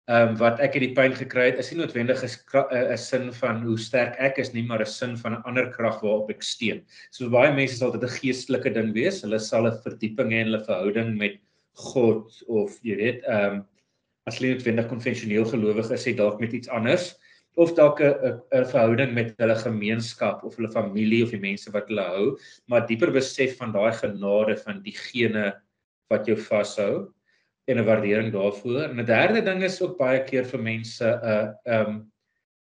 ehm 0.07 0.29
um, 0.29 0.35
wat 0.38 0.61
ek 0.62 0.77
het 0.77 0.85
die 0.85 0.95
pyn 0.95 1.14
gekry 1.19 1.49
het 1.49 1.57
is 1.59 1.73
nie 1.73 1.81
noodwendig 1.81 2.21
'n 2.23 2.97
sin 2.97 3.33
van 3.40 3.62
hoe 3.66 3.77
sterk 3.77 4.14
ek 4.23 4.38
is 4.38 4.53
nie 4.55 4.62
maar 4.62 4.81
'n 4.81 4.87
sin 4.87 5.16
van 5.16 5.35
'n 5.35 5.42
ander 5.51 5.66
krag 5.73 5.99
waarop 6.03 6.31
ek 6.31 6.42
steun. 6.42 6.83
So 7.11 7.29
baie 7.29 7.53
mense 7.53 7.77
sal 7.77 7.90
dit 7.90 8.03
'n 8.03 8.19
geestelike 8.21 8.71
ding 8.75 8.92
wees. 8.95 9.23
Hulle 9.23 9.40
sal 9.40 9.66
'n 9.66 9.83
verdieping 9.83 10.31
hê 10.31 10.40
in 10.45 10.53
hulle 10.53 10.64
verhouding 10.64 11.19
met 11.19 11.40
God 11.75 12.31
of 12.47 12.79
jy 12.83 12.97
weet 12.97 13.25
ehm 13.25 13.55
um, 13.55 13.64
as 14.27 14.38
hulle 14.38 14.55
noodwendig 14.55 14.88
konvensioneel 14.88 15.45
gelowig 15.45 15.90
is, 15.90 16.05
het 16.05 16.16
dalk 16.16 16.40
met 16.40 16.53
iets 16.53 16.69
anders 16.69 17.16
of 17.57 17.75
dalk 17.75 18.01
'n 18.01 18.14
'n 18.53 18.64
verhouding 18.64 19.12
met 19.14 19.35
hulle 19.38 19.57
gemeenskap 19.57 20.45
of 20.45 20.57
hulle 20.57 20.71
familie 20.71 21.25
of 21.25 21.31
die 21.31 21.40
mense 21.40 21.71
wat 21.73 21.88
hulle 21.88 22.07
hou, 22.14 22.38
maar 22.69 22.87
dieper 22.87 23.11
besef 23.11 23.57
van 23.59 23.73
daai 23.73 23.92
genade 23.92 24.57
van 24.57 24.83
diegene 24.83 25.53
wat 26.11 26.27
jou 26.27 26.37
vashou 26.37 27.12
en 27.67 27.79
'n 27.79 27.85
waardering 27.85 28.33
daarvoor. 28.33 28.83
En 28.91 29.01
'n 29.01 29.05
derde 29.05 29.43
ding 29.43 29.63
is 29.63 29.81
ook 29.83 29.99
baie 29.99 30.25
keer 30.25 30.45
vir 30.45 30.63
mense 30.63 31.05
'n 31.05 31.21
uh, 31.25 31.81
um 31.81 32.13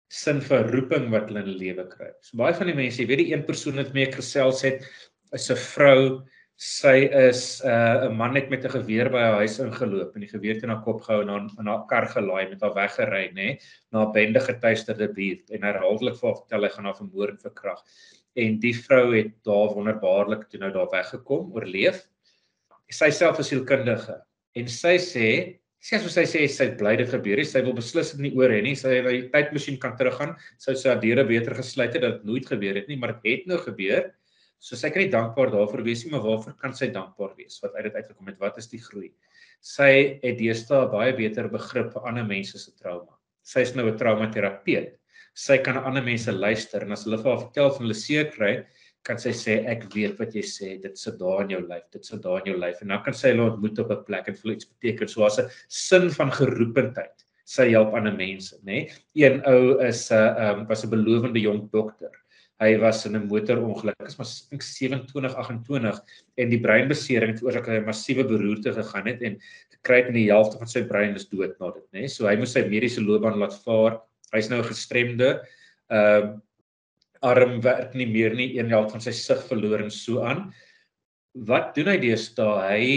sin 0.10 0.42
vir 0.42 0.70
roeping 0.70 1.10
wat 1.10 1.28
hulle 1.28 1.39
in 1.39 1.46
hulle 1.46 1.58
lewe 1.58 1.88
kry. 1.89 2.12
So 2.22 2.38
baie 2.38 2.54
van 2.54 2.68
die 2.68 2.76
mense, 2.76 3.02
jy 3.02 3.08
weet 3.08 3.24
die 3.24 3.34
een 3.34 3.46
persoon 3.46 3.76
wat 3.76 3.94
mee 3.94 4.08
ek 4.08 4.16
gesels 4.22 4.62
het, 4.62 4.86
is 5.34 5.50
'n 5.50 5.56
vrou 5.56 6.24
sy 6.63 7.10
is 7.10 7.62
uh, 7.66 8.08
'n 8.08 8.16
man 8.16 8.34
net 8.34 8.50
met 8.50 8.63
'n 8.63 8.70
geweer 8.70 9.10
by 9.10 9.20
haar 9.20 9.39
huis 9.42 9.60
ingeloop 9.60 10.16
en 10.16 10.22
die 10.22 10.30
geweer 10.30 10.60
teen 10.60 10.70
haar 10.70 10.84
kop 10.84 11.02
gehou 11.02 11.22
en 11.22 11.30
haar 11.30 11.48
in 11.60 11.68
haar 11.68 11.86
kar 11.89 12.06
gelaai 12.06 12.50
met 12.50 12.62
haar 12.62 12.76
weggery 12.76 13.32
nê 13.34 13.60
na 13.92 14.06
'n 14.06 14.13
bende 14.13 14.39
getuisterde 14.39 15.08
buurt 15.13 15.50
en 15.52 15.63
herhaaldelik 15.63 16.16
vir 16.16 16.30
haar 16.30 16.39
vertel 16.42 16.63
hy 16.63 16.70
gaan 16.70 16.86
haar 16.86 17.00
vermoor 17.02 17.30
en 17.30 17.38
verkrag 17.38 17.82
en 18.36 18.60
die 18.60 18.74
vrou 18.74 19.16
het 19.16 19.34
daar 19.44 19.74
wonderbaarlik 19.76 20.48
toe 20.50 20.60
nou 20.60 20.72
daar 20.72 20.92
weggekom 20.92 21.52
oorleef 21.54 22.06
sy 22.89 23.10
self 23.10 23.39
is 23.39 23.48
sielkundige 23.48 24.22
en 24.56 24.68
sy 24.68 24.96
sê 25.02 25.30
sê 25.84 26.00
sy 26.00 26.26
sê 26.30 26.48
sy 26.48 26.68
bly 26.80 26.96
dit 26.98 27.10
gebeur 27.10 27.42
het 27.42 27.50
sy 27.50 27.62
wil 27.62 27.76
beslis 27.78 28.13
dit 28.13 28.26
nie 28.28 28.34
oor 28.39 28.50
hê 28.50 28.62
nie 28.63 28.76
sy 28.80 29.00
het 29.00 29.10
die 29.10 29.30
tydmasjien 29.34 29.80
kan 29.80 29.98
teruggaan 30.00 30.36
sou 30.58 30.76
sy 30.76 30.89
haar 30.89 31.02
deure 31.02 31.26
beter 31.28 31.56
gesluit 31.60 31.94
het 31.94 32.02
dat 32.02 32.20
dit 32.20 32.28
nooit 32.32 32.46
gebeur 32.48 32.80
het 32.80 32.88
nie 32.88 33.00
maar 33.00 33.18
dit 33.20 33.32
het 33.32 33.48
nou 33.52 33.60
gebeur 33.63 34.12
So 34.63 34.80
sy 34.80 34.94
kan 34.96 35.04
nie 35.04 35.12
dankbaar 35.12 35.50
daarvoor 35.52 35.82
wees 35.84 36.06
nie, 36.06 36.13
maar 36.13 36.24
waarvoor 36.24 36.54
kan 36.62 36.72
sy 36.76 36.88
dankbaar 36.96 37.34
wees? 37.36 37.58
Wat 37.60 37.74
uit 37.76 37.89
dit 37.89 37.96
uitgekom 38.00 38.30
het, 38.32 38.38
wat 38.39 38.60
is 38.62 38.70
die 38.72 38.80
groei? 38.80 39.10
Sy 39.60 39.89
het 40.22 40.38
deesdae 40.39 40.86
baie 40.92 41.12
beter 41.18 41.50
begrip 41.52 41.89
vir 41.92 42.08
ander 42.08 42.24
mense 42.28 42.62
se 42.62 42.72
trauma. 42.80 43.18
Sy 43.44 43.66
is 43.68 43.74
nou 43.76 43.89
'n 43.89 43.98
traumaterapeut. 44.00 44.96
Sy 45.36 45.58
kan 45.66 45.78
aan 45.78 45.89
ander 45.89 46.04
mense 46.04 46.32
luister 46.32 46.84
en 46.84 46.94
as 46.94 47.04
hulle 47.04 47.20
vir 47.20 47.32
haar 47.32 47.44
vertel 47.44 47.72
van 47.76 47.84
hulle 47.84 48.00
seer 48.00 48.32
kry, 48.32 48.54
kan 49.04 49.20
sy 49.20 49.34
sê 49.36 49.58
ek 49.68 49.89
weet 49.94 50.20
wat 50.20 50.36
jy 50.36 50.44
sê, 50.48 50.70
dit 50.82 50.98
sit 50.98 51.20
daar 51.20 51.44
in 51.44 51.50
jou 51.50 51.62
lyf, 51.68 51.84
dit 51.92 52.06
sit 52.06 52.22
daar 52.24 52.39
in 52.42 52.54
jou 52.54 52.58
lyf 52.60 52.82
en 52.82 52.94
dan 52.94 53.04
kan 53.04 53.13
sy 53.13 53.34
hulle 53.34 53.52
ontmoet 53.52 53.80
op 53.84 53.92
'n 53.92 54.04
plek 54.08 54.28
en 54.28 54.36
voel 54.36 54.56
iets 54.56 54.70
beteken. 54.72 55.08
So 55.08 55.26
as 55.26 55.39
'n 55.39 55.50
sin 55.68 56.10
van 56.10 56.32
geroependheid. 56.32 57.26
Sy 57.46 57.70
help 57.72 57.94
ander 57.94 58.16
mense, 58.16 58.56
nê? 58.63 58.88
Nee? 58.88 58.92
Een 59.16 59.44
ou 59.46 59.80
is 59.84 60.12
'n 60.12 60.16
uh, 60.16 60.52
um, 60.52 60.68
was 60.68 60.84
'n 60.84 60.89
belowende 60.89 61.39
jong 61.39 61.70
dokter 61.72 62.12
hy 62.63 62.78
was 62.82 63.06
in 63.08 63.16
'n 63.18 63.28
motorongeluk 63.28 64.08
is 64.08 64.18
maar 64.18 64.30
ek 64.56 64.62
27 64.62 65.36
28 65.36 66.00
en 66.38 66.50
die 66.50 66.62
breinbesering 66.62 67.34
het 67.34 67.44
oorsaak 67.44 67.68
dat 67.68 67.76
hy 67.76 67.84
massiewe 67.86 68.26
beroerte 68.30 68.74
gegaan 68.78 69.10
het 69.10 69.22
en 69.22 69.38
gekry 69.78 70.00
het 70.02 70.12
in 70.13 70.20
die 70.20 70.30
helfte 70.30 70.58
van 70.62 70.72
sy 70.72 70.84
brein 70.88 71.16
is 71.16 71.28
dood 71.32 71.58
na 71.60 71.72
dit 71.76 71.88
nê 71.98 72.08
so 72.08 72.28
hy 72.30 72.36
moes 72.39 72.54
sy 72.56 72.66
mediese 72.70 73.04
loopbaan 73.04 73.39
laat 73.42 73.58
vaar 73.66 74.00
hy's 74.34 74.50
nou 74.50 74.62
'n 74.62 74.72
gestremde 74.72 75.30
ehm 75.89 76.24
uh, 76.24 76.34
arm 77.23 77.62
werk 77.63 77.95
nie 77.95 78.09
meer 78.09 78.36
nie 78.36 78.53
een 78.57 78.71
helfte 78.73 78.97
van 78.97 79.05
sy 79.05 79.13
sig 79.17 79.41
verloor 79.49 79.83
en 79.83 79.91
so 79.91 80.23
aan 80.23 80.47
wat 81.33 81.73
doen 81.75 81.89
hy 81.89 81.97
deesdae 82.01 82.57
hy 82.69 82.89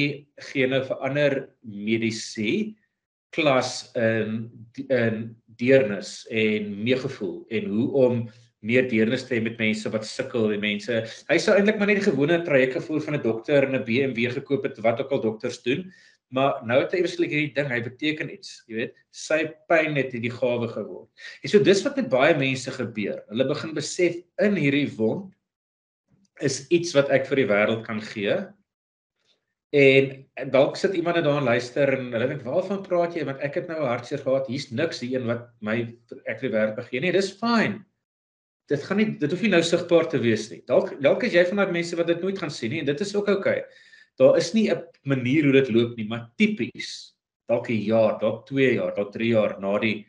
gee 0.51 0.67
nou 0.69 0.83
vir 0.89 1.05
ander 1.09 1.39
medisy 1.63 2.75
klas 3.37 3.93
in 3.97 4.51
in 4.93 5.23
deernis 5.61 6.27
en 6.31 6.73
meegevoel 6.85 7.39
en 7.57 7.71
hoe 7.73 7.89
om 8.07 8.27
meer 8.67 8.89
deernis 8.91 9.25
te 9.27 9.37
hê 9.37 9.43
met 9.45 9.59
mense 9.61 9.91
wat 9.93 10.07
sukkel, 10.09 10.49
die 10.51 10.61
mense. 10.61 11.03
Hy 11.31 11.39
sou 11.43 11.55
eintlik 11.55 11.79
maar 11.79 11.91
net 11.91 12.01
die 12.01 12.09
gewone 12.09 12.41
traject 12.47 12.79
gevoer 12.81 13.05
van 13.05 13.15
'n 13.15 13.23
dokter 13.23 13.67
en 13.67 13.77
'n 13.77 13.85
BMW 13.85 14.29
gekoop 14.33 14.65
het 14.65 14.79
wat 14.83 15.01
ook 15.01 15.13
al 15.13 15.23
dokters 15.23 15.63
doen. 15.63 15.93
Maar 16.35 16.59
nou 16.67 16.81
het 16.81 16.95
hy 16.95 17.05
eintlik 17.05 17.31
hierdie 17.31 17.55
ding, 17.55 17.69
hy 17.71 17.79
beteken 17.85 18.33
iets, 18.35 18.59
jy 18.67 18.81
weet. 18.81 18.99
Sy 19.15 19.45
pyn 19.71 19.95
het 19.99 20.11
hierdie 20.17 20.33
gawe 20.35 20.69
geword. 20.73 21.09
En 21.43 21.53
so 21.53 21.63
dis 21.63 21.83
wat 21.87 22.01
met 22.01 22.11
baie 22.11 22.35
mense 22.39 22.73
gebeur. 22.75 23.23
Hulle 23.31 23.47
begin 23.47 23.75
besef 23.77 24.19
in 24.43 24.59
hierdie 24.59 24.89
wond 24.99 25.33
is 26.45 26.65
iets 26.75 26.93
wat 26.97 27.13
ek 27.15 27.29
vir 27.31 27.45
die 27.45 27.49
wêreld 27.49 27.85
kan 27.87 28.03
gee. 28.05 28.35
En 29.77 30.11
dalk 30.53 30.77
sit 30.81 30.95
iemand 30.99 31.23
daar 31.25 31.41
en 31.41 31.49
luister 31.49 31.95
en 31.95 32.11
hulle 32.13 32.29
dink 32.31 32.45
waarvan 32.47 32.85
praat 32.85 33.17
jy 33.17 33.25
want 33.29 33.43
ek 33.45 33.61
het 33.61 33.71
nou 33.71 33.81
'n 33.83 33.93
hartseer 33.93 34.23
gehad. 34.23 34.51
Hier's 34.51 34.71
niks 34.71 35.01
hier 35.01 35.21
een 35.21 35.27
wat 35.31 35.49
my 35.61 35.95
ek 36.27 36.41
vir 36.41 36.49
die 36.51 36.57
wêreld 36.57 36.77
begee 36.77 37.01
nie. 37.01 37.13
Dis 37.13 37.33
fyn 37.39 37.85
dit 38.71 38.83
gaan 38.83 38.99
nie 38.99 39.11
dit 39.19 39.31
hoef 39.31 39.43
nie 39.43 39.53
nou 39.53 39.63
sigbaar 39.63 40.09
te 40.11 40.19
wees 40.19 40.49
nie. 40.51 40.63
Dalk 40.67 40.97
dalk 41.03 41.25
is 41.25 41.35
jy 41.35 41.45
van 41.51 41.63
daai 41.63 41.73
mense 41.73 41.97
wat 41.99 42.09
dit 42.11 42.23
nooit 42.23 42.39
gaan 42.39 42.51
sien 42.51 42.71
nie 42.71 42.81
en 42.83 42.89
dit 42.89 43.01
is 43.01 43.15
ook 43.15 43.29
oukei. 43.29 43.61
Okay. 43.63 43.65
Daar 44.19 44.37
is 44.37 44.55
nie 44.55 44.71
'n 44.71 44.83
manier 45.05 45.45
hoe 45.45 45.53
dit 45.53 45.71
loop 45.71 45.97
nie, 45.97 46.07
maar 46.09 46.31
tipies 46.37 47.15
dalk 47.49 47.71
'n 47.71 47.83
jaar, 47.85 48.19
dalk 48.19 48.47
2 48.47 48.75
jaar, 48.75 48.95
dalk 48.95 49.13
3 49.13 49.29
jaar 49.29 49.61
na 49.61 49.79
die 49.79 50.07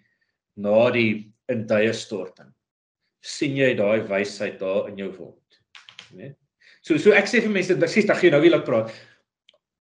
na 0.56 0.90
die 0.90 1.32
intye 1.50 1.94
storting 1.94 2.54
sien 3.22 3.58
jy 3.58 3.74
daai 3.78 4.08
wysheid 4.08 4.60
daar 4.60 4.88
in 4.90 4.98
jou 4.98 5.12
wond. 5.18 5.60
Né? 6.16 6.36
So 6.82 6.98
so 7.02 7.12
ek 7.12 7.28
sê 7.30 7.42
vir 7.44 7.52
mense 7.52 7.74
dit 7.74 7.82
presies 7.82 8.08
dat 8.08 8.22
jy 8.24 8.32
nou 8.32 8.42
wil 8.44 8.62
praat. 8.68 8.94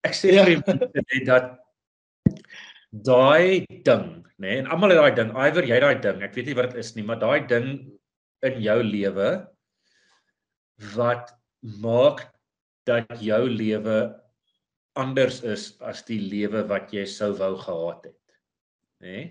Ek 0.03 0.17
sê 0.17 0.35
ja. 0.35 0.45
vir 0.45 0.63
mense 0.65 1.25
dat 1.29 1.51
daai 2.91 3.63
ding, 3.69 4.07
né? 4.35 4.41
Nee, 4.41 4.59
en 4.59 4.67
almal 4.73 4.95
het 4.95 4.99
daai 4.99 5.15
ding, 5.19 5.31
iwer 5.37 5.67
jy 5.69 5.79
daai 5.79 6.01
ding. 6.03 6.23
Ek 6.25 6.33
weet 6.35 6.49
nie 6.49 6.57
wat 6.57 6.71
dit 6.71 6.81
is 6.81 6.95
nie, 6.97 7.05
maar 7.07 7.21
daai 7.21 7.47
ding 7.47 7.69
in 8.47 8.61
jou 8.65 8.77
lewe 8.83 9.29
wat 10.95 11.29
maak 11.61 12.25
dat 12.87 13.21
jou 13.21 13.43
lewe 13.49 13.97
anders 14.97 15.41
is 15.47 15.71
as 15.87 16.03
die 16.07 16.19
lewe 16.19 16.63
wat 16.69 16.91
jy 16.95 17.05
sou 17.07 17.31
wou 17.39 17.53
gehad 17.59 18.09
het. 18.11 18.17
Né? 19.01 19.07
Nee? 19.07 19.23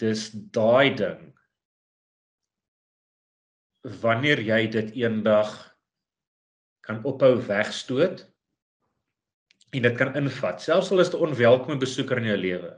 Dis 0.00 0.30
daai 0.54 0.94
ding. 0.96 1.26
Wanneer 4.00 4.40
jy 4.40 4.62
dit 4.72 4.94
eendag 4.96 5.52
kan 6.84 7.02
ophou 7.04 7.36
wegstoot 7.44 8.24
en 9.74 9.84
dit 9.84 9.98
kan 9.98 10.16
invat, 10.16 10.62
selfs 10.62 10.92
al 10.94 11.02
is 11.02 11.10
dit 11.12 11.20
'n 11.20 11.26
onwelkome 11.28 11.76
besoeker 11.78 12.18
in 12.18 12.30
jou 12.32 12.36
lewe. 12.38 12.72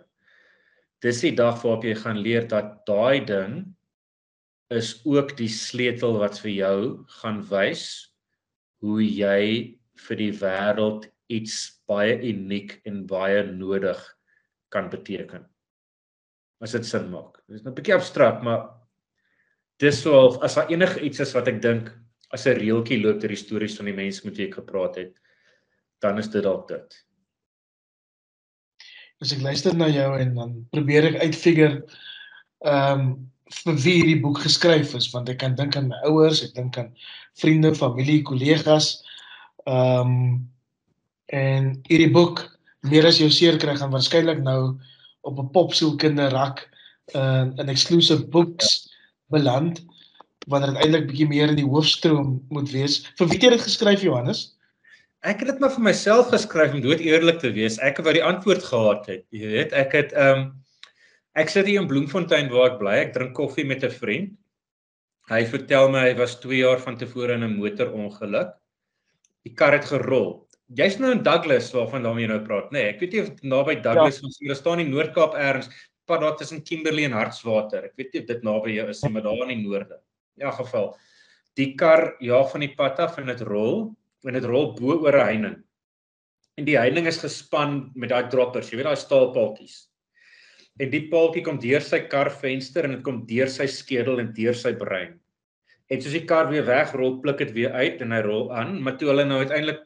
Dis 1.02 1.20
die 1.20 1.34
dag 1.36 1.62
waarop 1.62 1.84
jy 1.84 1.94
gaan 1.94 2.18
leer 2.18 2.48
dat 2.48 2.86
daai 2.86 3.24
ding 3.24 3.76
is 4.70 5.00
ook 5.04 5.36
die 5.36 5.48
sleutel 5.48 6.18
wat 6.18 6.38
vir 6.42 6.50
jou 6.50 7.04
gaan 7.20 7.42
wys 7.50 8.15
hoe 8.84 9.00
jy 9.02 9.76
vir 10.06 10.16
die 10.20 10.32
wêreld 10.36 11.06
iets 11.32 11.82
baie 11.88 12.16
uniek 12.28 12.80
en 12.86 13.04
baie 13.08 13.42
nodig 13.48 14.00
kan 14.72 14.90
beteken. 14.90 15.46
As 16.62 16.74
dit 16.76 16.86
sin 16.88 17.08
maak. 17.10 17.42
Dit 17.46 17.60
is 17.60 17.66
'n 17.66 17.74
bietjie 17.74 17.94
abstrakt, 17.94 18.42
maar 18.42 18.70
dis 19.78 20.02
so 20.02 20.38
as 20.42 20.54
daar 20.54 20.70
enige 20.70 21.00
iets 21.00 21.20
is 21.20 21.34
wat 21.34 21.48
ek 21.48 21.60
dink 21.62 21.92
as 22.32 22.46
'n 22.46 22.58
reeltjie 22.58 23.02
loop 23.02 23.20
deur 23.20 23.28
die 23.28 23.44
stories 23.44 23.76
van 23.76 23.86
die 23.86 23.96
mense 23.96 24.24
met 24.24 24.36
wie 24.36 24.46
ek 24.46 24.54
gepraat 24.54 24.96
het, 24.96 25.14
dan 26.00 26.18
is 26.18 26.28
dit 26.28 26.42
dalk 26.42 26.68
dit. 26.68 27.06
As 29.20 29.32
ek 29.32 29.40
luister 29.40 29.74
na 29.74 29.88
jou 29.88 30.18
en 30.18 30.34
dan 30.34 30.66
probeer 30.70 31.04
ek 31.04 31.22
uitfigure 31.22 31.86
ehm 32.64 33.00
um, 33.00 33.32
vir 33.64 33.78
wie 33.84 33.94
hierdie 34.00 34.20
boek 34.22 34.40
geskryf 34.42 34.94
is 34.98 35.10
want 35.12 35.28
ek 35.30 35.40
kan 35.42 35.54
dink 35.58 35.76
aan 35.76 35.90
my 35.92 36.00
ouers, 36.10 36.42
ek 36.42 36.54
dink 36.56 36.78
aan 36.78 36.92
vriende, 37.38 37.74
familie, 37.74 38.22
kollegas. 38.26 39.02
Ehm 39.66 40.12
um, 40.12 40.44
en 41.34 41.72
hierdie 41.88 42.12
boek 42.14 42.44
meer 42.86 43.06
as 43.08 43.16
jou 43.18 43.26
seer 43.34 43.56
kry 43.58 43.72
gaan 43.74 43.90
waarskynlik 43.90 44.38
nou 44.46 44.76
op 45.26 45.38
'n 45.42 45.50
popsielkinde 45.50 46.28
rak 46.30 46.68
uh, 47.18 47.50
in 47.58 47.68
exclusive 47.68 48.28
books 48.30 48.86
beland 49.34 49.82
wanneer 50.46 50.74
dit 50.74 50.82
eintlik 50.84 51.08
bietjie 51.10 51.26
meer 51.26 51.50
in 51.50 51.58
die 51.58 51.66
hoofstroom 51.66 52.36
moet 52.54 52.70
wees. 52.70 53.00
Vir 53.18 53.26
wie 53.26 53.34
het 53.34 53.42
jy 53.42 53.50
dit 53.56 53.64
geskryf 53.66 54.02
Johannes? 54.06 54.54
Ek 55.26 55.42
het 55.42 55.50
dit 55.50 55.58
maar 55.58 55.72
vir 55.74 55.82
myself 55.82 56.30
geskryf 56.30 56.76
om 56.76 56.84
dood 56.84 57.02
eerlik 57.02 57.40
te 57.42 57.50
wees. 57.50 57.80
Ek 57.82 57.98
wou 57.98 58.14
die 58.14 58.22
antwoord 58.22 58.62
gehad 58.62 59.06
het. 59.10 59.24
Jy 59.34 59.50
weet, 59.56 59.74
ek 59.74 59.98
het 59.98 60.14
ehm 60.14 60.46
um, 60.46 60.46
ek 61.36 61.52
sit 61.52 61.68
hier 61.68 61.82
in 61.82 61.88
Bloemfontein 61.90 62.48
waar 62.52 62.72
ek 62.72 62.78
bly. 62.80 62.96
Ek 63.04 63.14
drink 63.14 63.34
koffie 63.36 63.66
met 63.68 63.84
'n 63.84 63.92
vriend. 63.92 64.36
Hy 65.28 65.42
vertel 65.44 65.90
my 65.90 66.06
hy 66.06 66.14
was 66.18 66.38
2 66.40 66.62
jaar 66.62 66.78
van 66.78 66.96
tevore 66.96 67.34
in 67.34 67.44
'n 67.44 67.58
motorongeluk. 67.58 68.54
Die 69.44 69.54
kar 69.54 69.72
het 69.72 69.84
gerol. 69.84 70.46
Jy's 70.74 70.98
nou 70.98 71.12
in 71.12 71.22
Douglas 71.22 71.70
waarvan 71.72 72.02
daarmee 72.02 72.26
jy 72.26 72.30
nou 72.32 72.44
praat, 72.44 72.70
nê? 72.72 72.82
Nee, 72.82 72.88
ek 72.94 73.00
weet 73.00 73.12
nie 73.12 73.22
of 73.22 73.42
naby 73.42 73.74
Douglas 73.82 74.18
ja. 74.18 74.26
ons 74.26 74.38
hier 74.40 74.54
staan 74.54 74.80
in 74.80 74.90
Noord-Kaap 74.90 75.34
eers, 75.34 75.68
pad 76.06 76.20
daar 76.20 76.36
tussen 76.36 76.64
Kimberley 76.64 77.04
en 77.04 77.12
Hartswater. 77.12 77.84
Ek 77.84 77.94
weet 77.96 78.12
nie 78.12 78.22
of 78.22 78.26
dit 78.26 78.42
naby 78.42 78.72
jou 78.74 78.88
is 78.88 79.02
nie, 79.02 79.12
maar 79.12 79.22
daar 79.22 79.42
in 79.42 79.48
die 79.48 79.68
noorde. 79.68 80.00
In 80.36 80.46
elk 80.46 80.54
geval, 80.54 80.96
die 81.54 81.74
kar 81.76 82.16
jaag 82.20 82.50
van 82.50 82.60
die 82.60 82.74
pad 82.74 82.98
af 82.98 83.18
en 83.18 83.26
dit 83.26 83.40
rol 83.46 83.94
en 84.26 84.34
dit 84.34 84.44
rol 84.44 84.72
bo 84.74 84.98
oor 85.04 85.14
'n 85.14 85.26
heining. 85.26 85.56
En 86.58 86.64
die 86.64 86.78
heining 86.78 87.06
is 87.06 87.20
gespan 87.20 87.92
met 87.94 88.10
daai 88.10 88.28
droppers, 88.28 88.70
jy 88.70 88.76
weet 88.76 88.86
daai 88.86 88.96
staalpaaltjies. 88.96 89.88
En 90.78 90.90
die 90.92 91.06
paaltjie 91.08 91.42
kom 91.44 91.58
deur 91.60 91.80
sy 91.80 92.02
karvenster 92.10 92.84
en 92.84 92.96
dit 92.98 93.04
kom 93.04 93.22
deur 93.28 93.48
sy 93.48 93.66
skedel 93.70 94.20
en 94.20 94.32
deur 94.36 94.54
sy 94.54 94.74
brein. 94.76 95.14
En 95.88 96.02
soos 96.02 96.16
die 96.16 96.26
kar 96.28 96.50
weer 96.50 96.66
wegrol, 96.66 97.20
pluk 97.22 97.38
dit 97.44 97.52
weer 97.54 97.76
uit 97.78 98.00
en 98.02 98.12
hy 98.12 98.22
rol 98.26 98.50
aan, 98.52 98.74
maar 98.82 98.98
toe 98.98 99.08
hulle 99.12 99.24
nou 99.24 99.38
uiteindelik 99.44 99.84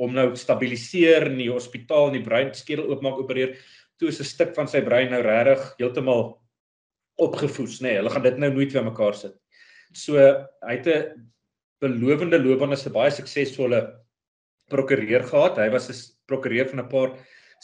om 0.00 0.12
nou 0.14 0.28
stabiliseer 0.38 1.26
in 1.32 1.38
die 1.40 1.50
hospitaal 1.50 2.10
en 2.10 2.18
die 2.18 2.24
brein 2.24 2.52
skedel 2.56 2.92
oopmaak 2.92 3.18
opereer, 3.20 3.56
toe 3.98 4.08
is 4.08 4.20
'n 4.20 4.28
stuk 4.28 4.54
van 4.54 4.68
sy 4.68 4.80
brein 4.80 5.10
nou 5.10 5.22
regtig 5.22 5.74
heeltemal 5.78 6.40
opgevoes, 7.18 7.80
nê. 7.80 7.88
Nee, 7.88 7.96
hulle 8.00 8.10
gaan 8.10 8.22
dit 8.22 8.38
nou 8.38 8.50
nooit 8.50 8.72
weer 8.72 8.84
mekaar 8.84 9.14
sit. 9.14 9.34
So 9.92 10.16
hy 10.16 10.76
het 10.76 10.86
'n 10.86 11.26
belowende 11.80 12.38
loopbaan 12.38 12.72
as 12.72 12.86
'n 12.86 12.92
baie 12.92 13.10
suksesvolle 13.10 13.80
prokureur 14.70 15.22
gehad. 15.24 15.58
Hy 15.58 15.68
was 15.70 15.90
'n 15.90 15.96
prokureur 16.26 16.68
van 16.68 16.80
'n 16.80 16.88
paar 16.88 17.10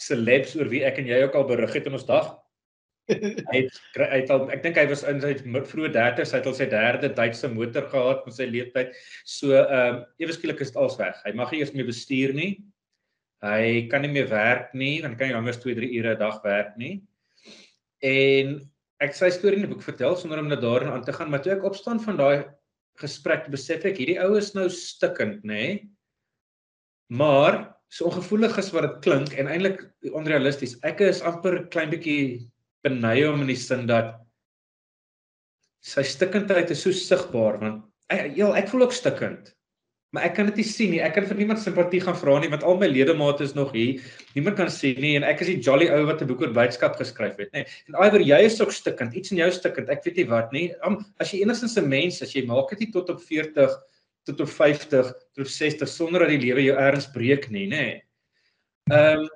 celebs 0.01 0.55
oor 0.57 0.69
wie 0.71 0.83
ek 0.87 0.99
en 1.01 1.09
jy 1.09 1.23
ook 1.23 1.35
al 1.37 1.47
berig 1.49 1.73
het 1.77 1.89
in 1.89 1.97
ons 1.97 2.07
dag. 2.07 2.35
hy 3.07 3.59
het 3.61 3.77
hy 3.95 4.17
het 4.19 4.31
al 4.35 4.49
ek 4.51 4.63
dink 4.65 4.77
hy 4.79 4.83
was 4.89 5.05
in 5.07 5.21
sy 5.23 5.33
vroeë 5.39 5.93
30s, 5.95 6.33
hy 6.33 6.41
het 6.41 6.49
al 6.49 6.55
sy 6.57 6.67
derde 6.71 7.09
Duitse 7.15 7.49
motor 7.51 7.87
gehad 7.91 8.25
in 8.27 8.35
sy 8.35 8.49
lewenstyd. 8.49 8.97
So 9.23 9.53
ehm 9.55 10.01
um, 10.01 10.01
ewe 10.23 10.35
skielik 10.35 10.63
is 10.63 10.73
dit 10.73 10.81
als 10.81 10.97
weg. 10.99 11.19
Hy 11.25 11.33
mag 11.39 11.53
nie 11.53 11.61
eers 11.63 11.75
meer 11.75 11.87
bestuur 11.87 12.35
nie. 12.35 12.51
Hy 13.45 13.85
kan 13.91 14.03
nie 14.03 14.11
meer 14.11 14.27
werk 14.31 14.73
nie, 14.73 14.97
want 15.03 15.13
hy 15.13 15.19
kan 15.19 15.29
nie 15.29 15.37
langer 15.37 15.53
as 15.53 15.61
2, 15.63 15.77
3 15.77 15.91
ure 15.99 16.15
'n 16.15 16.19
dag 16.19 16.41
werk 16.43 16.73
nie. 16.81 16.95
En 18.03 18.57
ek 18.99 19.13
sy 19.13 19.29
storie 19.31 19.61
in 19.61 19.67
die 19.67 19.71
boek 19.71 19.85
vertel 19.85 20.17
sonder 20.17 20.41
om 20.41 20.49
net 20.49 20.61
daarin 20.61 20.89
aan 20.91 21.05
te 21.05 21.13
gaan, 21.13 21.29
maar 21.31 21.43
toe 21.45 21.53
ek 21.53 21.67
opstaan 21.69 22.01
van 22.01 22.17
daai 22.17 22.45
gesprek 22.97 23.45
besef 23.53 23.85
ek 23.85 24.01
hierdie 24.01 24.19
ou 24.19 24.35
is 24.37 24.53
nou 24.57 24.67
stikkend, 24.73 25.45
nê? 25.45 25.53
Nee? 25.53 25.89
Maar 27.13 27.76
so 27.89 28.07
ongevoelig 28.09 28.57
as 28.59 28.71
wat 28.75 28.87
dit 28.87 29.01
klink 29.05 29.33
en 29.39 29.49
eintlik 29.51 29.83
onrealisties. 30.11 30.77
Ek 30.87 31.01
is 31.05 31.23
amper 31.25 31.63
klein 31.73 31.91
bietjie 31.93 32.47
benei 32.85 33.21
om 33.27 33.43
in 33.43 33.51
die 33.51 33.59
sin 33.59 33.87
dat 33.89 34.15
sy 35.87 36.03
stikkendheid 36.03 36.71
is 36.73 36.83
so 36.83 36.91
sigbaar 36.91 37.61
want 37.61 37.85
ja, 38.35 38.51
ek 38.55 38.69
voel 38.71 38.87
ook 38.87 38.95
stikkend. 38.95 39.53
Maar 40.15 40.29
ek 40.29 40.37
kan 40.37 40.47
dit 40.47 40.61
nie 40.61 40.65
sien 40.65 40.93
nie. 40.93 41.01
Ek 41.03 41.17
kan 41.17 41.25
vir 41.27 41.35
niemand 41.35 41.59
simpatie 41.59 41.99
gaan 41.99 42.15
vra 42.15 42.37
nie 42.39 42.49
want 42.51 42.63
al 42.63 42.77
my 42.79 42.87
ledemate 42.87 43.43
is 43.43 43.55
nog 43.57 43.73
hier. 43.75 43.99
Niemand 44.37 44.55
kan 44.59 44.71
sien 44.71 44.99
nie 45.03 45.17
en 45.19 45.25
ek 45.27 45.43
is 45.43 45.51
die 45.51 45.57
jolly 45.63 45.89
ou 45.91 46.05
wat 46.07 46.23
'n 46.23 46.29
boek 46.29 46.45
oor 46.45 46.53
blydskap 46.55 46.95
geskryf 46.95 47.35
het, 47.37 47.51
nê. 47.51 47.65
En 47.91 47.99
iwer 48.07 48.23
jy 48.23 48.39
is 48.45 48.61
ook 48.61 48.71
stikkend, 48.71 49.13
iets 49.13 49.31
in 49.31 49.43
jou 49.43 49.51
stikkend. 49.51 49.89
Ek 49.89 50.03
weet 50.05 50.15
nie 50.15 50.27
wat 50.31 50.51
nie. 50.53 50.71
As 51.19 51.33
jy 51.33 51.43
enigstens 51.43 51.77
'n 51.77 51.89
mens 51.89 52.21
is, 52.21 52.33
jy 52.33 52.45
maak 52.45 52.69
dit 52.69 52.79
nie 52.79 52.91
tot 52.91 53.09
op 53.09 53.19
40 53.19 53.75
tot 54.27 54.43
op 54.43 54.51
50 54.51 55.11
tot 55.15 55.45
op 55.45 55.51
60 55.51 55.89
sonder 55.89 56.25
dat 56.25 56.35
die 56.35 56.43
lewe 56.43 56.67
jou 56.67 56.77
erns 56.77 57.09
breek 57.15 57.49
nie, 57.53 57.67
nê. 57.71 57.87
Ehm 58.91 59.25
um, 59.25 59.27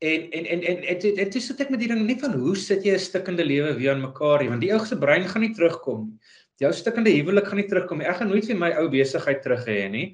en 0.00 0.22
en 0.32 0.46
en 0.48 0.62
en 0.64 1.00
dit 1.00 1.34
is 1.36 1.46
dit 1.50 1.58
ek 1.60 1.70
met 1.70 1.80
die 1.82 1.88
ding 1.90 2.06
nie 2.06 2.16
van 2.16 2.32
hoe 2.32 2.54
sit 2.56 2.86
jy 2.88 2.94
'n 2.96 2.98
stikkende 2.98 3.44
lewe 3.44 3.74
weer 3.76 3.92
aan 3.92 4.00
mekaar 4.00 4.40
nie 4.40 4.48
want 4.48 4.62
die 4.64 4.72
ou 4.72 4.80
se 4.80 4.96
brein 4.96 5.28
gaan 5.28 5.44
nie 5.44 5.52
terugkom 5.52 6.06
nie 6.06 6.16
jou 6.60 6.70
stukkende 6.76 7.12
huwelik 7.14 7.48
gaan 7.48 7.60
nie 7.60 7.68
terugkom 7.68 8.00
nie. 8.02 8.08
Ek 8.08 8.20
gaan 8.20 8.30
nooit 8.32 8.48
weer 8.48 8.58
my 8.60 8.70
ou 8.80 8.88
besigheid 8.92 9.40
terug 9.44 9.64
hê 9.68 9.84
nie. 9.92 10.06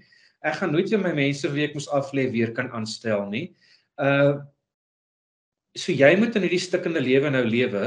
Ek 0.47 0.61
gaan 0.61 0.73
nooit 0.75 0.91
weer 0.93 1.03
my 1.03 1.13
mense 1.17 1.49
wie 1.51 1.65
ek 1.67 1.75
moes 1.75 1.89
aflê 1.95 2.29
weer 2.31 2.53
kan 2.55 2.71
aanstel 2.77 3.27
nie. 3.33 3.49
Uh 3.99 4.45
so 5.77 5.93
jy 5.93 6.15
moet 6.17 6.33
in 6.39 6.47
hierdie 6.47 6.63
stukkende 6.63 7.03
lewe 7.05 7.29
nou 7.29 7.43
lewe. 7.45 7.83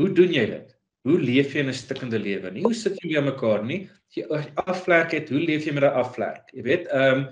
Hoe 0.00 0.08
doen 0.16 0.32
jy 0.34 0.46
dit? 0.50 0.72
Hoe 1.08 1.16
leef 1.20 1.54
jy 1.54 1.64
in 1.64 1.72
'n 1.72 1.76
stukkende 1.76 2.18
lewe? 2.20 2.50
Nie 2.50 2.62
hoe 2.62 2.74
sit 2.74 2.98
jy 3.00 3.16
by 3.16 3.30
mekaar 3.30 3.64
nie. 3.64 3.88
Jy 4.12 4.26
afvlek 4.66 5.14
het, 5.16 5.30
hoe 5.30 5.40
leef 5.40 5.64
jy 5.64 5.72
met 5.72 5.84
'n 5.84 5.96
afvlek? 6.02 6.52
Jy 6.52 6.62
weet, 6.62 6.88
ehm 6.88 7.18
um, 7.18 7.28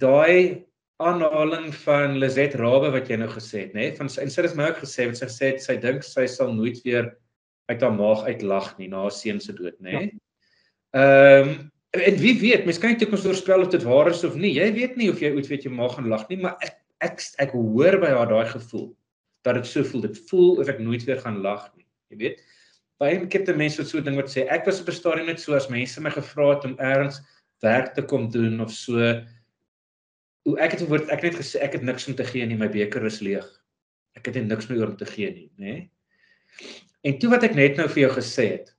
daai 0.00 0.64
aanhaling 1.02 1.72
van 1.84 2.18
Lizet 2.18 2.54
Rabe 2.54 2.90
wat 2.94 3.08
jy 3.08 3.16
nou 3.16 3.28
gesê 3.28 3.66
het, 3.66 3.74
nê? 3.74 3.90
Van 3.96 4.08
en 4.08 4.30
sy 4.30 4.42
het 4.42 4.56
my 4.56 4.68
ook 4.70 4.82
gesê 4.84 5.06
wat 5.08 5.18
sy 5.18 5.26
gesê 5.26 5.46
het 5.52 5.62
sy 5.62 5.76
dink 5.76 6.02
sy 6.06 6.26
sal 6.26 6.52
nooit 6.54 6.82
weer 6.84 7.16
uit 7.70 7.80
haar 7.80 7.94
maag 7.94 8.26
uitlag 8.28 8.76
nie 8.78 8.88
na 8.88 9.06
haar 9.06 9.14
seun 9.14 9.40
se 9.40 9.52
dood, 9.52 9.78
nê? 9.80 9.92
Ja. 9.92 10.08
Ehm 10.94 11.48
um, 11.48 11.70
en 11.94 12.16
wie 12.18 12.34
weet, 12.40 12.64
mens 12.66 12.80
kan 12.82 12.90
nie 12.90 12.98
toekoms 12.98 13.22
voorspel 13.22 13.62
of 13.62 13.70
dit 13.70 13.84
waar 13.86 14.08
is 14.10 14.24
of 14.26 14.34
nie. 14.34 14.56
Jy 14.58 14.72
weet 14.74 14.96
nie 14.98 15.10
of 15.10 15.20
jy 15.22 15.30
ooit 15.30 15.46
weet 15.46 15.64
jy 15.64 15.70
maag 15.70 15.94
gaan 15.94 16.08
lag 16.10 16.24
nie, 16.28 16.40
maar 16.42 16.56
ek 16.60 16.80
ek 17.06 17.22
ek 17.44 17.54
hoor 17.54 18.00
by 18.02 18.10
haar 18.10 18.30
daai 18.30 18.48
gevoel 18.50 18.88
dat 19.46 19.60
dit 19.60 19.68
so 19.70 19.84
voel. 19.84 20.02
Dit 20.08 20.18
voel 20.28 20.58
of 20.60 20.68
ek 20.68 20.82
nooit 20.82 21.04
weer 21.06 21.20
gaan 21.22 21.38
lag 21.44 21.68
nie. 21.76 21.86
Jy 22.10 22.18
weet? 22.18 22.42
Baie 23.02 23.26
keer 23.26 23.44
te 23.44 23.54
mense 23.56 23.82
wat 23.82 23.90
so 23.90 24.00
ding 24.00 24.16
wat 24.16 24.30
sê, 24.30 24.46
ek 24.48 24.66
was 24.66 24.80
op 24.80 24.88
'n 24.88 24.98
stadium 24.98 25.26
net 25.26 25.40
so 25.40 25.54
as 25.54 25.68
mense 25.68 26.00
my 26.00 26.10
gevra 26.10 26.54
het 26.54 26.64
om 26.64 26.78
ergens 26.78 27.20
werk 27.62 27.94
te 27.94 28.02
kom 28.02 28.30
doen 28.30 28.60
of 28.60 28.70
so 28.70 28.98
hoe 30.44 30.58
ek 30.60 30.76
het 30.76 30.84
gehoor 30.84 31.04
ek 31.10 31.22
het 31.24 31.38
gesê 31.40 31.60
ek 31.64 31.78
het 31.78 31.82
niks 31.82 32.08
om 32.08 32.14
te 32.14 32.24
gee 32.24 32.46
nie, 32.46 32.56
my 32.56 32.68
beker 32.68 33.04
is 33.08 33.20
leeg. 33.24 33.46
Ek 34.14 34.26
het 34.26 34.36
niks 34.44 34.68
meer 34.68 34.86
om 34.86 34.96
te 34.96 35.08
gee 35.08 35.30
nie, 35.32 35.50
nê? 35.58 35.90
En 37.04 37.18
toe 37.18 37.30
wat 37.32 37.44
ek 37.44 37.56
net 37.56 37.76
nou 37.80 37.88
vir 37.88 38.06
jou 38.06 38.12
gesê 38.16 38.46
het, 38.52 38.70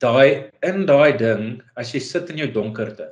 daai 0.00 0.50
in 0.66 0.84
daai 0.88 1.16
ding, 1.16 1.60
as 1.76 1.92
jy 1.94 2.00
sit 2.04 2.30
in 2.32 2.42
jou 2.42 2.50
donkerte 2.52 3.08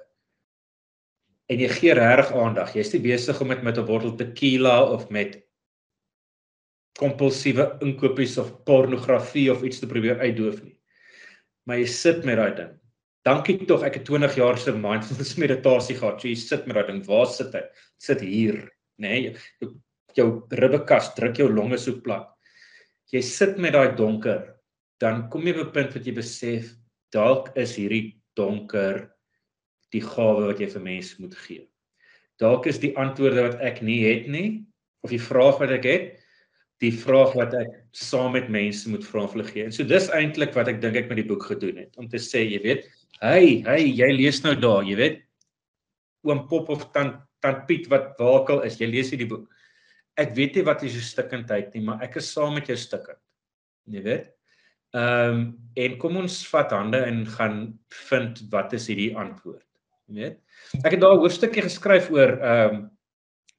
en 1.48 1.60
jy 1.62 1.68
gee 1.72 1.94
regtig 1.96 2.34
aandag, 2.36 2.74
jy's 2.76 2.90
nie 2.92 3.04
besig 3.06 3.38
om 3.40 3.48
met 3.48 3.78
'n 3.78 3.86
bottel 3.86 4.16
tequila 4.16 4.82
of 4.92 5.08
met 5.10 5.38
kompulsiewe 6.98 7.78
inkopies 7.84 8.38
of 8.38 8.64
pornografie 8.64 9.50
of 9.52 9.62
iets 9.62 9.82
te 9.82 9.86
probeer 9.86 10.18
uitdoof 10.18 10.62
nie. 10.64 10.78
Maar 11.66 11.82
jy 11.82 11.90
sit 11.92 12.24
met 12.24 12.40
daai 12.40 12.54
ding. 12.56 12.72
Dankie 13.28 13.58
tog, 13.68 13.84
ek 13.84 14.00
het 14.00 14.08
20 14.08 14.38
jaar 14.40 14.58
se 14.58 14.72
mindfulness 14.72 15.36
meditasie 15.36 15.98
gehad. 15.98 16.20
So 16.20 16.28
jy 16.28 16.38
sit 16.40 16.66
met 16.66 16.78
daai 16.78 16.86
ding. 16.94 17.04
Waar 17.06 17.28
sit 17.30 17.52
hy? 17.54 17.62
Sit 18.00 18.24
hier, 18.24 18.64
nê? 18.98 19.14
Nee, 19.20 19.36
jou, 19.60 19.70
jou 20.16 20.28
ribbekas 20.56 21.12
druk 21.14 21.36
jou 21.38 21.50
longe 21.52 21.78
so 21.78 22.00
plat 22.00 22.26
jy 23.12 23.22
sit 23.24 23.56
met 23.60 23.72
daai 23.72 23.96
donker, 23.96 24.42
dan 25.00 25.28
kom 25.32 25.46
jy 25.46 25.54
op 25.56 25.68
'n 25.68 25.72
punt 25.72 25.94
wat 25.94 26.06
jy 26.06 26.14
besef 26.14 26.74
dalk 27.12 27.56
is 27.56 27.76
hierdie 27.76 28.20
donker 28.36 29.08
die 29.92 30.02
gawe 30.04 30.46
wat 30.46 30.60
jy 30.60 30.68
vir 30.68 30.82
mense 30.82 31.16
moet 31.20 31.34
gee. 31.34 31.68
Dalk 32.38 32.66
is 32.66 32.78
die 32.78 32.94
antwoorde 32.96 33.42
wat 33.48 33.60
ek 33.60 33.82
nie 33.82 34.04
het 34.04 34.28
nie 34.28 34.66
of 35.02 35.10
die 35.10 35.18
vraag 35.18 35.58
wat 35.58 35.70
ek 35.70 35.84
het, 35.84 36.17
die 36.80 36.92
vraag 36.94 37.34
wat 37.34 37.54
ek 37.58 37.70
saam 37.92 38.32
met 38.32 38.48
mense 38.48 38.88
moet 38.90 39.04
vra 39.04 39.24
of 39.24 39.32
hulle 39.34 39.46
gee. 39.48 39.64
En 39.66 39.72
so 39.74 39.84
dis 39.84 40.10
eintlik 40.14 40.54
wat 40.54 40.68
ek 40.68 40.80
dink 40.82 40.96
ek 40.96 41.08
met 41.10 41.18
die 41.18 41.26
boek 41.26 41.48
gedoen 41.50 41.82
het 41.82 41.96
om 41.98 42.08
te 42.08 42.20
sê, 42.22 42.44
jy 42.46 42.60
weet, 42.62 42.84
hey, 43.20 43.62
hey, 43.66 43.88
jy 43.88 44.10
lees 44.14 44.42
nou 44.44 44.54
daar, 44.54 44.84
jy 44.86 44.96
weet, 44.96 45.22
oom 46.26 46.46
Pop 46.48 46.70
of 46.74 46.90
tant 46.92 47.24
tant 47.42 47.66
Piet 47.68 47.86
wat 47.86 48.16
wakel 48.18 48.64
is, 48.66 48.80
jy 48.80 48.88
lees 48.90 49.12
hierdie 49.14 49.28
boek 49.30 49.46
ek 50.18 50.34
weet 50.36 50.58
nie 50.58 50.66
wat 50.66 50.82
is 50.86 50.96
jou 50.98 51.04
stikkendheid 51.04 51.70
nie, 51.74 51.84
maar 51.86 52.02
ek 52.04 52.18
is 52.20 52.30
saam 52.34 52.56
met 52.58 52.68
jou 52.70 52.76
stikkend. 52.78 53.20
Jy 53.88 54.04
weet? 54.04 54.28
Ehm 54.96 55.38
um, 55.38 55.40
en 55.78 55.96
kom 56.00 56.16
ons 56.18 56.36
vat 56.50 56.72
hande 56.74 56.98
en 57.06 57.20
gaan 57.36 57.58
vind 58.08 58.40
wat 58.52 58.72
is 58.74 58.88
hierdie 58.90 59.12
antwoord. 59.20 59.64
Jy 60.08 60.16
weet? 60.22 60.38
Ek 60.82 60.94
het 60.94 61.02
daar 61.02 61.14
'n 61.14 61.22
hoofstukkie 61.22 61.64
geskryf 61.68 62.10
oor 62.10 62.34
ehm 62.38 62.74
um, 62.74 62.80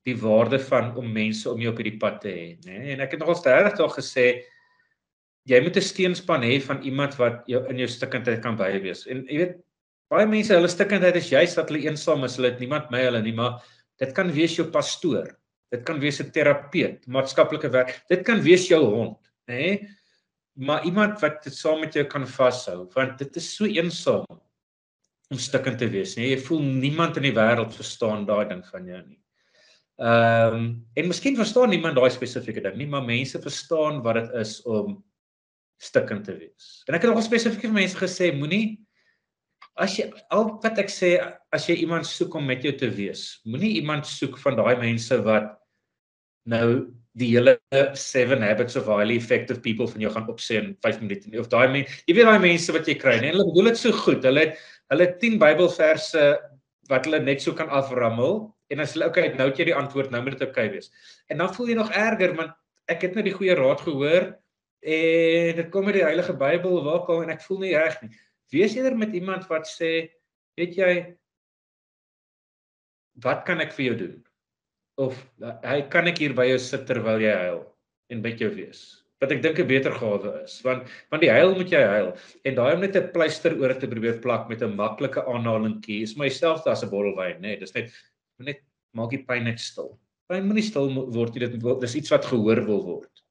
die 0.08 0.16
waarde 0.18 0.60
van 0.60 0.96
om 0.98 1.12
mense 1.12 1.50
om 1.50 1.60
jou 1.62 1.72
op 1.74 1.82
hierdie 1.82 2.00
pad 2.00 2.22
te 2.24 2.32
hê, 2.32 2.46
nê? 2.66 2.94
En 2.94 3.04
ek 3.04 3.16
het 3.16 3.20
nogals 3.24 3.44
regtig 3.46 3.80
daar 3.80 3.96
gesê 3.96 4.28
jy 5.50 5.60
moet 5.64 5.78
'n 5.78 5.82
steenspan 5.82 6.44
hê 6.44 6.62
van 6.62 6.82
iemand 6.84 7.18
wat 7.18 7.44
jou 7.48 7.62
in 7.70 7.78
jou 7.78 7.88
stikkindheid 7.88 8.42
kan 8.42 8.56
by 8.56 8.80
wees. 8.82 9.08
En 9.08 9.26
jy 9.28 9.38
weet 9.38 9.58
baie 10.10 10.26
mense 10.26 10.54
hulle 10.54 10.68
stikkindheid 10.68 11.16
is 11.16 11.30
juist 11.30 11.56
dat 11.56 11.70
hulle 11.70 11.86
eensaam 11.86 12.24
is, 12.24 12.36
hulle 12.38 12.52
het 12.52 12.60
niemand 12.60 12.92
my 12.92 13.02
hulle 13.02 13.22
nie, 13.22 13.34
maar 13.34 13.62
dit 14.00 14.14
kan 14.14 14.32
wees 14.32 14.56
jou 14.56 14.68
pastoor. 14.72 15.36
Dit 15.72 15.86
kan 15.86 16.00
wees 16.00 16.20
'n 16.20 16.32
terapeut, 16.32 17.08
maatskaplike 17.08 17.70
werk. 17.70 18.02
Dit 18.10 18.24
kan 18.26 18.42
wees 18.42 18.68
jou 18.68 18.84
hond, 18.84 19.18
nê? 19.48 19.88
Maar 20.56 20.84
iemand 20.86 21.22
wat 21.22 21.44
dit 21.44 21.54
saam 21.54 21.82
met 21.82 21.94
jou 21.94 22.04
kan 22.06 22.26
vashou, 22.28 22.90
want 22.96 23.18
dit 23.18 23.36
is 23.36 23.56
so 23.56 23.66
eensaam 23.66 24.26
om 25.32 25.38
stikkend 25.38 25.78
te 25.78 25.88
wees, 25.88 26.16
nê? 26.18 26.34
Jy 26.34 26.40
voel 26.40 26.62
niemand 26.62 27.18
in 27.18 27.24
die 27.24 27.36
wêreld 27.36 27.74
verstaan 27.74 28.26
daai 28.26 28.50
ding 28.50 28.66
van 28.66 28.86
jou 28.86 29.02
nie. 29.08 29.20
Ehm 30.00 30.56
um, 30.56 30.68
en 30.96 31.08
miskien 31.12 31.36
verstaan 31.36 31.74
niemand 31.74 31.98
daai 32.00 32.12
spesifieke 32.14 32.62
ding 32.64 32.78
nie, 32.80 32.88
maar 32.88 33.04
mense 33.04 33.40
verstaan 33.44 34.00
wat 34.04 34.16
dit 34.16 34.36
is 34.40 34.62
om 34.64 34.94
stikkend 35.80 36.24
te 36.24 36.36
wees. 36.38 36.70
En 36.88 36.96
ek 36.96 37.04
het 37.04 37.12
nog 37.12 37.24
spesifiek 37.24 37.66
vir 37.68 37.76
mense 37.76 38.00
gesê, 38.00 38.30
moenie 38.36 38.80
as 39.80 39.98
jy 40.00 40.06
al 40.36 40.46
wat 40.64 40.80
ek 40.80 40.92
sê, 40.92 41.18
as 41.56 41.68
jy 41.68 41.82
iemand 41.84 42.08
soek 42.08 42.36
om 42.36 42.48
met 42.48 42.64
jou 42.64 42.72
te 42.80 42.88
wees, 42.92 43.42
moenie 43.48 43.74
iemand 43.80 44.08
soek 44.08 44.38
van 44.40 44.56
daai 44.60 44.80
mense 44.80 45.18
wat 45.26 45.52
nou 46.48 46.70
die 47.20 47.34
hele 47.34 47.58
7 48.00 48.40
habits 48.44 48.78
of 48.80 48.88
highly 48.88 49.18
effective 49.20 49.60
people 49.66 49.88
van 49.88 50.04
jou 50.04 50.12
gaan 50.14 50.30
opsê 50.32 50.62
in 50.62 50.70
5 50.86 51.02
minute 51.04 51.28
nie. 51.28 51.42
Of 51.42 51.50
daai 51.52 51.68
mense 51.74 52.04
jy 52.08 52.16
weet 52.16 52.30
daai 52.30 52.46
mense 52.48 52.76
wat 52.76 52.88
jy 52.88 52.96
kry 53.02 53.18
nee 53.20 53.34
hulle 53.34 53.48
bedoel 53.52 53.72
dit 53.72 53.82
so 53.82 53.92
goed. 54.06 54.24
Hulle 54.24 54.48
het 54.48 54.64
hulle 54.94 55.10
10 55.20 55.36
Bybelverse 55.44 56.26
wat 56.90 57.10
hulle 57.10 57.20
net 57.24 57.44
so 57.44 57.52
kan 57.58 57.68
aframmel 57.68 58.48
en 58.70 58.84
as 58.84 58.94
hulle 58.94 59.10
okay 59.10 59.32
nou 59.34 59.50
het 59.50 59.60
jy 59.60 59.70
die 59.72 59.78
antwoord 59.78 60.12
nou 60.14 60.22
moet 60.24 60.38
dit 60.38 60.48
okay 60.48 60.70
wees. 60.74 60.92
En 61.30 61.42
dan 61.42 61.54
voel 61.54 61.74
jy 61.74 61.78
nog 61.80 61.92
erger 61.92 62.36
want 62.38 62.56
ek 62.90 63.06
het 63.08 63.18
net 63.18 63.28
die 63.30 63.36
goeie 63.36 63.58
raad 63.58 63.82
gehoor 63.86 64.32
en 64.80 65.60
dit 65.60 65.72
kom 65.74 65.90
uit 65.90 66.00
die 66.00 66.06
Heilige 66.06 66.36
Bybel 66.38 66.84
waar 66.86 67.04
kom 67.08 67.24
en 67.26 67.34
ek 67.34 67.44
voel 67.46 67.66
nie 67.66 67.76
reg 67.76 67.98
nie. 68.04 68.14
Wees 68.54 68.76
eerder 68.78 68.98
met 68.98 69.14
iemand 69.18 69.50
wat 69.50 69.68
sê 69.70 70.10
weet 70.60 70.78
jy 70.78 70.94
wat 73.24 73.44
kan 73.48 73.62
ek 73.64 73.76
vir 73.76 73.90
jou 73.90 73.98
doen? 74.06 74.16
Of 75.00 75.20
hy 75.66 75.82
kan 75.92 76.10
ek 76.12 76.22
hier 76.24 76.34
by 76.36 76.48
jou 76.50 76.60
sit 76.64 76.88
terwyl 76.88 77.22
jy 77.24 77.36
huil 77.46 77.62
en 78.14 78.24
by 78.24 78.34
jou 78.40 78.50
wees? 78.56 79.04
Wat 79.20 79.34
ek 79.36 79.42
dink 79.44 79.60
'n 79.60 79.68
beter 79.68 79.92
gawe 79.92 80.44
is 80.44 80.62
want 80.64 80.88
want 81.12 81.22
die 81.22 81.32
huil 81.32 81.56
moet 81.56 81.72
jy 81.72 81.82
huil. 81.84 82.14
En 82.46 82.56
daai 82.56 82.74
om 82.74 82.82
net 82.82 82.96
'n 82.96 83.12
pleister 83.12 83.58
oor 83.60 83.74
te 83.74 83.88
probeer 83.88 84.22
plak 84.24 84.48
met 84.50 84.64
'n 84.64 84.76
maklike 84.76 85.26
aanhalingkie 85.26 86.04
is 86.04 86.16
myself 86.16 86.66
as 86.68 86.84
'n 86.84 86.90
bottel 86.90 87.16
wyn 87.16 87.42
nê 87.42 87.54
nee, 87.54 87.60
dis 87.60 87.76
net 87.76 87.92
net 88.40 88.64
maak 88.98 89.14
die 89.16 89.24
pyn 89.24 89.48
net 89.50 89.60
stil 89.64 89.98
pyn 90.30 90.46
moenie 90.48 90.66
stil 90.66 90.92
word 91.16 91.36
jy 91.36 91.48
dit 91.48 91.82
dis 91.82 91.98
iets 92.02 92.14
wat 92.14 92.28
gehoor 92.30 92.64
wil 92.68 92.86
word 92.94 93.26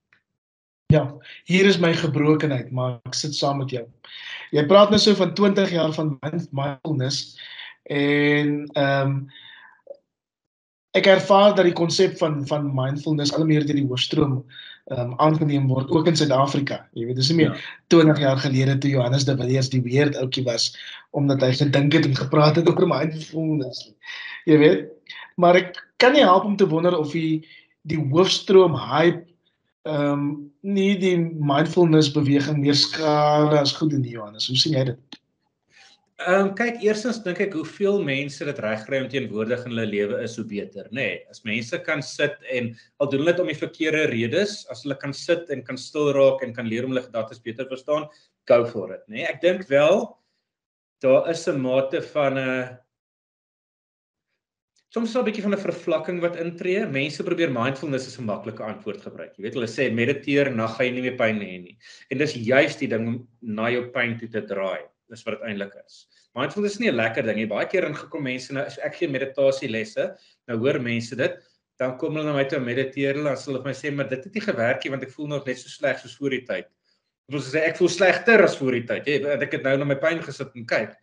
Ja, 0.88 1.02
hier 1.44 1.66
is 1.68 1.76
my 1.76 1.90
gebrokenheid, 1.92 2.70
maar 2.72 2.94
ek 3.04 3.16
sit 3.18 3.34
saam 3.36 3.59
met 3.61 3.74
jou. 3.74 3.82
Jy 4.56 4.62
praat 4.70 4.88
nou 4.88 4.96
so 5.02 5.12
van 5.18 5.34
20 5.36 5.74
jaar 5.74 5.92
van 5.92 6.14
mindfulness 6.24 7.36
en 7.92 8.54
ehm 8.72 9.11
um, 9.11 9.18
ek 10.96 11.11
ervaar 11.12 11.52
dat 11.52 11.68
die 11.68 11.76
konsep 11.76 12.16
van 12.18 12.40
van 12.48 12.70
mindfulness 12.72 13.34
al 13.36 13.44
meer 13.44 13.66
deur 13.68 13.76
die 13.76 13.84
hoofstroom 13.84 14.38
ehm 14.88 15.11
um, 15.11 15.12
aangeneem 15.20 15.68
word 15.68 15.92
ook 15.92 16.09
in 16.09 16.16
Suid-Afrika. 16.16 16.80
Jy 16.96 17.11
weet, 17.11 17.20
dis 17.20 17.28
nie 17.34 17.42
meer 17.42 17.52
ja. 17.52 17.61
20 17.92 18.24
jaar 18.24 18.40
gelede 18.46 18.78
toe 18.80 18.94
Johannes 18.96 19.28
de 19.28 19.36
Villiers 19.36 19.68
die 19.68 19.84
weird 19.84 20.16
ouetjie 20.16 20.46
was 20.48 20.70
omdat 21.12 21.44
hy 21.44 21.52
gedink 21.61 21.92
het 22.00 22.09
en 22.09 22.16
gepraat 22.16 22.56
het 22.56 22.72
oor 22.72 22.88
mindfulness. 22.88 23.90
Jy 24.49 24.57
weet, 24.62 24.84
maar 25.36 25.59
ek 25.61 25.76
kan 26.01 26.14
nie 26.16 26.24
help 26.24 26.46
om 26.49 26.57
te 26.57 26.68
wonder 26.68 26.96
of 26.96 27.12
die 27.12 27.44
die 27.88 28.01
hoofstroom 28.12 28.74
hype 28.76 29.24
ehm 29.88 30.12
um, 30.12 30.24
nie 30.66 30.96
die 31.01 31.16
mindfulness 31.16 32.11
beweging 32.12 32.59
meer 32.61 32.76
skade 32.76 33.57
as 33.57 33.72
goed 33.76 33.94
in 33.96 34.03
die 34.05 34.16
Johannes. 34.16 34.49
Hoe 34.51 34.59
sien 34.59 34.74
jy 34.76 34.82
dit? 34.90 35.18
Ehm 36.18 36.49
um, 36.49 36.51
kyk 36.59 36.82
eerstens 36.82 37.20
dink 37.24 37.38
ek 37.44 37.55
hoeveel 37.57 38.01
mense 38.05 38.44
dit 38.44 38.61
regkry 38.64 38.99
om 39.05 39.09
teenwoordig 39.12 39.62
in 39.64 39.72
hulle 39.72 39.86
lewe 39.86 40.18
is 40.24 40.34
hoe 40.40 40.44
beter, 40.51 40.88
nê. 40.90 40.96
Nee, 40.99 41.20
as 41.30 41.44
mense 41.46 41.78
kan 41.86 42.03
sit 42.03 42.34
en 42.51 42.72
al 42.99 43.12
doen 43.12 43.22
hulle 43.22 43.36
dit 43.36 43.44
om 43.44 43.53
die 43.53 43.61
verkeerde 43.61 44.09
redes, 44.11 44.59
as 44.72 44.82
hulle 44.84 44.99
kan 44.99 45.14
sit 45.14 45.49
en 45.55 45.62
kan 45.64 45.78
stil 45.78 46.11
raak 46.16 46.42
en 46.44 46.57
kan 46.57 46.68
leer 46.68 46.88
om 46.88 46.92
hulle 46.92 47.07
gedagtes 47.07 47.44
beter 47.44 47.68
verstaan, 47.70 48.09
go 48.51 48.64
for 48.66 48.92
it, 48.96 49.05
nê. 49.07 49.20
Nee, 49.20 49.28
ek 49.30 49.40
dink 49.44 49.64
wel 49.70 50.09
daar 51.05 51.30
is 51.30 51.46
'n 51.46 51.62
mate 51.62 52.03
van 52.12 52.34
'n 52.34 52.49
uh, 52.51 52.68
soms 54.95 55.12
so 55.12 55.20
'n 55.20 55.26
bietjie 55.26 55.43
van 55.45 55.55
'n 55.55 55.61
vervlakking 55.61 56.20
wat 56.20 56.36
intree. 56.41 56.86
Mense 56.86 57.24
probeer 57.24 57.51
mindfulness 57.53 58.07
as 58.09 58.18
'n 58.18 58.24
maklike 58.24 58.62
antwoord 58.64 59.03
gebruik. 59.03 59.34
Jy 59.36 59.43
weet 59.45 59.55
hulle 59.55 59.68
sê 59.68 59.93
mediteer 59.93 60.49
en 60.49 60.57
dan 60.57 60.68
gaan 60.68 60.86
jy 60.86 60.93
nie 60.93 61.03
meer 61.03 61.16
pyn 61.16 61.41
hê 61.41 61.59
nie. 61.62 61.76
En 62.11 62.18
dis 62.18 62.32
juist 62.34 62.78
die 62.78 62.89
ding 62.89 63.07
om 63.09 63.28
na 63.43 63.68
jou 63.70 63.84
pyn 63.93 64.18
toe 64.18 64.28
te 64.28 64.43
draai. 64.43 64.89
Dis 65.11 65.24
wat 65.24 65.39
dit 65.39 65.49
eintlik 65.49 65.74
is. 65.84 66.07
Mindfulness 66.34 66.74
is 66.74 66.80
nie 66.80 66.91
'n 66.91 66.97
lekker 66.97 67.22
ding 67.22 67.36
nie. 67.36 67.47
Baie 67.47 67.66
keer 67.66 67.84
ingekom 67.84 68.22
mense 68.22 68.53
nou 68.53 68.64
ek 68.64 68.95
gee 68.95 69.09
meditasielesse, 69.09 70.16
nou 70.49 70.59
hoor 70.59 70.80
mense 70.80 71.16
dit, 71.16 71.36
dan 71.78 71.97
kom 71.99 72.14
hulle 72.14 72.26
na 72.26 72.34
my 72.34 72.45
toe 72.45 72.59
mediteer 72.59 73.14
hulle, 73.14 73.30
dan 73.30 73.36
sê 73.36 73.47
hulle 73.51 73.62
vir 73.62 73.70
my 73.70 73.76
sê 73.76 73.95
maar 73.95 74.09
dit 74.09 74.24
het 74.24 74.34
nie 74.34 74.41
gewerk 74.41 74.84
nie 74.84 74.91
want 74.91 75.03
ek 75.03 75.11
voel 75.11 75.28
nog 75.28 75.47
net 75.47 75.59
so 75.59 75.68
sleg 75.68 75.99
soos 75.99 76.16
voor 76.16 76.30
die 76.30 76.45
tyd. 76.47 76.66
Wil 77.28 77.41
sê 77.41 77.61
ek 77.68 77.76
voel 77.76 77.89
slegter 77.93 78.43
as 78.43 78.57
voor 78.57 78.72
die 78.72 78.86
tyd. 78.89 79.07
Jy 79.07 79.20
ek 79.36 79.53
het 79.53 79.62
nou 79.62 79.76
na 79.76 79.84
my 79.84 79.95
pyn 80.01 80.22
gesit 80.24 80.55
en 80.57 80.64
kyk. 80.66 80.97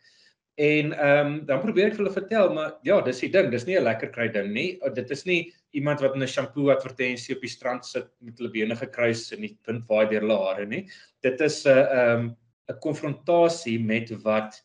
En 0.55 0.93
ehm 0.93 1.27
um, 1.27 1.45
dan 1.45 1.59
probeer 1.59 1.89
ek 1.89 1.97
vir 1.97 2.05
hulle 2.05 2.15
vertel, 2.15 2.53
maar 2.55 2.77
ja, 2.87 3.01
dis 3.03 3.19
die 3.19 3.31
ding, 3.31 3.49
dis 3.51 3.65
nie 3.67 3.75
'n 3.75 3.83
lekker 3.83 4.11
kry 4.15 4.29
ding 4.31 4.53
nie. 4.53 4.79
Dit 4.95 5.11
is 5.11 5.25
nie 5.25 5.51
iemand 5.75 5.99
wat 5.99 6.15
in 6.15 6.23
'n 6.23 6.27
shampoo 6.27 6.69
advertensie 6.71 7.35
op 7.35 7.41
die 7.41 7.51
strand 7.51 7.85
sit 7.85 8.07
met 8.21 8.39
hulle 8.39 8.51
bene 8.51 8.75
gekruis 8.75 9.33
en 9.33 9.41
die 9.41 9.57
wind 9.67 9.83
waai 9.89 10.07
deur 10.07 10.21
hulle 10.21 10.37
hare 10.39 10.65
nie. 10.65 10.87
Dit 11.21 11.41
is 11.41 11.65
'n 11.65 11.69
ehm 11.69 12.35
'n 12.69 12.79
konfrontasie 12.79 13.79
met 13.79 14.09
wat 14.23 14.63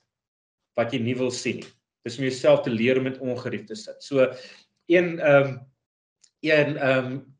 wat 0.77 0.93
jy 0.93 1.01
nie 1.01 1.15
wil 1.15 1.31
sien 1.31 1.57
nie. 1.57 1.73
Dis 2.05 2.19
om 2.19 2.25
jouself 2.25 2.63
te 2.63 2.71
leer 2.71 2.99
om 2.99 3.05
met 3.05 3.19
ongerief 3.19 3.67
te 3.67 3.75
sit. 3.75 4.03
So 4.03 4.33
een 4.87 5.19
ehm 5.19 5.47
um, 5.47 5.61
een 6.41 6.77
ehm 6.77 7.07
um, 7.07 7.37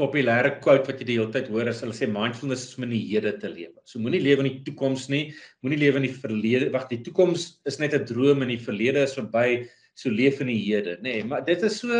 populêre 0.00 0.56
quote 0.62 0.88
wat 0.90 1.00
jy 1.00 1.06
die 1.06 1.16
hele 1.20 1.30
tyd 1.34 1.48
hoor 1.54 1.70
is 1.70 1.80
hulle 1.84 1.94
sê 1.94 2.08
mindfulness 2.10 2.66
is 2.66 2.76
om 2.78 2.86
in 2.88 2.94
die 2.96 3.04
hede 3.12 3.34
te 3.38 3.50
lewe. 3.50 3.78
So 3.86 4.02
moenie 4.02 4.22
lewe 4.22 4.42
in 4.42 4.50
die 4.50 4.62
toekoms 4.66 5.06
nie, 5.12 5.24
moenie 5.62 5.78
lewe 5.84 6.00
in 6.02 6.08
die 6.08 6.16
verlede. 6.24 6.70
Wag, 6.74 6.88
die 6.90 7.02
toekoms 7.06 7.46
is 7.70 7.78
net 7.78 7.94
'n 7.94 8.06
droom 8.08 8.42
en 8.42 8.50
die 8.50 8.60
verlede 8.68 9.04
is 9.06 9.14
verby. 9.14 9.68
So 9.94 10.10
leef 10.10 10.40
in 10.40 10.50
die 10.50 10.58
hede, 10.58 10.98
nê. 10.98 11.20
Nee, 11.20 11.24
maar 11.24 11.44
dit 11.44 11.62
is 11.62 11.78
so 11.78 11.90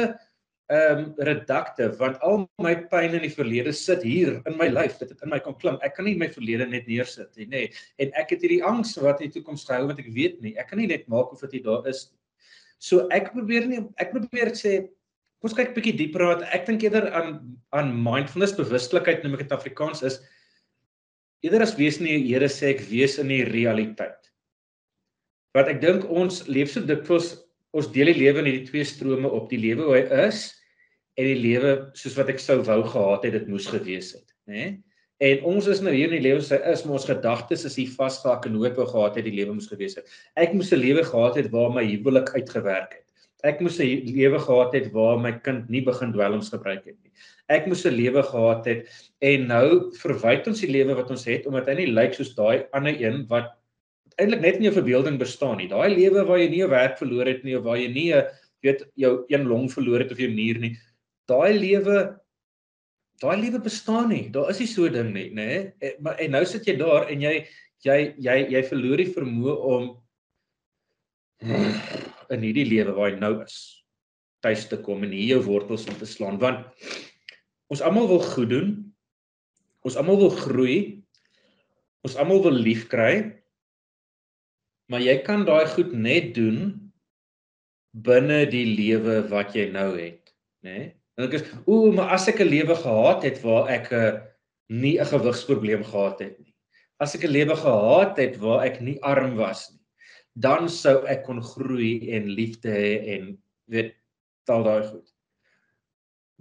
ehm 0.72 0.98
um, 0.98 1.14
redukte 1.18 1.90
want 1.98 2.16
al 2.24 2.48
my 2.58 2.74
pyn 2.88 3.12
in 3.14 3.20
die 3.20 3.30
verlede 3.30 3.72
sit 3.72 4.02
hier 4.02 4.40
in 4.48 4.56
my 4.56 4.68
lyf. 4.68 4.98
Dit 4.98 5.10
het 5.10 5.22
in 5.22 5.30
my 5.30 5.38
kom 5.38 5.54
klim. 5.54 5.78
Ek 5.82 5.94
kan 5.94 6.06
nie 6.08 6.16
my 6.16 6.28
verlede 6.32 6.66
net 6.66 6.86
neersit 6.88 7.36
nie, 7.36 7.46
nê. 7.46 7.62
Nee. 7.68 7.72
En 7.98 8.10
ek 8.16 8.30
het 8.30 8.40
hierdie 8.42 8.64
angs 8.64 8.96
wat 8.96 9.20
in 9.20 9.30
die 9.30 9.38
toekoms 9.38 9.66
gehou 9.68 9.86
want 9.86 10.00
ek 10.00 10.08
weet 10.16 10.40
nie. 10.40 10.56
Ek 10.56 10.70
kan 10.72 10.80
nie 10.80 10.88
net 10.88 11.06
maak 11.06 11.32
of 11.32 11.44
dit 11.44 11.62
daar 11.64 11.86
is. 11.86 12.08
So 12.80 13.06
ek 13.12 13.30
probeer 13.36 13.68
nie 13.68 13.82
ek 14.00 14.16
probeer 14.16 14.54
sê 14.56 14.88
Kom 15.44 15.50
ons 15.50 15.58
kyk 15.58 15.74
'n 15.74 15.76
bietjie 15.76 15.98
dieper 15.98 16.22
wat 16.24 16.42
ek 16.56 16.62
dink 16.64 16.84
eerder 16.86 17.04
aan 17.12 17.34
aan 17.76 17.90
mindfulness 17.92 18.54
bewustelikheid 18.56 19.20
noem 19.20 19.34
ek 19.36 19.42
dit 19.42 19.50
Afrikaans 19.52 20.00
is 20.08 20.16
eerder 21.44 21.60
as 21.66 21.74
wees 21.76 21.98
in 22.00 22.08
die 22.08 22.30
Here 22.30 22.48
sê 22.48 22.70
ek 22.72 22.80
wees 22.88 23.18
in 23.20 23.28
die 23.28 23.42
realiteit. 23.44 24.30
Wat 25.52 25.68
ek 25.68 25.82
dink 25.82 26.08
ons 26.08 26.46
leef 26.48 26.72
so 26.72 26.80
dikwels 26.80 27.44
ons 27.76 27.92
deel 27.92 28.14
die 28.14 28.22
lewe 28.22 28.40
in 28.40 28.48
hierdie 28.48 28.70
twee 28.70 28.88
strome 28.88 29.28
op 29.28 29.52
die 29.52 29.60
lewe 29.60 29.84
hoe 29.84 29.98
hy 29.98 30.24
is 30.24 30.48
en 31.20 31.28
die 31.28 31.36
lewe 31.42 31.76
soos 31.92 32.16
wat 32.16 32.32
ek 32.32 32.40
sou 32.40 32.62
wou 32.64 32.80
gehad 32.96 33.28
het 33.28 33.36
dit 33.36 33.52
moes 33.52 33.68
gewees 33.68 34.14
het, 34.16 34.28
né? 34.48 34.56
Nee? 34.56 34.74
En 35.28 35.44
ons 35.52 35.68
is 35.68 35.84
nou 35.84 35.92
hier 35.92 36.08
in 36.08 36.22
die 36.22 36.24
lewe 36.30 36.40
sy 36.40 36.56
is 36.72 36.88
maar 36.88 37.02
ons 37.02 37.10
gedagtes 37.12 37.68
is 37.68 37.76
hier 37.76 37.92
vasgehak 38.00 38.48
en 38.48 38.56
hoe 38.56 38.70
ek 38.72 38.80
wou 38.80 38.88
gehad 38.88 39.20
het 39.20 39.28
die 39.28 39.36
lewe 39.44 39.60
moes 39.60 39.68
gewees 39.68 40.00
het. 40.00 40.08
Ek 40.40 40.56
moes 40.56 40.72
'n 40.72 40.80
lewe 40.80 41.04
gehad 41.04 41.36
het 41.36 41.52
waar 41.52 41.68
my 41.68 41.84
huwelik 41.84 42.32
uitgewerk 42.32 42.96
het 42.96 43.03
ek 43.44 43.60
moes 43.60 43.78
'n 43.80 44.04
lewe 44.08 44.38
gehad 44.40 44.72
het 44.74 44.92
waar 44.92 45.18
my 45.20 45.32
kind 45.44 45.68
nie 45.70 45.82
begin 45.84 46.12
dwelms 46.12 46.48
gebruik 46.48 46.84
het 46.84 46.96
nie. 47.04 47.12
Ek 47.48 47.66
moes 47.66 47.84
'n 47.84 47.92
lewe 47.92 48.22
gehad 48.22 48.64
het 48.66 48.88
en 49.20 49.46
nou 49.48 49.92
verwyd 50.00 50.48
ons 50.48 50.60
die 50.60 50.72
lewe 50.72 50.94
wat 50.94 51.10
ons 51.10 51.24
het 51.24 51.46
omdat 51.46 51.68
hy 51.68 51.74
nie 51.74 51.92
lyk 51.92 52.14
soos 52.14 52.34
daai 52.34 52.64
ander 52.72 52.96
een 52.96 53.26
wat 53.28 53.52
eintlik 54.18 54.40
net 54.40 54.56
in 54.56 54.68
jou 54.68 54.72
verbeelding 54.72 55.18
bestaan 55.18 55.58
nie. 55.58 55.68
Daai 55.68 55.94
lewe 55.94 56.24
waar 56.24 56.38
jy 56.38 56.48
nie 56.48 56.64
'n 56.64 56.70
werk 56.70 56.98
verloor 56.98 57.26
het 57.26 57.44
nie 57.44 57.56
of 57.56 57.64
waar 57.64 57.76
jy 57.76 57.88
nie 57.88 58.12
'n 58.14 58.24
weet 58.62 58.84
jou 58.96 59.24
een 59.28 59.46
long 59.46 59.68
verloor 59.68 60.00
het 60.00 60.12
of 60.12 60.18
jou 60.18 60.30
nier 60.30 60.58
nie. 60.58 60.76
Daai 61.28 61.52
lewe 61.52 62.20
daai 63.22 63.36
lewe 63.40 63.60
bestaan 63.60 64.08
nie. 64.08 64.28
Daar 64.30 64.50
is 64.50 64.60
nie 64.60 64.66
so 64.66 64.86
'n 64.86 64.92
ding 64.92 65.12
nie, 65.12 65.30
nê? 65.30 65.72
Nee? 65.80 65.92
Maar 66.00 66.18
en 66.18 66.30
nou 66.30 66.44
sit 66.44 66.66
jy 66.66 66.76
daar 66.76 67.10
en 67.10 67.20
jy 67.20 67.46
jy 67.84 68.14
jy 68.18 68.36
jy 68.50 68.62
verloor 68.62 68.96
die 68.96 69.12
vermoë 69.12 69.56
om 69.56 70.03
in 71.44 72.44
hierdie 72.44 72.66
lewe 72.68 72.94
waar 72.96 73.12
jy 73.12 73.18
nou 73.20 73.34
is 73.44 73.58
tuis 74.44 74.66
te 74.68 74.76
kom 74.84 75.04
en 75.06 75.12
hier 75.14 75.36
jou 75.36 75.44
wortels 75.46 75.86
in 75.88 75.96
te 75.96 76.08
slaan. 76.08 76.40
Want 76.40 76.66
ons 77.72 77.82
almal 77.84 78.08
wil 78.10 78.20
goed 78.20 78.50
doen. 78.50 78.70
Ons 79.84 79.96
almal 80.00 80.20
wil 80.20 80.34
groei. 80.36 80.78
Ons 82.04 82.16
almal 82.20 82.42
wil 82.44 82.56
lief 82.56 82.86
kry. 82.92 83.32
Maar 84.92 85.00
jy 85.00 85.16
kan 85.24 85.46
daai 85.48 85.64
goed 85.72 85.94
net 85.96 86.34
doen 86.36 86.74
binne 87.94 88.42
die 88.50 88.66
lewe 88.74 89.22
wat 89.30 89.54
jy 89.54 89.68
nou 89.70 89.92
het 89.94 90.32
nê 90.66 90.72
nee? 90.72 90.86
en 91.14 91.28
ek 91.28 91.36
is 91.38 91.44
ooh 91.70 91.92
maar 91.94 92.10
as 92.16 92.26
ek 92.30 92.40
'n 92.42 92.50
lewe 92.50 92.74
gehad 92.74 93.22
het 93.22 93.38
waar 93.44 93.70
ek 93.70 93.92
'n 93.92 94.18
nie 94.82 94.98
'n 94.98 95.06
gewigsprobleem 95.06 95.84
gehad 95.84 96.18
het 96.20 96.34
nie. 96.40 96.54
As 96.98 97.14
ek 97.14 97.24
'n 97.24 97.36
lewe 97.36 97.56
gehad 97.56 98.18
het 98.18 98.36
waar 98.42 98.66
ek 98.66 98.80
nie 98.80 98.98
arm 99.02 99.36
was 99.36 99.70
nie, 99.70 99.83
dan 100.34 100.68
sou 100.68 101.04
ek 101.06 101.22
kon 101.26 101.42
groei 101.42 102.10
en 102.16 102.30
liefde 102.34 102.70
hê 102.70 102.94
en 103.16 103.34
weet 103.70 103.94
al 104.50 104.66
daai 104.66 104.82
goed. 104.88 105.06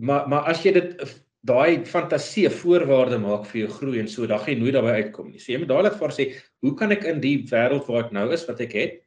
Maar 0.01 0.27
maar 0.29 0.49
as 0.51 0.63
jy 0.65 0.73
dit 0.73 1.03
daai 1.43 1.85
fantasie 1.85 2.47
voorwaarde 2.49 3.19
maak 3.19 3.45
vir 3.51 3.63
jou 3.63 3.71
groei 3.77 3.99
en 4.01 4.09
so 4.09 4.27
dan 4.27 4.39
gaan 4.39 4.55
jy 4.55 4.59
nooit 4.61 4.75
daarby 4.77 4.93
uitkom 5.03 5.31
nie. 5.31 5.39
So 5.39 5.51
jy 5.53 5.59
moet 5.61 5.71
dadelik 5.71 5.97
vir 5.99 6.15
sê, 6.15 6.27
hoe 6.63 6.73
kan 6.79 6.95
ek 6.95 7.07
in 7.11 7.19
die 7.23 7.37
wêreld 7.51 7.89
waar 7.89 8.05
ek 8.05 8.13
nou 8.15 8.29
is 8.35 8.45
wat 8.47 8.63
ek 8.63 8.77
het, 8.79 9.01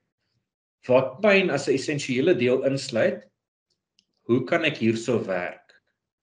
wat 0.86 1.16
pyn 1.24 1.50
as 1.50 1.68
'n 1.68 1.74
essensiële 1.74 2.36
deel 2.36 2.62
insluit, 2.68 3.24
hoe 4.28 4.44
kan 4.44 4.64
ek 4.64 4.78
hierso 4.84 5.18
werk 5.24 5.74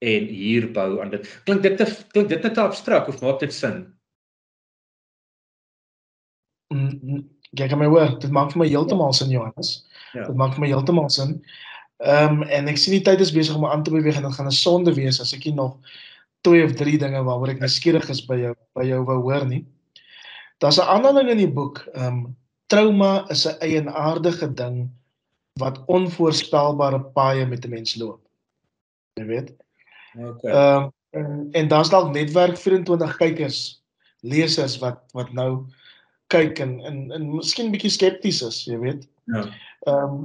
en 0.02 0.28
hier 0.28 0.68
bou 0.72 1.02
aan 1.02 1.12
dit? 1.12 1.28
Klink 1.46 1.64
dit 1.64 1.78
te 1.78 1.86
klink 2.14 2.30
dit 2.30 2.44
net 2.44 2.58
abstrakt 2.58 3.10
of 3.10 3.22
maak 3.22 3.40
dit 3.40 3.54
sin? 3.54 3.94
Mm, 6.74 7.00
mm, 7.02 7.33
jy 7.60 7.68
kan 7.70 7.80
my 7.80 7.90
hoor, 7.92 8.16
dit 8.20 8.32
maak 8.34 8.54
vir 8.54 8.64
my 8.64 8.70
heeltemal 8.70 9.14
sin 9.14 9.34
Johannes. 9.34 9.76
Ja. 10.14 10.28
Dit 10.28 10.38
maak 10.40 10.56
vir 10.56 10.66
my 10.66 10.72
heeltemal 10.72 11.10
sin. 11.14 11.38
Ehm 12.04 12.42
um, 12.42 12.48
en 12.50 12.68
ek 12.68 12.80
sien 12.82 12.98
die 12.98 13.06
tyd 13.06 13.22
is 13.24 13.34
besig 13.34 13.56
om 13.56 13.66
aan 13.66 13.84
te 13.86 13.94
beweeg 13.94 14.18
en 14.20 14.28
dit 14.28 14.36
gaan 14.38 14.50
'n 14.50 14.58
sonde 14.58 14.94
wees 14.94 15.22
as 15.22 15.34
ek 15.34 15.46
nie 15.46 15.56
nog 15.56 15.78
twee 16.44 16.64
of 16.66 16.74
drie 16.76 16.98
dinge 16.98 17.22
waaroor 17.24 17.54
ek 17.54 17.62
nuuskierig 17.62 18.10
is 18.10 18.26
by 18.28 18.38
jou 18.42 18.56
by 18.76 18.84
jou 18.84 19.04
wou 19.06 19.20
hoor 19.22 19.46
nie. 19.46 19.66
Daar's 20.60 20.80
'n 20.80 21.16
ding 21.16 21.30
in 21.30 21.38
die 21.38 21.54
boek. 21.60 21.88
Ehm 21.94 22.08
um, 22.08 22.36
trauma 22.68 23.26
is 23.30 23.46
'n 23.46 23.58
eienaardige 23.62 24.54
ding 24.54 24.90
wat 25.60 25.80
onvoorspelbare 25.86 27.00
paaie 27.14 27.46
met 27.46 27.66
'n 27.66 27.70
mens 27.70 27.96
loop. 27.96 28.22
Jy 29.14 29.26
weet. 29.26 29.54
Okay. 30.18 30.52
Ehm 30.52 30.84
um, 30.84 30.92
en, 31.14 31.48
en 31.52 31.68
daar's 31.68 31.90
dalk 31.90 32.14
netwerk 32.14 32.58
24 32.58 33.18
kykers, 33.18 33.82
lesers 34.20 34.80
wat 34.80 35.00
wat 35.14 35.34
nou 35.34 35.66
kyk 36.32 36.60
en 36.64 36.80
en 36.88 37.12
en 37.12 37.28
miskien 37.38 37.72
bietjie 37.74 37.92
skepties 37.94 38.42
is, 38.46 38.64
jy 38.68 38.80
weet. 38.82 39.10
Ja. 39.32 39.48
Ehm 39.88 40.16
um, 40.16 40.24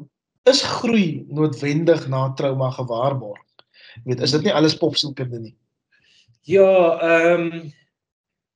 is 0.48 0.62
groei 0.64 1.26
noodwendig 1.28 2.06
na 2.08 2.30
trauma 2.38 2.70
gewaarborg? 2.72 3.42
Jy 4.04 4.12
weet, 4.12 4.22
is 4.24 4.32
dit 4.36 4.46
nie 4.46 4.54
alles 4.54 4.78
popsielkunde 4.78 5.42
nie? 5.42 5.56
Ja, 6.48 6.70
ehm 7.04 7.50
um, 7.50 7.66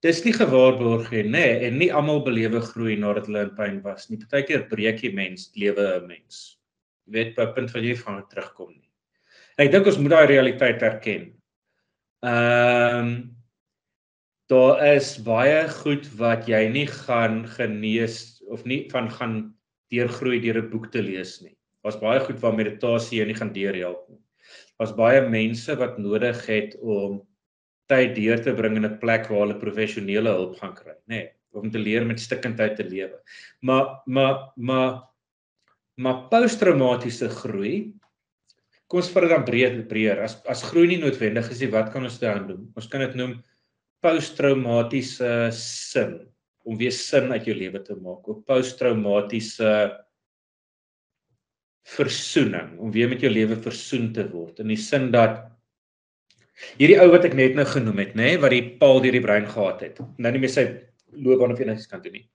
dis 0.03 0.22
nie 0.24 0.32
gewaarborg 0.34 1.11
nie, 1.14 1.26
nê, 1.34 1.45
en 1.68 1.76
nie 1.78 1.93
almal 1.95 2.22
belewe 2.26 2.62
groei 2.72 2.97
nadat 2.99 3.28
hulle 3.28 3.45
in 3.47 3.53
pyn 3.59 3.82
was 3.84 4.09
nie. 4.11 4.18
Partykeer 4.22 4.64
breek 4.70 5.05
jy 5.05 5.12
mens 5.14 5.51
lewe 5.55 6.01
'n 6.01 6.09
mens. 6.09 6.59
Jy 7.07 7.12
weet, 7.18 7.38
op 7.38 7.53
'n 7.53 7.55
punt 7.55 7.74
waar 7.74 7.84
jy 7.84 7.97
van 7.97 8.24
terugkom 8.30 8.72
nie. 8.72 8.90
En 9.59 9.66
ek 9.66 9.72
dink 9.72 9.86
ons 9.86 9.99
moet 9.99 10.11
daai 10.11 10.26
realiteit 10.26 10.82
erken. 10.82 11.30
Ehm 12.22 12.99
um, 12.99 13.14
daar 14.53 14.83
is 14.93 15.15
baie 15.25 15.65
goed 15.81 16.07
wat 16.21 16.49
jy 16.51 16.67
nie 16.73 16.87
gaan 16.87 17.43
genees 17.55 18.43
of 18.53 18.67
nie 18.69 18.85
van 18.93 19.09
gaan 19.11 19.37
deurgroei 19.93 20.41
deur 20.45 20.61
'n 20.61 20.71
boek 20.71 20.91
te 20.93 21.03
lees 21.03 21.41
nie. 21.43 21.57
Was 21.85 21.97
baie 22.01 22.21
goed 22.21 22.41
waar 22.41 22.57
meditasie 22.57 23.19
jou 23.19 23.27
nie 23.27 23.39
gaan 23.39 23.53
deurhelp 23.53 24.09
nie. 24.09 24.21
Was 24.79 24.93
baie 24.93 25.21
mense 25.29 25.77
wat 25.77 25.99
nodig 25.99 26.47
het 26.47 26.77
om 26.81 27.23
tyd 27.89 28.15
deur 28.15 28.43
te 28.43 28.53
bring 28.55 28.77
in 28.77 28.85
'n 28.85 28.99
plek 28.99 29.29
waar 29.31 29.47
hulle 29.47 29.61
professionele 29.61 30.29
hulp 30.29 30.59
gaan 30.61 30.75
kry, 30.75 30.97
nê, 31.09 31.17
nee, 31.17 31.31
om 31.53 31.71
te 31.71 31.79
leer 31.79 32.05
met 32.05 32.21
stikkindheid 32.21 32.77
te 32.77 32.85
lewe. 32.85 33.19
Maar 33.63 34.03
maar 34.07 34.53
maar 34.57 35.03
maar 35.97 36.29
posttraumatiese 36.29 37.29
groei 37.29 37.95
kom 38.87 39.01
ons 39.01 39.11
vat 39.11 39.23
dit 39.23 39.31
dan 39.31 39.45
breër 39.45 39.87
breër. 39.89 40.23
As 40.23 40.43
as 40.47 40.63
groei 40.63 40.87
nie 40.87 41.01
noodwendig 41.01 41.51
is 41.51 41.61
nie, 41.61 41.71
wat 41.71 41.91
kan 41.93 42.05
ons 42.05 42.19
daaraan 42.19 42.47
doen? 42.47 42.73
Ons 42.77 42.89
kan 42.89 43.01
dit 43.01 43.15
noem 43.15 43.43
posttraumatiese 44.03 45.51
sin 45.57 46.19
om 46.67 46.79
weer 46.79 46.95
sin 46.95 47.33
uit 47.33 47.47
jou 47.49 47.55
lewe 47.57 47.81
te 47.83 47.97
maak. 47.99 48.27
Of 48.31 48.43
posttraumatiese 48.47 49.73
versoening 51.97 52.77
om 52.79 52.93
weer 52.95 53.11
met 53.11 53.23
jou 53.25 53.31
lewe 53.33 53.59
versoen 53.63 54.13
te 54.15 54.27
word. 54.31 54.61
In 54.63 54.71
die 54.71 54.79
sin 54.79 55.11
dat 55.15 55.41
hierdie 56.79 57.01
ou 57.03 57.09
wat 57.11 57.27
ek 57.27 57.35
net 57.35 57.57
nou 57.59 57.67
genoem 57.67 58.05
het 58.05 58.13
nê 58.15 58.35
nee, 58.35 58.43
wat 58.43 58.53
die 58.55 58.63
paal 58.79 59.01
deur 59.03 59.17
die 59.17 59.25
brein 59.25 59.49
gehad 59.51 59.81
het 59.83 59.99
nou 59.99 60.31
nie 60.31 60.43
meer 60.45 60.53
sy 60.53 60.67
loopbaan 61.11 61.57
of 61.57 61.63
enigiets 61.63 61.91
kan 61.91 62.03
doen 62.05 62.21
nie. 62.21 62.27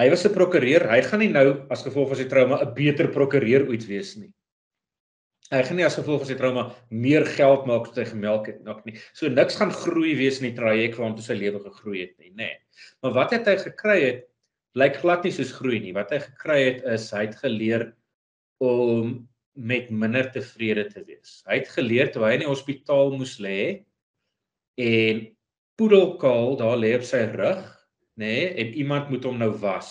Hy 0.00 0.08
was 0.10 0.24
'n 0.26 0.34
prokureur. 0.34 0.88
Hy 0.90 1.00
gaan 1.02 1.20
nie 1.20 1.32
nou 1.32 1.66
as 1.70 1.84
gevolg 1.84 2.12
van 2.12 2.18
sy 2.18 2.28
trauma 2.28 2.60
'n 2.60 2.74
beter 2.74 3.08
prokureur 3.08 3.68
ooit 3.68 3.86
wees 3.88 4.16
nie 4.16 4.32
hy 5.52 5.62
gaan 5.68 5.80
nie 5.80 5.86
as 5.86 5.98
gevolg 6.00 6.24
van 6.24 6.30
sy 6.32 6.38
trauma 6.40 6.66
meer 6.90 7.26
geld 7.36 7.68
maak 7.68 7.90
as 7.90 8.00
hy 8.00 8.08
gemelk 8.08 8.50
het 8.50 8.60
nog 8.66 8.82
nie 8.88 8.96
so 9.12 9.28
niks 9.28 9.60
gaan 9.60 9.72
groei 9.84 10.16
wees 10.18 10.40
in 10.40 10.50
die 10.50 10.58
traject 10.58 10.98
waartoe 11.00 11.24
sy 11.24 11.38
lewe 11.38 11.62
gegroei 11.68 12.06
het 12.06 12.14
nie 12.18 12.32
nê 12.32 12.48
nee. 12.48 12.60
maar 13.04 13.16
wat 13.20 13.36
het 13.36 13.50
hy 13.50 13.58
gekry 13.60 13.98
het 14.02 14.28
lyk 14.78 14.96
glad 15.02 15.26
nie 15.26 15.32
soos 15.34 15.52
groei 15.56 15.80
nie. 15.82 15.92
Wat 15.96 16.12
hy 16.14 16.20
gekry 16.22 16.58
het 16.64 16.80
is 16.94 17.10
hy 17.14 17.26
het 17.26 17.36
geleer 17.42 17.86
om 18.62 19.20
met 19.52 19.90
minder 19.92 20.30
tevrede 20.32 20.86
te 20.88 21.02
wees. 21.04 21.40
Hy 21.48 21.60
het 21.60 21.70
geleer 21.74 22.12
toe 22.12 22.24
hy 22.24 22.36
in 22.38 22.44
die 22.46 22.50
hospitaal 22.50 23.12
moes 23.18 23.36
lê 23.42 23.84
en 24.80 25.26
poedelkaal 25.76 26.56
daar 26.60 26.78
lê 26.80 26.94
op 26.96 27.04
sy 27.04 27.26
rug, 27.34 27.60
nê, 28.16 28.24
nee, 28.24 28.46
en 28.62 28.72
iemand 28.80 29.10
moet 29.12 29.26
hom 29.28 29.38
nou 29.40 29.50
was, 29.60 29.90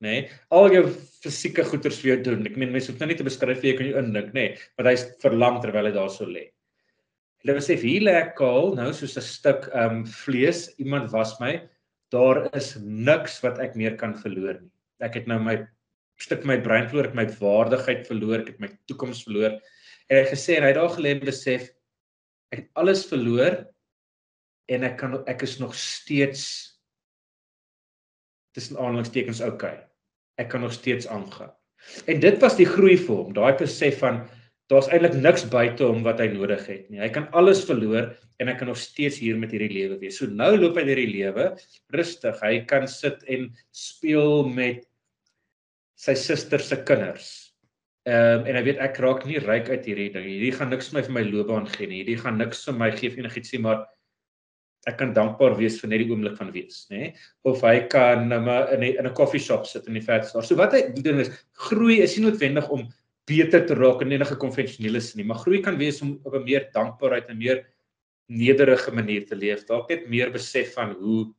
nê. 0.00 0.22
Nee, 0.22 0.38
al 0.54 0.72
jou 0.72 0.86
fisieke 1.22 1.64
goeders 1.68 2.00
vir 2.02 2.12
jou 2.12 2.18
doen. 2.28 2.46
Ek 2.48 2.58
meen 2.58 2.72
mense 2.74 2.90
hoef 2.90 3.00
nou 3.00 3.08
nie 3.10 3.18
te 3.18 3.26
beskryf 3.26 3.60
vir 3.62 3.70
jy 3.70 3.76
kan 3.78 3.90
jou 3.90 4.00
indink, 4.00 4.32
nê, 4.34 4.48
nee, 4.48 4.70
want 4.78 4.90
hy's 4.90 5.06
verlam 5.22 5.60
terwyl 5.62 5.88
hy 5.88 5.94
daar 5.94 6.10
so 6.12 6.26
lê. 6.28 6.48
Hulle 7.42 7.62
sê 7.62 7.74
hier 7.78 8.04
lê 8.06 8.14
ek 8.20 8.36
kaal 8.38 8.74
nou 8.78 8.90
soos 8.94 9.16
'n 9.18 9.26
stuk 9.26 9.68
ehm 9.72 10.02
um, 10.02 10.04
vlees, 10.06 10.70
iemand 10.78 11.10
was 11.14 11.34
my 11.40 11.60
daar 12.14 12.44
is 12.54 12.76
niks 12.78 13.40
wat 13.42 13.58
ek 13.58 13.74
meer 13.74 13.96
kan 13.96 14.14
verloor 14.14 14.60
nie. 14.60 14.70
Ek 15.02 15.16
het 15.18 15.26
nou 15.26 15.38
my 15.42 15.56
stuk 16.22 16.44
my 16.46 16.58
brein 16.60 16.86
verloor, 16.90 17.08
ek 17.08 17.18
my 17.18 17.26
waardigheid 17.40 18.06
verloor, 18.06 18.42
ek 18.42 18.52
het 18.52 18.60
my 18.60 18.70
toekoms 18.86 19.24
verloor. 19.26 19.56
En 20.10 20.20
hy 20.20 20.26
gesê 20.28 20.56
en 20.56 20.66
hy 20.66 20.74
het 20.74 20.78
daar 20.78 20.94
gelê 20.94 21.14
en 21.16 21.24
besef 21.24 21.70
ek 22.52 22.58
het 22.60 22.68
alles 22.76 23.06
verloor 23.08 23.62
en 24.68 24.84
ek 24.84 24.98
kan 25.00 25.16
ek 25.26 25.42
is 25.42 25.58
nog 25.58 25.74
steeds 25.74 26.44
tussen 28.54 28.76
aanhalingstekens 28.76 29.40
oukei. 29.40 29.72
Okay. 29.72 29.91
Ek 30.40 30.48
kan 30.52 30.64
nog 30.64 30.72
steeds 30.72 31.08
aangaan. 31.08 31.52
En 32.06 32.20
dit 32.22 32.38
was 32.40 32.56
die 32.56 32.68
groei 32.68 32.96
vir 32.96 33.16
hom, 33.16 33.32
daai 33.36 33.56
besef 33.58 33.98
van 34.00 34.22
daar's 34.72 34.88
eintlik 34.88 35.16
niks 35.18 35.44
buite 35.52 35.84
hom 35.84 36.04
wat 36.06 36.20
hy 36.22 36.30
nodig 36.32 36.62
het 36.70 36.86
nie. 36.88 37.00
Hy 37.02 37.10
kan 37.12 37.26
alles 37.36 37.64
verloor 37.68 38.12
en 38.40 38.48
hy 38.48 38.54
kan 38.58 38.70
nog 38.70 38.80
steeds 38.80 39.18
hier 39.20 39.36
met 39.38 39.52
hierdie 39.52 39.72
lewe 39.72 39.98
wees. 40.00 40.16
So 40.20 40.30
nou 40.30 40.54
loop 40.56 40.78
hy 40.78 40.86
hierdie 40.86 41.10
lewe 41.10 41.50
rustig. 41.94 42.38
Hy 42.40 42.62
kan 42.70 42.86
sit 42.88 43.20
en 43.30 43.50
speel 43.76 44.46
met 44.48 44.86
sy 45.98 46.14
suster 46.18 46.62
se 46.62 46.78
kinders. 46.88 47.32
Ehm 48.08 48.40
um, 48.40 48.46
en 48.50 48.56
hy 48.58 48.62
weet 48.66 48.80
ek 48.82 48.96
raak 49.04 49.26
nie 49.28 49.38
ryk 49.42 49.68
uit 49.70 49.84
hierdie 49.86 50.10
ding. 50.14 50.24
Hierdie 50.26 50.54
gaan 50.56 50.72
niks 50.72 50.88
vir 50.90 50.98
my 50.98 51.02
vir 51.06 51.16
my 51.18 51.26
loopbaan 51.28 51.68
gee 51.70 51.86
nie. 51.86 52.00
Hierdie 52.00 52.18
gaan 52.24 52.40
niks 52.40 52.64
vir 52.66 52.78
my 52.80 52.88
gee 52.96 53.12
enigiets 53.14 53.52
nie, 53.54 53.60
maar 53.62 53.84
ek 54.90 54.96
kan 54.98 55.12
dankbaar 55.14 55.54
wees 55.58 55.78
vir 55.80 55.92
net 55.92 56.02
die 56.02 56.10
oomblik 56.10 56.34
van 56.38 56.50
wees, 56.54 56.86
nê? 56.90 57.12
Of 57.46 57.62
hy 57.62 57.86
kan 57.92 58.26
nou 58.28 58.40
maar 58.42 58.72
in 58.74 58.82
'n 58.82 58.96
in 58.98 59.06
'n 59.06 59.14
koffieshop 59.14 59.66
sit 59.66 59.86
in 59.86 59.94
die 59.94 60.02
vetstoor. 60.02 60.42
So 60.42 60.56
wat 60.56 60.72
hy 60.72 60.92
doen 61.02 61.20
is 61.20 61.30
groei 61.52 62.00
is 62.02 62.16
nie 62.16 62.26
noodwendig 62.26 62.68
om 62.68 62.88
beter 63.26 63.66
te 63.66 63.74
raak 63.74 64.02
in 64.02 64.12
enige 64.12 64.36
konvensionele 64.36 65.00
sin 65.00 65.20
nie, 65.20 65.26
maar 65.26 65.38
groei 65.38 65.62
kan 65.62 65.78
wees 65.78 66.02
om 66.02 66.18
op 66.24 66.34
'n 66.34 66.44
meer 66.44 66.70
dankbaarheid 66.72 67.28
en 67.28 67.38
meer 67.38 67.64
nederige 68.28 68.90
manier 68.90 69.26
te 69.26 69.36
leef. 69.36 69.66
Dalk 69.66 69.88
net 69.88 70.08
meer 70.08 70.30
besef 70.30 70.74
van 70.74 70.94
hoe 70.98 71.32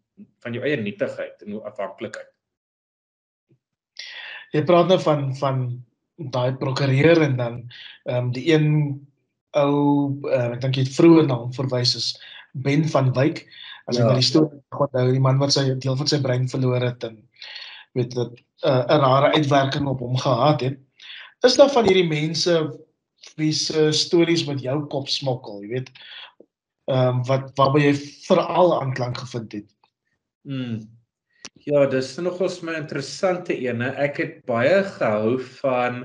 van 0.43 0.53
jou 0.53 0.63
eie 0.63 0.77
nietigheid 0.77 1.41
en 1.41 1.51
hoe 1.51 1.63
afhanklikheid. 1.63 2.29
Jy 4.53 4.61
praat 4.63 4.87
nou 4.87 4.99
van 4.99 5.35
van 5.35 5.83
daai 6.15 6.53
prokureur 6.53 7.21
en 7.21 7.37
dan 7.37 7.55
ehm 8.05 8.17
um, 8.17 8.31
die 8.31 8.53
een 8.53 8.67
ou 9.57 9.73
uh, 10.25 10.53
ek 10.53 10.61
dink 10.61 10.75
jy 10.75 10.83
het 10.83 10.95
vroeër 10.95 11.27
na 11.27 11.35
hom 11.35 11.53
verwys 11.53 11.95
is 11.95 12.07
Ben 12.53 12.87
van 12.89 13.11
Wyk 13.17 13.43
as 13.89 13.97
ja. 13.97 14.03
ek 14.03 14.07
nou 14.07 14.15
die 14.21 14.29
storie 14.29 14.61
onthou 14.71 15.11
die 15.11 15.23
man 15.23 15.41
wat 15.41 15.55
sy 15.55 15.65
deel 15.73 15.97
van 15.99 16.07
sy 16.07 16.21
brein 16.23 16.47
verloor 16.51 16.83
het 16.85 17.03
en 17.03 17.19
weet 17.97 18.13
dat 18.15 18.31
uh, 18.63 18.83
'n 18.87 19.03
rare 19.03 19.33
uitwerking 19.35 19.87
op 19.89 19.99
hom 19.99 20.17
gehad 20.17 20.61
het 20.61 20.79
is 21.43 21.57
daar 21.59 21.71
van 21.73 21.87
hierdie 21.89 22.07
mense 22.07 22.55
wie 23.39 23.51
se 23.55 23.91
stories 23.95 24.45
met 24.47 24.61
jou 24.63 24.77
kop 24.91 25.09
smokkel, 25.11 25.61
jy 25.63 25.69
weet? 25.77 25.91
Ehm 26.91 27.19
um, 27.19 27.21
wat 27.27 27.51
waarby 27.59 27.85
jy 27.85 27.93
veral 28.27 28.73
aanklank 28.81 29.17
gevind 29.23 29.55
het. 29.59 29.69
Mm. 30.47 30.81
Ja, 31.63 31.85
dis 31.87 32.11
nogals 32.19 32.59
my 32.65 32.75
interessante 32.75 33.55
ene. 33.55 33.93
Ek 33.95 34.19
het 34.19 34.33
baie 34.49 34.81
gehou 34.97 35.37
van 35.61 36.03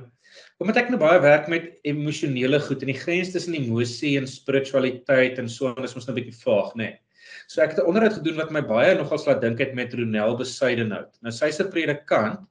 omdat 0.59 0.77
ek 0.77 0.89
nou 0.91 0.99
baie 0.99 1.21
werk 1.23 1.49
met 1.49 1.79
emosionele 1.87 2.61
goed 2.61 2.83
en 2.83 2.91
die 2.93 2.99
grens 2.99 3.31
tussen 3.33 3.55
emosie 3.55 4.17
en 4.19 4.27
spiritualiteit 4.27 5.39
en 5.39 5.49
so 5.49 5.71
en 5.71 5.85
is 5.85 5.95
mos 5.95 6.07
nou 6.07 6.15
'n 6.15 6.21
bietjie 6.21 6.43
vaag, 6.45 6.75
nê. 6.75 6.83
Nee. 6.83 7.01
So 7.47 7.63
ek 7.63 7.71
het 7.71 7.79
'n 7.79 7.89
onderhoud 7.89 8.19
gedoen 8.19 8.37
wat 8.37 8.51
my 8.51 8.61
baie 8.61 8.95
nogals 8.95 9.27
laat 9.27 9.41
dink 9.41 9.59
het 9.59 9.75
met 9.75 9.95
Ronel 9.95 10.37
Besuidenhout. 10.37 11.19
Nou 11.23 11.33
sy's 11.33 11.61
'n 11.61 11.71
predikant 11.71 12.47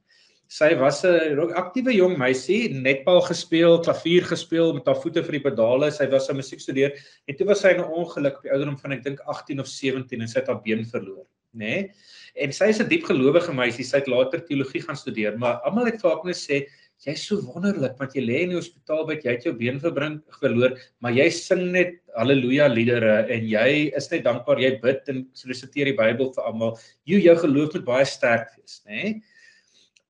Sy 0.47 0.77
was 0.79 1.03
'n 1.03 1.51
aktiewe 1.59 1.91
jong 1.91 2.15
meisie, 2.17 2.71
netbal 2.71 3.19
gespeel, 3.21 3.81
klavier 3.83 4.23
gespeel 4.23 4.71
met 4.73 4.85
haar 4.87 4.95
voete 4.95 5.21
vir 5.21 5.35
die 5.35 5.43
pedale. 5.43 5.91
Sy 5.91 6.07
was 6.07 6.29
'n 6.29 6.37
musiekstudeer 6.37 6.95
en 7.27 7.35
toe 7.35 7.47
was 7.47 7.59
sy 7.59 7.73
in 7.75 7.81
'n 7.81 7.91
ongeluk 7.91 8.37
op 8.37 8.43
die 8.43 8.51
ouderdom 8.51 8.77
van 8.77 8.93
ek 8.93 9.03
dink 9.03 9.19
18 9.27 9.59
of 9.59 9.67
17 9.67 10.21
en 10.21 10.27
sy 10.27 10.39
het 10.39 10.47
haar 10.47 10.61
been 10.63 10.85
verloor, 10.85 11.27
nê? 11.53 11.59
Nee? 11.59 11.91
En 12.35 12.53
sy 12.53 12.69
is 12.69 12.79
'n 12.79 12.87
diep 12.87 13.03
gelowige 13.03 13.53
meisie. 13.53 13.83
Sy 13.83 13.97
het 13.97 14.07
later 14.07 14.39
teologie 14.39 14.81
gaan 14.81 14.95
studeer, 14.95 15.37
maar 15.37 15.59
almal 15.65 15.85
het 15.85 16.01
vir 16.01 16.11
haar 16.11 16.23
net 16.23 16.35
sê 16.37 16.65
jy's 17.05 17.23
so 17.29 17.37
wonderlik 17.45 17.97
want 17.99 18.15
jy 18.17 18.23
lê 18.25 18.41
in 18.43 18.53
die 18.53 18.57
hospitaal 18.57 19.05
by 19.05 19.19
jy 19.21 19.35
het 19.35 19.45
jou 19.45 19.53
been 19.53 19.79
verbring 19.79 20.19
verloor 20.41 20.75
maar 20.99 21.13
jy 21.13 21.29
sing 21.29 21.71
net 21.71 21.99
haleluja 22.17 22.67
liedere 22.73 23.27
en 23.29 23.45
jy 23.45 23.69
is 23.95 24.11
net 24.11 24.23
dankbaar 24.25 24.59
jy 24.59 24.71
bid 24.81 25.09
en 25.13 25.25
resiteer 25.45 25.91
die 25.91 25.97
Bybel 25.97 26.33
vir 26.33 26.43
almal. 26.49 26.77
Jy 27.05 27.21
jou 27.27 27.35
geloof 27.43 27.75
moet 27.77 27.85
baie 27.85 28.05
sterk 28.05 28.55
wees 28.57 28.81
nê? 28.85 29.01
Nee? 29.03 29.17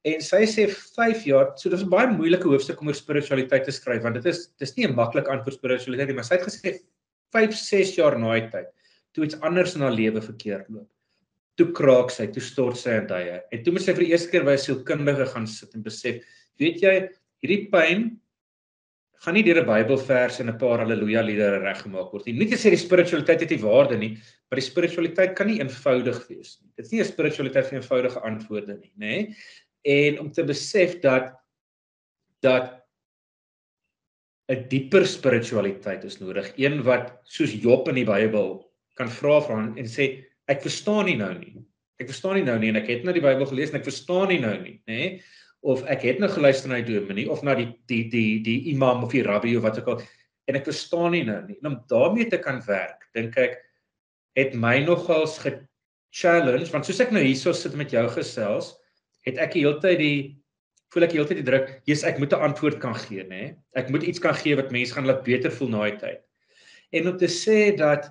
en 0.08 0.24
sy 0.24 0.44
sê 0.50 0.68
5 0.72 1.26
jaar 1.28 1.54
so 1.60 1.70
dis 1.70 1.84
'n 1.84 1.92
baie 1.92 2.08
moeilike 2.08 2.48
hoofstuk 2.48 2.82
om 2.82 2.88
oor 2.92 2.98
spiritualiteit 2.98 3.66
te 3.66 3.74
skryf 3.76 4.04
want 4.04 4.16
dit 4.16 4.26
is 4.32 4.48
dis 4.60 4.76
nie 4.78 4.88
'n 4.88 4.96
maklik 4.96 5.28
antwoord 5.28 5.58
spiritualiteit 5.58 6.08
nie 6.08 6.16
maar 6.16 6.28
sy 6.30 6.38
het 6.38 6.48
gesê 6.48 6.80
5 7.34 7.56
6 7.56 7.98
jaar 7.98 8.18
na 8.20 8.34
die 8.40 8.50
tyd 8.52 8.70
toe 9.14 9.26
iets 9.26 9.40
anders 9.42 9.76
in 9.76 9.82
haar 9.82 9.96
lewe 9.96 10.22
verkeerd 10.22 10.70
loop. 10.70 10.88
Toe 11.58 11.72
kraak 11.74 12.12
sy 12.12 12.28
toe 12.28 12.42
stort 12.42 12.78
sy 12.78 12.92
in 13.02 13.08
duie 13.08 13.42
en 13.52 13.64
toe 13.64 13.74
moet 13.74 13.82
sy 13.82 13.94
vir 13.94 14.06
die 14.06 14.12
eerste 14.12 14.32
keer 14.32 14.46
by 14.46 14.54
'n 14.54 14.66
sielkundige 14.66 15.26
gaan 15.34 15.48
sit 15.48 15.76
en 15.76 15.84
besef 15.84 16.24
weet 16.60 16.82
jy 16.82 16.96
hierdie 17.44 17.68
pyn 17.72 18.10
gaan 19.24 19.34
nie 19.34 19.44
deur 19.44 19.62
'n 19.64 19.68
Bybelvers 19.68 20.40
en 20.40 20.50
'n 20.50 20.58
paar 20.58 20.80
haleluja 20.80 21.22
liedere 21.26 21.60
reggemaak 21.64 22.12
word 22.14 22.26
nie. 22.26 22.34
Nie 22.34 22.50
te 22.50 22.56
sê 22.56 22.70
die 22.70 22.78
spiritualiteit 22.78 23.42
het 23.42 23.50
nie 23.50 23.64
waarde 23.64 23.98
nie, 23.98 24.18
maar 24.50 24.60
die 24.62 24.70
spiritualiteit 24.70 25.36
kan 25.36 25.48
nie 25.48 25.60
eenvoudig 25.60 26.28
wees 26.30 26.60
nie. 26.62 26.72
Dit 26.78 26.86
is 26.86 26.92
nie 26.92 27.02
'n 27.02 27.06
spiritualiteit 27.06 27.66
vir 27.70 27.80
eenvoudige 27.80 28.22
antwoorde 28.22 28.78
nie, 28.78 28.92
nê? 28.98 29.36
En 29.84 30.20
om 30.20 30.32
te 30.32 30.44
besef 30.44 31.02
dat 31.02 31.34
dat 32.42 32.84
'n 34.50 34.68
dieper 34.70 35.06
spiritualiteit 35.06 36.04
is 36.04 36.20
nodig, 36.20 36.54
een 36.56 36.84
wat 36.84 37.20
soos 37.24 37.52
Job 37.52 37.88
in 37.90 37.96
die 37.96 38.06
Bybel 38.06 38.64
kan 38.96 39.10
vra 39.10 39.42
vir 39.42 39.56
hom 39.56 39.78
en 39.78 39.86
sê 39.86 40.24
ek 40.48 40.62
verstaan 40.62 41.06
nie 41.06 41.18
nou 41.18 41.34
nie. 41.34 41.66
Ek 42.00 42.08
verstaan 42.08 42.36
nie 42.36 42.46
nou 42.46 42.58
nie 42.60 42.70
en 42.70 42.76
ek 42.76 42.88
het 42.88 43.04
nou 43.04 43.14
die 43.14 43.22
Bybel 43.22 43.46
gelees 43.46 43.74
en 43.74 43.80
ek 43.82 43.90
verstaan 43.90 44.28
nie 44.30 44.40
nou 44.40 44.56
nie, 44.62 44.82
nê? 44.88 45.22
Of 45.62 45.84
ek 45.90 46.06
het 46.06 46.20
nou 46.22 46.30
geluister 46.32 46.70
na 46.70 46.82
die 46.82 46.98
dominee 47.00 47.30
of 47.32 47.44
na 47.44 47.56
die 47.58 47.70
die 47.90 48.06
die 48.12 48.40
die 48.46 48.60
imam 48.74 49.04
of 49.04 49.12
die 49.12 49.24
rabbi 49.26 49.56
of 49.58 49.66
wat 49.66 49.80
ook 49.82 49.96
al 49.96 50.02
en 50.48 50.56
ek 50.56 50.68
verstaan 50.70 51.12
nie 51.12 51.24
nou 51.28 51.42
nie. 51.44 51.58
En 51.60 51.74
om 51.74 51.80
daarmee 51.92 52.30
te 52.32 52.40
kan 52.40 52.62
werk, 52.68 53.08
dink 53.18 53.36
ek 53.42 53.58
het 54.38 54.54
my 54.56 54.78
nogals 54.86 55.38
ge-challenge 55.44 56.72
want 56.72 56.88
soos 56.88 57.02
ek 57.04 57.12
nou 57.16 57.24
hierso 57.26 57.52
sit 57.58 57.76
met 57.76 57.92
jou 57.92 58.06
gesels, 58.14 58.76
het 59.28 59.42
ek 59.44 59.58
die 59.58 59.66
hele 59.66 59.82
tyd 59.84 60.00
die 60.00 60.20
voel 60.94 61.04
ek 61.04 61.12
die 61.12 61.20
hele 61.20 61.28
tyd 61.28 61.42
die 61.42 61.50
druk, 61.50 61.72
jy's 61.90 62.06
ek 62.08 62.20
moet 62.22 62.32
'n 62.32 62.46
antwoord 62.48 62.80
kan 62.80 62.96
gee, 62.96 63.24
nê? 63.28 63.58
Ek 63.76 63.90
moet 63.92 64.08
iets 64.08 64.24
kan 64.24 64.34
gee 64.34 64.56
wat 64.56 64.72
mense 64.72 64.96
gaan 64.96 65.06
laat 65.06 65.26
beter 65.26 65.52
voel 65.52 65.70
na 65.70 65.84
die 65.90 66.00
tyd. 66.00 66.22
En 66.96 67.12
om 67.12 67.18
te 67.18 67.28
sê 67.28 67.76
dat 67.76 68.08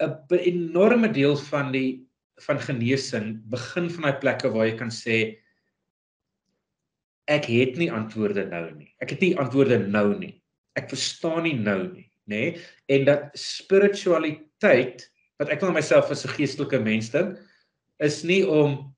'n 0.00 0.14
enorme 0.30 1.10
deel 1.12 1.36
van 1.50 1.72
die 1.72 2.06
van 2.46 2.58
genesing 2.58 3.42
begin 3.50 3.90
van 3.90 4.02
daai 4.02 4.20
plekke 4.20 4.48
waar 4.48 4.66
jy 4.66 4.76
kan 4.76 4.88
sê 4.88 5.36
ek 7.30 7.46
het 7.46 7.78
nie 7.78 7.90
antwoorde 7.94 8.44
nou 8.50 8.66
nie. 8.74 8.90
Ek 9.02 9.14
het 9.14 9.22
nie 9.24 9.34
antwoorde 9.38 9.78
nou 9.82 10.08
nie. 10.18 10.34
Ek 10.78 10.90
verstaan 10.90 11.44
nie 11.46 11.56
nou 11.58 11.80
nie, 11.92 12.08
nê? 12.30 12.42
Nee? 12.52 12.54
En 12.90 13.06
dat 13.08 13.30
spiritualiteit 13.38 15.06
wat 15.40 15.52
ek 15.54 15.62
van 15.64 15.74
myself 15.74 16.10
as 16.10 16.26
'n 16.26 16.36
geestelike 16.36 16.78
mens 16.78 17.10
dink, 17.10 17.38
is 18.00 18.22
nie 18.24 18.42
om 18.46 18.94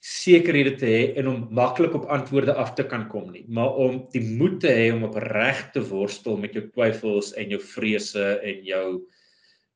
sekerhede 0.00 0.78
te 0.80 0.86
hê 0.88 1.00
en 1.20 1.28
om 1.28 1.48
maklik 1.52 1.94
op 1.94 2.08
antwoorde 2.08 2.54
af 2.54 2.74
te 2.74 2.84
kan 2.88 3.08
kom 3.08 3.30
nie, 3.32 3.44
maar 3.48 3.76
om 3.76 4.06
die 4.14 4.22
moed 4.38 4.60
te 4.60 4.68
hê 4.72 4.92
om 4.94 5.04
opreg 5.04 5.72
te 5.74 5.80
worstel 5.80 6.38
met 6.40 6.54
jou 6.56 6.64
twyfels 6.72 7.34
en 7.36 7.50
jou 7.52 7.60
vrese 7.60 8.40
en 8.40 8.64
jou 8.64 8.86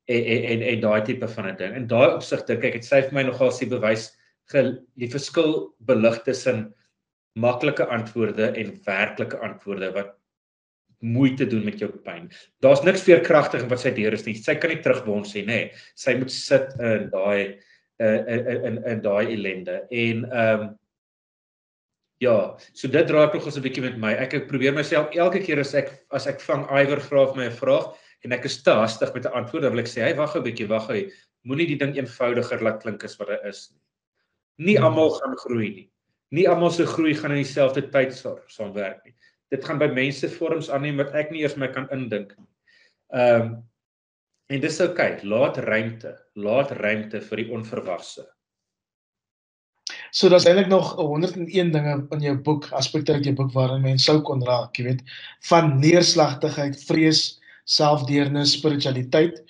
en 0.09 0.23
en 0.33 0.43
en, 0.53 0.61
en 0.61 0.81
daai 0.81 1.01
tipe 1.05 1.27
van 1.27 1.47
'n 1.47 1.57
ding. 1.57 1.75
In 1.75 1.87
daai 1.87 2.15
opsig 2.15 2.45
dink 2.45 2.63
ek 2.63 2.73
dit 2.73 2.85
sê 2.85 3.01
vir 3.05 3.13
my 3.13 3.23
nogal 3.23 3.51
se 3.51 3.65
bewys 3.65 4.11
die 4.51 5.09
verskil 5.09 5.73
belig 5.79 6.23
tussen 6.23 6.73
maklike 7.35 7.85
antwoorde 7.91 8.51
en 8.55 8.71
werklike 8.85 9.37
antwoorde 9.43 9.91
wat 9.95 10.13
moeite 11.03 11.45
doen 11.47 11.65
met 11.67 11.79
jou 11.79 11.89
pyn. 12.05 12.29
Daar's 12.63 12.83
niks 12.85 13.03
veerkragtig 13.05 13.65
in 13.65 13.69
wat 13.69 13.83
sy 13.83 13.91
deur 13.95 14.15
is 14.15 14.23
nie. 14.25 14.37
Sy 14.39 14.55
kan 14.59 14.71
nie 14.71 14.79
terugbons 14.83 15.33
sê 15.35 15.43
nê. 15.43 15.59
Nee. 15.67 15.83
Sy 15.99 16.15
moet 16.19 16.31
sit 16.33 16.71
in 16.79 17.09
daai 17.11 17.59
in 17.99 18.49
in 18.69 18.81
in 18.83 19.03
daai 19.03 19.33
ellende. 19.35 19.83
En 19.91 20.25
ehm 20.31 20.65
um, 20.65 20.73
ja, 22.23 22.55
so 22.73 22.87
dit 22.87 23.07
dra 23.07 23.25
ek 23.27 23.35
nog 23.35 23.45
ons 23.51 23.57
'n 23.59 23.63
bietjie 23.63 23.83
met 23.83 23.97
my. 23.99 24.13
Ek 24.15 24.47
probeer 24.47 24.73
myself 24.73 25.11
elke 25.13 25.43
keer 25.43 25.59
as 25.59 25.75
ek 25.75 25.91
as 26.11 26.27
ek 26.27 26.39
vang 26.41 26.63
iwer 26.71 26.99
vra 27.03 27.25
vir 27.27 27.35
my 27.35 27.47
'n 27.51 27.59
vraag 27.59 27.91
en 28.23 28.31
ek 28.31 28.45
is 28.45 28.63
te 28.63 28.71
hastig 28.71 29.13
met 29.13 29.25
'n 29.25 29.35
antwoord, 29.35 29.63
dan 29.63 29.71
wil 29.71 29.83
ek 29.83 29.91
sê, 29.91 30.01
"Hey, 30.01 30.15
wag 30.15 30.35
'n 30.35 30.43
bietjie, 30.43 30.67
wag 30.67 30.87
hy. 30.87 31.11
Moenie 31.43 31.67
die 31.67 31.77
ding 31.77 31.95
eenvoudiger 31.95 32.63
laat 32.63 32.81
klink 32.81 33.03
as 33.03 33.19
wat 33.19 33.27
dit 33.27 33.39
is 33.45 33.71
nie." 33.71 33.81
Nie 34.57 34.77
hmm. 34.77 34.85
almal 34.85 35.09
gaan 35.19 35.35
groei 35.35 35.69
nie 35.69 35.89
nie 36.33 36.47
almal 36.49 36.71
se 36.73 36.85
groei 36.89 37.13
gaan 37.17 37.35
in 37.35 37.43
dieselfde 37.43 37.85
tyd 37.93 38.15
saam 38.15 38.73
werk 38.73 39.03
nie. 39.05 39.15
Dit 39.53 39.65
gaan 39.65 39.79
by 39.81 39.91
mense 39.93 40.29
vorms 40.37 40.71
aanneem 40.73 40.97
wat 41.01 41.13
ek 41.13 41.31
nie 41.31 41.43
eers 41.45 41.57
my 41.57 41.69
kan 41.73 41.89
indink. 41.93 42.33
Ehm 43.13 43.41
um, 43.41 43.55
en 44.53 44.61
dis 44.61 44.75
oukei, 44.77 45.15
okay, 45.15 45.25
laat 45.25 45.57
ruimte, 45.65 46.11
laat 46.37 46.69
ruimte 46.77 47.17
vir 47.25 47.39
die 47.41 47.47
onverwagse. 47.55 48.27
So 50.13 50.29
daar's 50.29 50.45
eintlik 50.45 50.69
nog 50.69 50.91
101 50.99 51.71
dinge 51.73 51.95
in 52.13 52.21
jou 52.21 52.35
boek, 52.45 52.67
aspekte 52.77 53.13
uit 53.17 53.25
jou 53.25 53.33
boek 53.35 53.49
waarin 53.53 53.81
mense 53.81 54.05
sou 54.05 54.19
kon 54.21 54.43
raak, 54.45 54.77
jy 54.77 54.85
weet, 54.85 55.01
van 55.49 55.73
neerslagtigheid, 55.81 56.77
vrees, 56.85 57.23
selfdeernis, 57.65 58.53
spiritualiteit. 58.59 59.41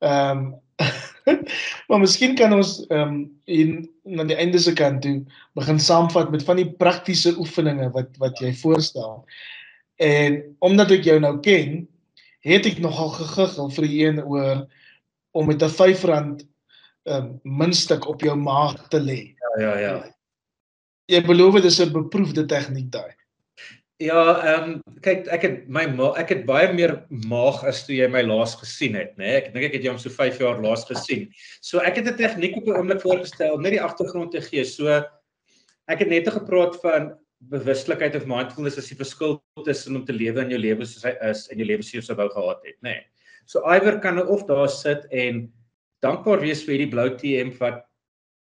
Ehm 0.00 0.46
um, 0.46 0.50
maar 1.88 2.02
miskien 2.02 2.34
kan 2.38 2.52
ons 2.56 2.80
ehm 2.88 3.14
um, 3.14 3.22
in 3.44 3.88
na 4.04 4.24
die 4.24 4.36
einde 4.36 4.58
se 4.58 4.72
kant 4.72 5.02
toe 5.02 5.20
begin 5.58 5.80
saamvat 5.80 6.30
met 6.30 6.44
van 6.46 6.60
die 6.60 6.68
praktiese 6.82 7.34
oefeninge 7.38 7.90
wat 7.96 8.16
wat 8.22 8.38
jy 8.42 8.52
voorstel. 8.62 9.24
En 10.00 10.40
omdat 10.58 10.90
ek 10.90 11.04
jou 11.04 11.18
nou 11.20 11.36
ken, 11.44 11.82
het 12.46 12.66
ek 12.66 12.80
nogal 12.80 13.12
gegiggel 13.18 13.70
vir 13.76 13.86
die 13.86 14.00
een 14.06 14.22
oor 14.24 14.64
om 15.36 15.46
met 15.46 15.62
'n 15.62 15.68
R5 15.68 16.06
ehm 16.06 16.34
um, 17.04 17.40
muntstuk 17.42 18.06
op 18.08 18.20
jou 18.20 18.36
maag 18.36 18.88
te 18.88 19.00
lê. 19.00 19.34
Ja 19.40 19.52
ja 19.60 19.78
ja. 19.78 19.94
Jy 21.10 21.22
beloof 21.26 21.54
dit 21.54 21.64
is 21.64 21.80
'n 21.80 21.92
beproefde 21.92 22.46
tegniek 22.46 22.90
daai. 22.92 23.19
Ja, 24.00 24.20
ehm 24.40 24.62
um, 24.64 24.76
kyk 25.04 25.26
ek 25.28 25.42
het 25.44 25.56
my 25.68 25.82
ek 26.16 26.30
het 26.32 26.46
baie 26.48 26.70
meer 26.72 26.94
maag 27.28 27.58
as 27.68 27.82
toe 27.84 27.98
jy 27.98 28.06
my 28.08 28.22
laas 28.24 28.54
gesien 28.56 28.96
het, 28.96 29.10
né? 29.18 29.26
Nee? 29.26 29.34
Ek 29.42 29.50
dink 29.52 29.66
ek 29.66 29.74
het 29.76 29.84
jou 29.84 29.92
om 29.92 29.98
so 30.00 30.12
5 30.14 30.38
jaar 30.40 30.62
laas 30.64 30.86
gesien. 30.88 31.26
So 31.60 31.82
ek 31.84 32.00
het 32.00 32.08
'n 32.08 32.16
tegniek 32.16 32.56
op 32.56 32.68
'n 32.68 32.78
oomblik 32.80 33.02
voorgestel 33.02 33.60
net 33.60 33.76
die 33.76 33.82
agtergrond 33.82 34.32
te 34.32 34.40
gee. 34.40 34.64
So 34.64 34.88
ek 34.88 35.98
het 35.98 36.08
net 36.08 36.28
gepraat 36.28 36.80
van 36.80 37.12
bewustelikheid 37.52 38.16
of 38.16 38.24
mindfulness 38.24 38.78
as 38.78 38.88
die 38.88 38.96
verskil 38.96 39.42
tussen 39.64 39.96
om 39.96 40.04
te 40.04 40.16
lewe 40.16 40.40
in 40.40 40.50
jou 40.50 40.60
lewe 40.60 40.86
soos 40.86 41.04
hy 41.04 41.14
is 41.28 41.48
en 41.50 41.58
jou 41.58 41.66
lewe 41.66 41.82
soos 41.82 42.08
jy 42.08 42.16
wou 42.16 42.28
gehad 42.28 42.64
het, 42.64 42.76
né? 42.80 42.96
Nee. 42.96 43.04
So 43.44 43.60
iwer 43.68 44.00
kan 44.00 44.16
of 44.16 44.46
daar 44.46 44.68
sit 44.68 45.04
en 45.12 45.52
dankbaar 46.00 46.40
wees 46.40 46.64
vir 46.64 46.78
hierdie 46.78 46.92
blou 46.92 47.08
TM 47.20 47.52
wat 47.60 47.84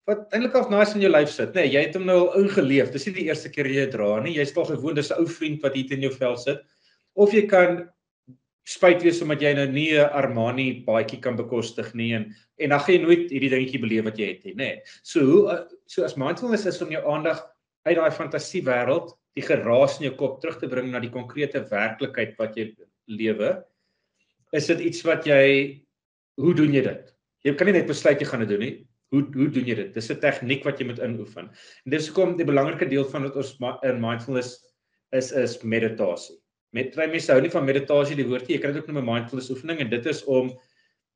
wat 0.08 0.32
eintlik 0.32 0.55
al 0.55 0.70
nice 0.72 0.95
in 0.95 1.03
jou 1.03 1.12
lyf 1.12 1.30
sit, 1.34 1.51
nê? 1.51 1.66
Nee, 1.66 1.74
jy 1.76 1.84
het 1.84 1.95
hom 1.99 2.08
nou 2.08 2.18
al 2.22 2.45
ingeleef. 2.45 2.93
Dis 2.93 3.05
nie 3.10 3.18
die 3.20 3.28
eerste 3.28 3.51
keer 3.51 3.68
jy 3.68 3.86
dra 3.91 4.22
nie. 4.24 4.38
Jy's 4.38 4.55
al 4.55 4.70
gewoond, 4.70 4.95
dis 4.95 5.12
'n 5.12 5.20
ou 5.20 5.28
vriend 5.28 5.62
wat 5.64 5.76
hier 5.76 5.91
in 5.91 6.08
jou 6.08 6.14
vel 6.16 6.38
sit. 6.38 6.64
Of 7.16 7.34
jy 7.34 7.47
kan 7.47 7.89
spyt 8.68 9.03
wees 9.03 9.22
omdat 9.24 9.41
jy 9.41 9.53
nou 9.53 9.68
nie 9.68 9.95
'n 9.95 10.10
Armani 10.12 10.84
baadjie 10.86 11.22
kan 11.22 11.36
bekostig 11.36 11.93
nie 11.95 12.14
en 12.14 12.34
en 12.60 12.70
dan 12.70 12.80
gaan 12.80 12.95
jy 12.95 13.01
nooit 13.01 13.32
hierdie 13.32 13.49
dingetjie 13.49 13.82
beleef 13.82 14.03
wat 14.05 14.18
jy 14.18 14.28
het 14.28 14.45
nie, 14.45 14.55
nê? 14.55 14.80
So 15.03 15.20
hoe 15.20 15.68
so 15.88 16.03
as 16.03 16.18
mindfulness 16.18 16.66
is 16.66 16.82
om 16.82 16.91
jou 16.91 17.03
aandag 17.05 17.43
uit 17.86 17.95
daai 17.95 18.12
fantasie 18.12 18.64
wêreld, 18.64 19.14
die 19.36 19.45
geraas 19.45 19.99
in 19.99 20.10
jou 20.10 20.16
kop 20.18 20.41
terug 20.41 20.60
te 20.60 20.68
bring 20.68 20.91
na 20.91 20.99
die 20.99 21.14
konkrete 21.14 21.62
werklikheid 21.70 22.38
wat 22.39 22.55
jy 22.58 22.74
lewe. 23.08 23.64
Is 24.53 24.68
dit 24.68 24.80
iets 24.80 25.03
wat 25.03 25.26
jy 25.26 25.84
hoe 26.38 26.53
doen 26.53 26.74
jy 26.74 26.82
dit? 26.82 27.14
Jy 27.45 27.53
kan 27.55 27.68
nie 27.68 27.74
net 27.74 27.88
besluit 27.88 28.20
jy 28.20 28.28
gaan 28.28 28.39
dit 28.39 28.49
doen 28.49 28.60
nie. 28.60 28.88
Hoe 29.14 29.24
hoe 29.34 29.49
doen 29.49 29.68
jy 29.70 29.76
dit? 29.76 29.93
Dis 29.93 30.10
'n 30.12 30.20
tegniek 30.20 30.64
wat 30.68 30.80
jy 30.80 30.88
moet 30.88 30.99
inoefen. 30.99 31.49
En 31.86 31.91
dis 31.91 32.08
hoekom 32.08 32.36
die 32.38 32.45
belangrike 32.45 32.89
deel 32.89 33.05
van 33.05 33.24
wat 33.24 33.36
ons 33.36 33.55
in 33.84 34.01
mindfulness 34.01 34.58
is 35.12 35.32
is 35.32 35.62
meditasie. 35.64 36.36
Met 36.76 36.95
baie 36.95 37.08
mense 37.08 37.32
hou 37.32 37.41
nie 37.41 37.51
van 37.51 37.66
meditasie 37.66 38.16
die 38.16 38.28
woordjie, 38.28 38.58
jy 38.58 38.62
kan 38.62 38.74
dit 38.74 38.82
ook 38.82 38.88
noem 38.91 39.03
'n 39.03 39.14
mindfulness 39.14 39.49
oefening 39.49 39.80
en 39.80 39.89
dit 39.89 40.05
is 40.05 40.24
om 40.26 40.51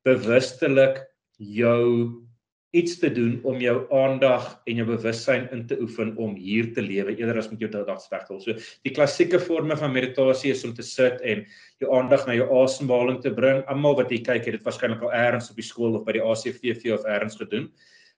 bewustelik 0.08 1.04
jou 1.38 2.30
iets 2.72 2.99
te 3.01 3.09
doen 3.11 3.39
om 3.43 3.59
jou 3.59 3.76
aandag 3.91 4.45
en 4.69 4.78
jou 4.80 4.86
bewussyn 4.88 5.49
in 5.51 5.65
te 5.67 5.76
oefen 5.84 6.13
om 6.15 6.38
hier 6.39 6.69
te 6.76 6.84
lewe 6.84 7.13
eerder 7.17 7.41
as 7.41 7.49
met 7.51 7.59
jou 7.59 7.67
dagdagstelsel. 7.72 8.39
So 8.39 8.55
die 8.88 8.93
klassieke 8.95 9.41
forme 9.43 9.76
van 9.78 9.91
meditasie 9.91 10.53
is 10.55 10.63
om 10.67 10.72
te 10.76 10.86
sit 10.88 11.19
en 11.28 11.43
jou 11.84 11.91
aandag 11.97 12.24
na 12.28 12.38
jou 12.38 12.47
asemhaling 12.61 13.19
te 13.24 13.34
bring. 13.36 13.59
Almal 13.72 13.97
wat 13.99 14.13
hier 14.13 14.24
kyk, 14.24 14.47
het 14.47 14.59
dit 14.59 14.67
waarskynlik 14.67 15.03
al 15.03 15.11
eers 15.11 15.51
op 15.51 15.59
die 15.59 15.67
skool 15.67 15.99
of 15.99 16.05
by 16.07 16.15
die 16.15 16.24
ACVV 16.24 16.95
of 16.95 17.03
eers 17.09 17.36
gedoen. 17.43 17.67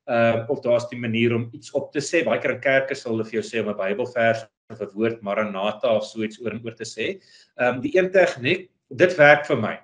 Ehm 0.03 0.43
uh, 0.43 0.49
of 0.51 0.59
daar's 0.61 0.89
die 0.91 0.99
manier 0.99 1.33
om 1.33 1.47
iets 1.55 1.71
op 1.71 1.91
te 1.91 2.01
sê. 2.03 2.21
Baie 2.27 2.41
keer 2.43 2.57
in 2.57 2.61
kerke 2.61 2.95
sal 2.95 3.15
hulle 3.15 3.25
vir 3.25 3.39
jou 3.39 3.45
sê 3.47 3.63
om 3.63 3.71
'n 3.71 3.77
Bybelvers 3.79 4.45
of 4.69 4.81
'n 4.81 4.93
woord 4.93 5.21
Maranatha 5.21 5.95
of 5.95 6.05
so 6.05 6.21
iets 6.21 6.41
oor 6.41 6.51
en 6.51 6.61
oor 6.65 6.75
te 6.75 6.85
sê. 6.85 7.17
Ehm 7.57 7.75
um, 7.75 7.81
die 7.81 7.97
een 7.97 8.11
tegniek, 8.11 8.69
dit 8.91 9.17
werk 9.17 9.45
vir 9.47 9.57
my. 9.57 9.79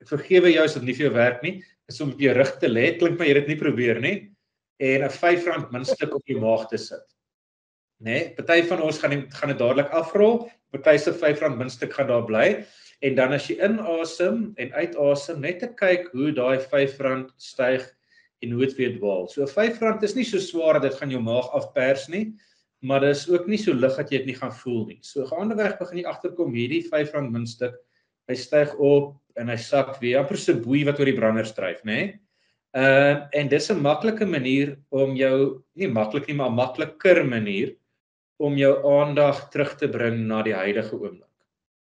Ek 0.00 0.08
vergewe 0.08 0.52
jou 0.52 0.64
as 0.64 0.74
dit 0.74 0.82
nie 0.84 0.94
vir 0.94 1.06
jou 1.10 1.14
werk 1.14 1.42
nie. 1.42 1.62
Is 1.90 2.00
om 2.00 2.12
op 2.12 2.20
jou 2.20 2.32
rug 2.34 2.56
te 2.58 2.68
lê. 2.68 2.96
Klink 2.98 3.18
my 3.18 3.28
jy 3.28 3.34
dit 3.40 3.52
nie 3.52 3.60
probeer 3.60 4.00
nie. 4.00 4.16
En 4.78 5.02
'n 5.02 5.08
R5 5.08 5.70
muntstuk 5.72 6.14
op 6.14 6.26
jou 6.26 6.40
maag 6.40 6.68
te 6.68 6.78
sit. 6.78 7.06
Né? 7.98 8.04
Nee, 8.04 8.34
party 8.36 8.62
van 8.68 8.82
ons 8.82 8.98
gaan 8.98 9.10
die, 9.10 9.22
gaan 9.30 9.48
dit 9.48 9.58
dadelik 9.58 9.90
afrol. 9.90 10.50
Party 10.74 10.98
se 10.98 11.12
R5 11.12 11.56
muntstuk 11.56 11.94
gaan 11.96 12.08
daar 12.08 12.26
bly 12.26 12.66
en 13.04 13.14
dan 13.16 13.32
as 13.36 13.46
jy 13.48 13.56
inasem 13.64 14.52
en 14.56 14.72
uitasem 14.72 15.40
net 15.40 15.60
te 15.60 15.68
kyk 15.76 16.10
hoe 16.12 16.32
daai 16.32 16.58
R5 16.58 17.30
styg 17.36 17.84
en 18.44 18.52
hoe 18.52 18.66
dit 18.66 18.76
weer 18.76 18.94
dwaal. 18.96 19.28
So 19.28 19.44
R5 19.44 20.02
is 20.04 20.16
nie 20.16 20.24
so 20.24 20.40
swaar 20.40 20.78
dat 20.78 20.90
dit 20.90 21.00
gaan 21.00 21.12
jou 21.12 21.22
maag 21.24 21.48
afpers 21.56 22.08
nie, 22.12 22.34
maar 22.84 23.00
dit 23.04 23.16
is 23.16 23.26
ook 23.28 23.46
nie 23.48 23.60
so 23.60 23.72
lig 23.72 23.96
dat 23.96 24.12
jy 24.12 24.22
dit 24.22 24.32
nie 24.32 24.38
gaan 24.38 24.52
voel 24.52 24.86
nie. 24.90 24.98
So 25.02 25.24
gaandeweg 25.28 25.78
begin 25.80 26.02
jy 26.02 26.06
agterkom 26.08 26.56
hierdie 26.56 26.84
R5 26.88 27.30
muntstuk, 27.30 27.76
hy 28.28 28.34
styg 28.34 28.74
op 28.78 29.16
en 29.36 29.48
hy 29.48 29.56
sak 29.56 30.00
weer 30.00 30.20
amper 30.20 30.38
so 30.40 30.54
boei 30.54 30.84
wat 30.84 30.98
oor 31.00 31.10
die 31.10 31.16
brander 31.16 31.46
stryf, 31.46 31.82
nê? 31.84 31.96
Nee? 31.96 32.14
Ehm 32.76 33.16
uh, 33.16 33.28
en 33.32 33.48
dis 33.48 33.70
'n 33.70 33.80
maklike 33.80 34.26
manier 34.26 34.76
om 34.90 35.16
jou 35.16 35.62
nie 35.74 35.88
maklik 35.88 36.26
nie, 36.28 36.36
maar 36.36 36.50
makliker 36.50 37.24
manier 37.24 37.76
om 38.36 38.56
jou 38.56 38.74
aandag 39.00 39.48
terug 39.50 39.76
te 39.80 39.88
bring 39.88 40.26
na 40.26 40.42
die 40.42 40.54
huidige 40.54 40.92
oomblik. 40.92 41.32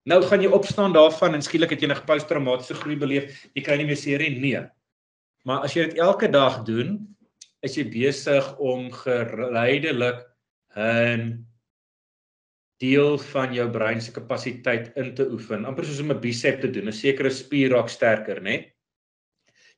Nou 0.04 0.22
gaan 0.22 0.42
jy 0.42 0.50
opstaan 0.50 0.92
daarvan 0.92 1.34
en 1.34 1.42
skielik 1.42 1.70
het 1.70 1.80
jy 1.80 1.88
'n 1.88 2.06
posttraumatiese 2.06 2.74
groei 2.74 2.96
beleef. 2.96 3.48
Jy 3.54 3.62
kry 3.62 3.76
nie 3.76 3.86
meer 3.86 3.96
seer 3.96 4.18
nie. 4.18 4.40
Nee. 4.40 4.66
Maar 5.44 5.62
as 5.64 5.74
jy 5.74 5.86
dit 5.86 5.98
elke 5.98 6.28
dag 6.28 6.62
doen, 6.64 7.16
is 7.62 7.76
jy 7.76 7.84
besig 7.84 8.58
om 8.58 8.90
geleidelik 8.90 10.26
'n 10.76 11.46
deel 12.82 13.16
van 13.30 13.54
jou 13.54 13.68
brein 13.72 14.02
se 14.02 14.12
kapasiteit 14.14 14.90
in 15.00 15.12
te 15.14 15.28
oefen, 15.30 15.64
amper 15.68 15.86
soos 15.86 16.02
om 16.02 16.10
'n 16.12 16.20
bicep 16.20 16.60
te 16.60 16.70
doen. 16.70 16.88
'n 16.88 16.92
Sekere 16.92 17.30
spier 17.30 17.70
raak 17.70 17.88
sterker, 17.88 18.42
né? 18.42 18.72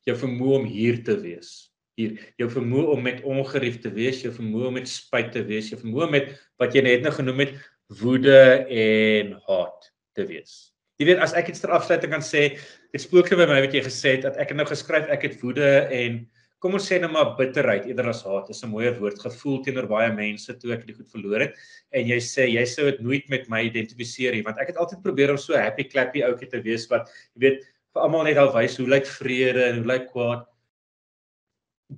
Jou 0.05 0.17
vermoë 0.17 0.59
om 0.59 0.65
hier 0.65 1.03
te 1.03 1.15
wees. 1.21 1.71
Hier, 1.97 2.19
jou 2.37 2.49
vermoë 2.49 2.91
om 2.91 3.01
met 3.01 3.23
ongerief 3.23 3.79
te 3.81 3.89
wees, 3.89 4.21
jou 4.21 4.33
vermoë 4.33 4.67
om 4.67 4.73
met 4.73 4.87
spyt 4.87 5.31
te 5.31 5.43
wees, 5.43 5.69
jou 5.69 5.79
vermoë 5.79 6.09
met 6.11 6.25
wat 6.59 6.75
jy 6.75 6.81
net 6.81 7.01
nou 7.01 7.11
genoem 7.11 7.39
het, 7.39 7.53
woede 8.01 8.65
en 8.67 9.35
haat 9.47 9.91
te 10.13 10.25
wees. 10.25 10.73
Jy 10.99 11.05
weet 11.09 11.19
as 11.23 11.33
ek 11.33 11.49
iets 11.51 11.59
ter 11.59 11.73
afsluiting 11.75 12.11
kan 12.11 12.23
sê, 12.23 12.57
dit 12.91 13.01
spook 13.01 13.27
vir 13.27 13.47
my 13.47 13.61
wat 13.61 13.73
jy 13.73 13.83
gesê 13.83 14.15
het 14.15 14.23
dat 14.29 14.37
ek 14.37 14.53
het 14.53 14.57
nou 14.57 14.67
geskryf 14.67 15.09
ek 15.11 15.27
het 15.27 15.41
woede 15.41 15.87
en 15.91 16.21
kom 16.65 16.79
ons 16.79 16.87
sê 16.89 16.97
nou 17.01 17.11
maar 17.13 17.35
bitterheid 17.37 17.85
eerder 17.85 18.09
as 18.09 18.23
haat 18.25 18.49
is 18.49 18.63
'n 18.65 18.71
mooier 18.73 18.97
woord 18.97 19.21
gevoel 19.21 19.61
teenoor 19.65 19.87
baie 19.91 20.09
mense 20.13 20.57
toe 20.61 20.73
ek 20.73 20.87
dit 20.87 20.97
goed 20.97 21.11
verloor 21.13 21.45
het 21.45 21.53
en 21.93 22.09
jy 22.09 22.17
sê 22.17 22.47
jy 22.49 22.65
sou 22.65 22.89
dit 22.89 23.01
nooit 23.05 23.29
met 23.29 23.45
my 23.53 23.61
identifiseer 23.69 24.33
nie 24.33 24.41
want 24.49 24.57
ek 24.57 24.73
het 24.73 24.81
altyd 24.81 25.03
probeer 25.05 25.35
om 25.35 25.37
so 25.37 25.53
happy 25.53 25.85
clappy 25.93 26.25
ouetjie 26.25 26.49
te 26.49 26.63
wees 26.65 26.89
wat 26.89 27.13
jy 27.35 27.45
weet 27.45 27.61
vir 27.93 28.01
almal 28.01 28.25
net 28.25 28.41
al 28.41 28.51
wys 28.57 28.79
hoe 28.81 28.89
lyk 28.89 29.05
vrede 29.05 29.69
en 29.69 29.83
hoe 29.83 29.91
lyk 29.93 30.09
kwaad 30.09 30.47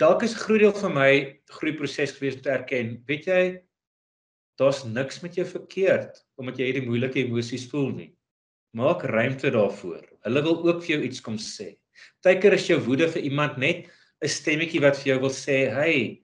dalk 0.04 0.28
is 0.28 0.36
groot 0.36 0.60
deel 0.60 0.76
van 0.84 0.94
my 0.94 1.12
groeiproses 1.60 2.18
gewees 2.18 2.36
om 2.36 2.44
te 2.44 2.52
erken 2.60 2.98
weet 3.08 3.32
jy 3.32 3.42
daar's 4.58 4.84
niks 4.84 5.22
met 5.22 5.36
jou 5.38 5.46
verkeerd 5.48 6.24
omdat 6.42 6.60
jy 6.60 6.70
hierdie 6.70 6.88
moeilike 6.88 7.22
emosies 7.22 7.68
voel 7.72 7.92
nie. 7.94 8.10
Maak 8.78 9.06
ruimte 9.10 9.52
daarvoor. 9.54 10.02
Hulle 10.26 10.42
wil 10.46 10.58
ook 10.66 10.82
vir 10.84 10.96
jou 10.96 11.02
iets 11.06 11.22
kom 11.24 11.38
sê. 11.42 11.76
Partykeer 12.22 12.58
is 12.58 12.68
jou 12.70 12.78
woede 12.86 13.08
vir 13.14 13.26
iemand 13.30 13.58
net 13.62 13.88
'n 14.22 14.28
stemmetjie 14.28 14.82
wat 14.82 14.98
vir 14.98 15.14
jou 15.14 15.20
wil 15.22 15.34
sê, 15.34 15.70
"Hey, 15.74 16.22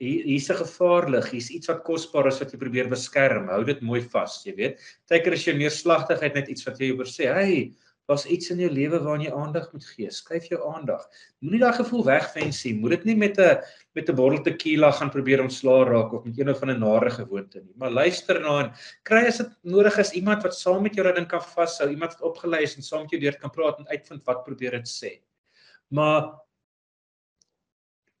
hier's 0.00 0.50
'n 0.50 0.56
gevaarlig, 0.56 1.30
hier's 1.30 1.50
iets 1.50 1.68
wat 1.68 1.84
kosbaar 1.84 2.28
is 2.28 2.40
wat 2.40 2.52
jy 2.52 2.58
probeer 2.58 2.88
beskerm. 2.88 3.48
Hou 3.48 3.64
dit 3.64 3.80
mooi 3.82 4.00
vas, 4.00 4.42
jy 4.44 4.54
weet." 4.56 4.78
Partykeer 5.08 5.32
is 5.32 5.44
jou 5.44 5.56
neerslagtigheid 5.56 6.34
net 6.34 6.48
iets 6.48 6.64
wat 6.64 6.78
jy 6.78 6.92
wil 6.96 7.06
sê, 7.06 7.32
"Hey, 7.32 7.74
daar's 8.08 8.26
iets 8.28 8.50
in 8.52 8.60
jou 8.60 8.68
lewe 8.72 8.98
waaraan 9.00 9.24
jy 9.24 9.32
aandag 9.32 9.70
moet 9.72 9.84
gee. 9.94 10.10
Skuif 10.12 10.50
jou 10.50 10.58
aandag. 10.74 11.04
Moenie 11.44 11.60
daai 11.62 11.76
gevoel 11.78 12.04
wegwens 12.04 12.60
nie. 12.66 12.74
Moet 12.76 12.96
dit 12.98 13.04
nie 13.10 13.16
met 13.16 13.38
'n 13.38 13.62
met 13.94 14.08
'n 14.08 14.16
bottel 14.16 14.42
tequila 14.44 14.90
gaan 14.92 15.10
probeer 15.10 15.40
ontslaa 15.40 15.84
raak 15.84 16.12
of 16.12 16.24
met 16.24 16.38
een 16.38 16.54
van 16.54 16.70
'n 16.70 16.80
nare 16.80 17.10
gewoonte 17.10 17.60
nie. 17.60 17.74
Maar 17.76 17.90
luister 17.90 18.40
na 18.40 18.64
en 18.64 18.72
kry 19.04 19.26
as 19.26 19.38
dit 19.38 19.48
nodig 19.62 19.98
is 19.98 20.12
iemand 20.12 20.42
wat 20.42 20.54
saam 20.54 20.82
met 20.82 20.94
jou 20.94 21.14
ding 21.14 21.26
kan 21.26 21.40
vashou, 21.40 21.88
iemand 21.88 22.12
wat 22.12 22.22
opgelei 22.22 22.62
is 22.62 22.76
en 22.76 22.82
saam 22.82 23.02
met 23.02 23.10
jou 23.10 23.20
deur 23.20 23.38
kan 23.38 23.50
praat 23.50 23.78
en 23.78 23.88
uitvind 23.88 24.24
wat 24.24 24.44
probeer 24.44 24.70
dit 24.70 24.88
sê. 24.88 25.20
Maar 25.88 26.43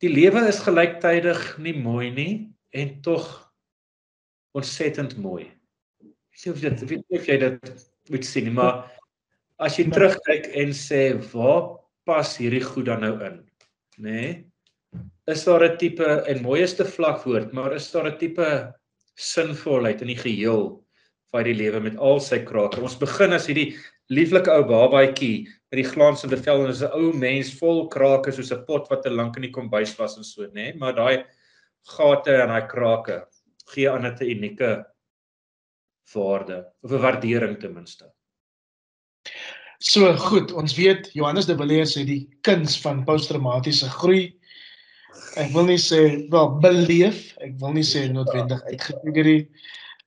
die 0.04 0.12
lewe 0.12 0.44
is 0.50 0.60
gelyktydig 0.60 1.42
nie 1.64 1.74
mooi 1.80 2.10
nie 2.12 2.32
en 2.76 2.96
tog 3.04 3.24
ontsettend 4.54 5.16
mooi. 5.16 5.48
Ek 6.04 6.40
sê 6.42 6.52
dit 6.52 6.84
weet 6.90 7.04
nie 7.08 7.20
of 7.20 7.28
jy 7.30 7.38
dit 7.40 7.72
moet 8.12 8.26
sien 8.28 8.50
maar 8.52 8.84
as 9.62 9.78
jy 9.78 9.86
terugkyk 9.88 10.50
en 10.60 10.74
sê 10.76 11.14
waar 11.32 11.78
pas 12.04 12.34
hierdie 12.36 12.62
goed 12.64 12.90
dan 12.90 13.04
nou 13.06 13.14
in 13.24 13.38
nê 13.96 14.10
nee? 14.10 14.32
is 15.30 15.44
daar 15.46 15.64
'n 15.64 15.78
tipe 15.78 16.08
en 16.28 16.42
mooieste 16.42 16.84
vlakwoord 16.84 17.52
maar 17.52 17.74
is 17.74 17.90
daar 17.92 18.10
'n 18.10 18.18
tipe 18.18 18.74
sinvolheid 19.16 20.02
in 20.02 20.12
die 20.12 20.20
geheel 20.20 20.84
van 21.32 21.44
die 21.44 21.54
lewe 21.54 21.80
met 21.80 21.96
al 21.96 22.20
sy 22.20 22.42
krake 22.44 22.82
ons 22.82 22.98
begin 22.98 23.32
as 23.32 23.46
hierdie 23.46 23.76
lieflike 24.10 24.50
ou 24.50 24.64
babatjie 24.68 25.48
met 25.74 25.82
die 25.82 25.90
glansende 25.90 26.38
vel 26.38 26.64
en 26.64 26.70
is 26.70 26.82
'n 26.86 26.94
ou 26.94 27.12
mens 27.12 27.50
vol 27.58 27.88
krake 27.90 28.32
soos 28.32 28.52
'n 28.52 28.64
pot 28.64 28.88
wat 28.90 29.02
te 29.02 29.10
lank 29.10 29.36
in 29.36 29.42
die 29.42 29.54
kombuis 29.54 29.96
was 29.98 30.16
en 30.16 30.24
so 30.24 30.46
nê 30.46 30.52
nee? 30.54 30.74
maar 30.74 30.94
daai 30.94 31.24
gate 31.96 32.30
en 32.30 32.48
daai 32.48 32.66
krake 32.68 33.26
gee 33.74 33.90
aan 33.90 34.06
'n 34.06 34.16
unieke 34.22 34.86
waarde 36.14 36.58
of 36.82 36.92
'n 36.92 37.02
waardering 37.02 37.58
ten 37.60 37.74
minste 37.74 38.06
So 39.84 40.14
goed, 40.16 40.52
ons 40.52 40.74
weet 40.74 41.10
Johannes 41.12 41.46
de 41.46 41.56
Villiers 41.56 41.94
het 41.94 42.06
die 42.06 42.28
kuns 42.40 42.80
van 42.80 43.04
posttraumatiese 43.04 43.90
groei. 43.90 44.32
Ek 45.36 45.50
wil 45.52 45.66
nie 45.68 45.80
sê 45.82 46.28
wel 46.30 46.58
beleef, 46.62 47.36
ek 47.44 47.58
wil 47.60 47.72
nie 47.72 47.84
sê 47.84 48.06
noodwendig 48.08 48.62
uitgetrigger 48.70 49.24
nie. 49.24 49.42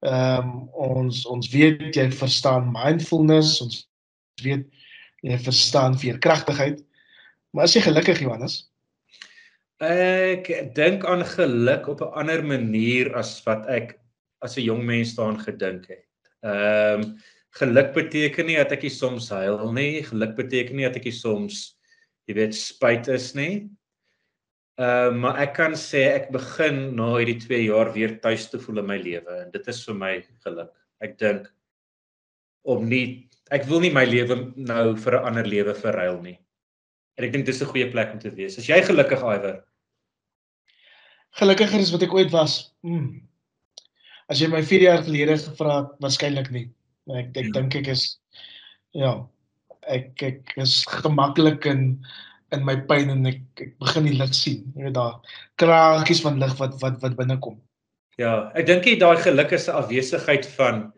Ehm 0.02 0.50
um, 0.50 0.70
ons 0.72 1.26
ons 1.26 1.50
weet 1.54 1.96
jy 1.96 2.08
verstaan 2.12 2.72
mindfulness, 2.72 3.62
ons 3.62 3.88
weet 4.42 4.66
jy 5.26 5.38
verstaan 5.42 5.98
veerkragtigheid. 5.98 6.84
Maar 7.56 7.70
is 7.70 7.78
jy 7.78 7.86
gelukkig 7.88 8.22
Johannes? 8.22 8.66
Ek 9.84 10.50
dink 10.74 11.06
aan 11.06 11.24
geluk 11.26 11.88
op 11.88 12.02
'n 12.02 12.14
ander 12.18 12.44
manier 12.44 13.14
as 13.16 13.44
wat 13.46 13.68
ek 13.70 14.00
as 14.42 14.58
'n 14.58 14.66
jong 14.66 14.84
mens 14.84 15.16
daaraan 15.16 15.40
gedink 15.40 15.88
het. 15.88 16.06
Ehm 16.44 17.02
um, 17.02 17.18
geluk 17.58 17.94
beteken 17.94 18.46
nie 18.46 18.58
dat 18.58 18.72
ek 18.72 18.90
soms 18.90 19.30
huil 19.30 19.72
nie. 19.74 20.04
Geluk 20.04 20.36
beteken 20.36 20.76
nie 20.76 20.86
dat 20.86 20.96
ek 20.96 21.14
soms 21.14 21.78
jy 22.28 22.36
weet 22.36 22.56
spyt 22.56 23.08
is 23.08 23.34
nie. 23.36 23.70
Ehm 24.78 25.14
uh, 25.14 25.20
maar 25.22 25.40
ek 25.42 25.54
kan 25.54 25.74
sê 25.74 26.14
ek 26.14 26.32
begin 26.32 26.96
na 26.96 27.18
hierdie 27.18 27.40
2 27.42 27.64
jaar 27.66 27.94
weer 27.94 28.20
tuis 28.22 28.50
te 28.50 28.60
voel 28.60 28.80
in 28.80 28.86
my 28.86 28.98
lewe 28.98 29.42
en 29.44 29.52
dit 29.52 29.68
is 29.68 29.86
vir 29.86 29.96
my 29.96 30.26
geluk. 30.46 30.74
Ek 31.02 31.18
dink 31.18 31.50
om 32.68 32.84
nie 32.90 33.30
ek 33.56 33.68
wil 33.70 33.80
nie 33.84 33.94
my 33.96 34.04
lewe 34.08 34.36
nou 34.56 34.96
vir 35.00 35.18
'n 35.18 35.26
ander 35.32 35.48
lewe 35.48 35.74
verruil 35.74 36.22
nie. 36.22 36.38
En 37.18 37.26
ek 37.26 37.32
dink 37.34 37.46
dis 37.46 37.62
'n 37.62 37.72
goeie 37.72 37.90
plek 37.92 38.14
om 38.14 38.20
te 38.20 38.32
wees. 38.32 38.58
Is 38.58 38.68
jy 38.68 38.82
gelukkig, 38.82 39.24
Iwer? 39.24 39.64
Gelukkiger 41.40 41.80
as 41.80 41.92
wat 41.92 42.04
ek 42.04 42.14
ooit 42.14 42.32
was. 42.32 42.74
Mm. 42.84 43.24
As 44.30 44.40
jy 44.42 44.48
my 44.48 44.62
4 44.62 44.82
jaar 44.82 45.04
gelede 45.04 45.38
gevra 45.38 45.82
het, 45.82 45.92
waarskynlik 46.02 46.52
nie. 46.52 46.70
Ek 47.10 47.32
ek 47.38 47.46
ja. 47.46 47.52
dink 47.52 47.76
ek 47.76 47.88
is 47.88 48.20
ja, 48.94 49.28
ek 49.88 50.24
ek 50.24 50.58
is 50.58 50.84
gemaklik 50.86 51.66
in 51.66 52.04
in 52.52 52.64
my 52.64 52.76
pyn 52.88 53.10
en 53.10 53.26
ek 53.26 53.42
ek 53.62 53.80
begin 53.80 54.04
die 54.04 54.18
lig 54.18 54.34
sien. 54.34 54.74
Jy 54.76 54.84
weet 54.90 54.94
daar 54.94 55.20
kraakies 55.56 56.22
van 56.22 56.40
lig 56.40 56.54
wat 56.60 56.76
wat 56.82 57.00
wat 57.02 57.16
binnekom. 57.16 57.58
Ja, 58.18 58.52
ek 58.56 58.68
dink 58.68 58.86
jy 58.86 58.98
daai 59.00 59.18
geluk 59.22 59.52
is 59.52 59.68
'n 59.70 59.80
afwesigheid 59.80 60.46
van 60.58 60.92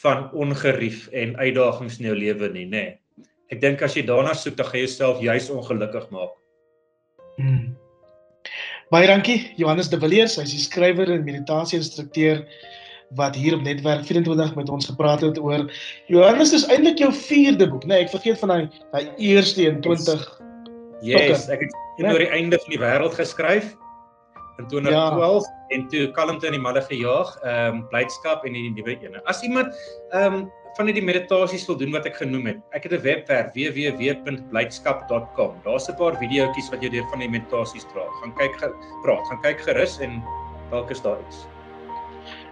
van 0.00 0.30
ongerief 0.32 1.08
en 1.12 1.36
uitdagings 1.36 1.98
in 1.98 2.10
jou 2.10 2.16
lewe 2.16 2.48
nie, 2.54 2.66
nê. 2.66 2.84
Nee. 2.84 3.26
Ek 3.50 3.58
dink 3.62 3.82
as 3.82 3.96
jy 3.98 4.04
daarna 4.06 4.32
soek, 4.38 4.54
dan 4.56 4.68
gaan 4.68 4.78
jy 4.78 4.86
jouself 4.86 5.22
juis 5.24 5.48
ongelukkig 5.50 6.06
maak. 6.14 6.36
Hmm. 7.40 7.72
Baie 8.90 9.06
dankie 9.10 9.40
Johannes 9.58 9.90
de 9.90 9.98
Villiers, 10.02 10.36
hy's 10.38 10.54
die 10.54 10.62
skrywer 10.62 11.10
en 11.10 11.26
meditasie 11.26 11.78
instrukteur 11.78 12.44
wat 13.18 13.34
hier 13.34 13.56
op 13.56 13.62
netwerk 13.66 14.04
24 14.06 14.54
met 14.54 14.70
ons 14.70 14.86
gepraat 14.86 15.24
het 15.26 15.38
oor 15.42 15.64
Johannes 16.06 16.52
is 16.54 16.66
eintlik 16.70 17.02
jou 17.02 17.10
vierde 17.26 17.66
boek, 17.66 17.82
né? 17.84 17.96
Nee, 17.96 18.06
ek 18.06 18.12
vergeet 18.14 18.38
van 18.38 18.52
daai 18.52 18.68
daai 18.92 19.10
eerste 19.18 19.66
in 19.66 19.80
20 19.82 20.26
Yes, 21.02 21.48
ek 21.50 21.64
het 21.64 21.74
nee. 21.98 22.12
oor 22.12 22.22
die 22.22 22.30
einde 22.30 22.58
van 22.60 22.74
die 22.74 22.82
wêreld 22.82 23.16
geskryf 23.18 23.72
in 24.60 24.68
2012 24.68 25.44
ja. 25.44 25.76
en 25.76 25.88
toe 25.92 26.06
kalmte 26.16 26.48
in 26.50 26.56
die 26.56 26.62
middag 26.62 26.86
gejaag, 26.92 27.34
ehm 27.42 27.74
um, 27.74 27.84
blydskap 27.92 28.44
en 28.46 28.56
die 28.56 28.70
nuwe 28.76 28.96
ene. 29.00 29.22
As 29.24 29.42
iemand 29.46 29.76
ehm 30.10 30.40
um, 30.40 30.48
van 30.78 30.86
die 30.86 31.02
meditasies 31.02 31.66
wil 31.66 31.76
doen 31.76 31.90
wat 31.92 32.06
ek 32.06 32.20
genoem 32.20 32.46
het, 32.46 32.58
ek 32.76 32.86
het 32.86 32.92
'n 32.94 33.02
webwerf 33.02 33.52
www.blydskap.com. 33.54 35.52
Daar's 35.64 35.88
'n 35.88 35.96
paar 35.98 36.16
videoetjies 36.16 36.70
wat 36.70 36.80
jou 36.80 36.92
deur 36.92 37.06
van 37.10 37.18
die 37.18 37.28
meditasies 37.28 37.86
dra. 37.92 38.04
Gaan 38.20 38.34
kyk 38.34 38.54
praat, 39.02 39.24
gaan 39.28 39.42
kyk 39.42 39.60
gerus 39.60 39.98
en 40.00 40.22
dalk 40.70 40.90
is 40.90 41.02
daar 41.02 41.18
iets. 41.28 41.46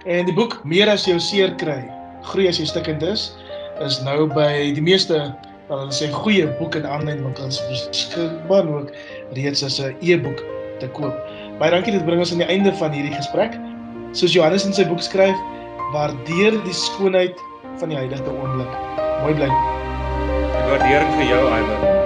En 0.05 0.25
die 0.25 0.35
boek 0.35 0.65
Meer 0.65 0.89
as 0.89 1.05
jou 1.05 1.19
seer 1.21 1.55
kry, 1.55 1.85
groei 2.23 2.49
as 2.49 2.59
jy 2.59 2.67
stikkend 2.67 3.03
is, 3.03 3.37
is 3.81 4.01
nou 4.03 4.27
by 4.27 4.73
die 4.75 4.83
meeste 4.83 5.35
wel 5.69 5.79
hulle 5.79 5.93
sê 5.93 6.09
goeie 6.13 6.47
boek 6.59 6.75
en 6.75 6.87
aanlyn 6.87 7.23
winkels 7.25 7.61
beskikbaar 7.69 8.69
ook 8.69 8.93
reeds 9.37 9.63
as 9.63 9.81
'n 9.81 9.97
e-boek 10.01 10.41
te 10.81 10.89
koop. 10.89 11.15
Baie 11.59 11.75
dankie 11.75 11.91
dit 11.95 12.05
bring 12.07 12.23
ons 12.23 12.31
aan 12.33 12.43
die 12.45 12.47
einde 12.47 12.73
van 12.79 12.95
hierdie 12.95 13.15
gesprek. 13.17 13.59
Soos 14.15 14.37
Johannes 14.37 14.67
in 14.69 14.77
sy 14.77 14.87
boek 14.87 15.03
skryf, 15.03 15.45
waardeer 15.95 16.55
die 16.63 16.79
skoonheid 16.87 17.43
van 17.83 17.91
die 17.91 17.99
huidige 17.99 18.31
oomblik. 18.31 18.81
Mooi 19.25 19.35
bly. 19.35 19.51
Die 19.51 20.67
waardering 20.71 21.15
vir 21.19 21.33
jou, 21.35 21.47
Iwer. 21.59 21.98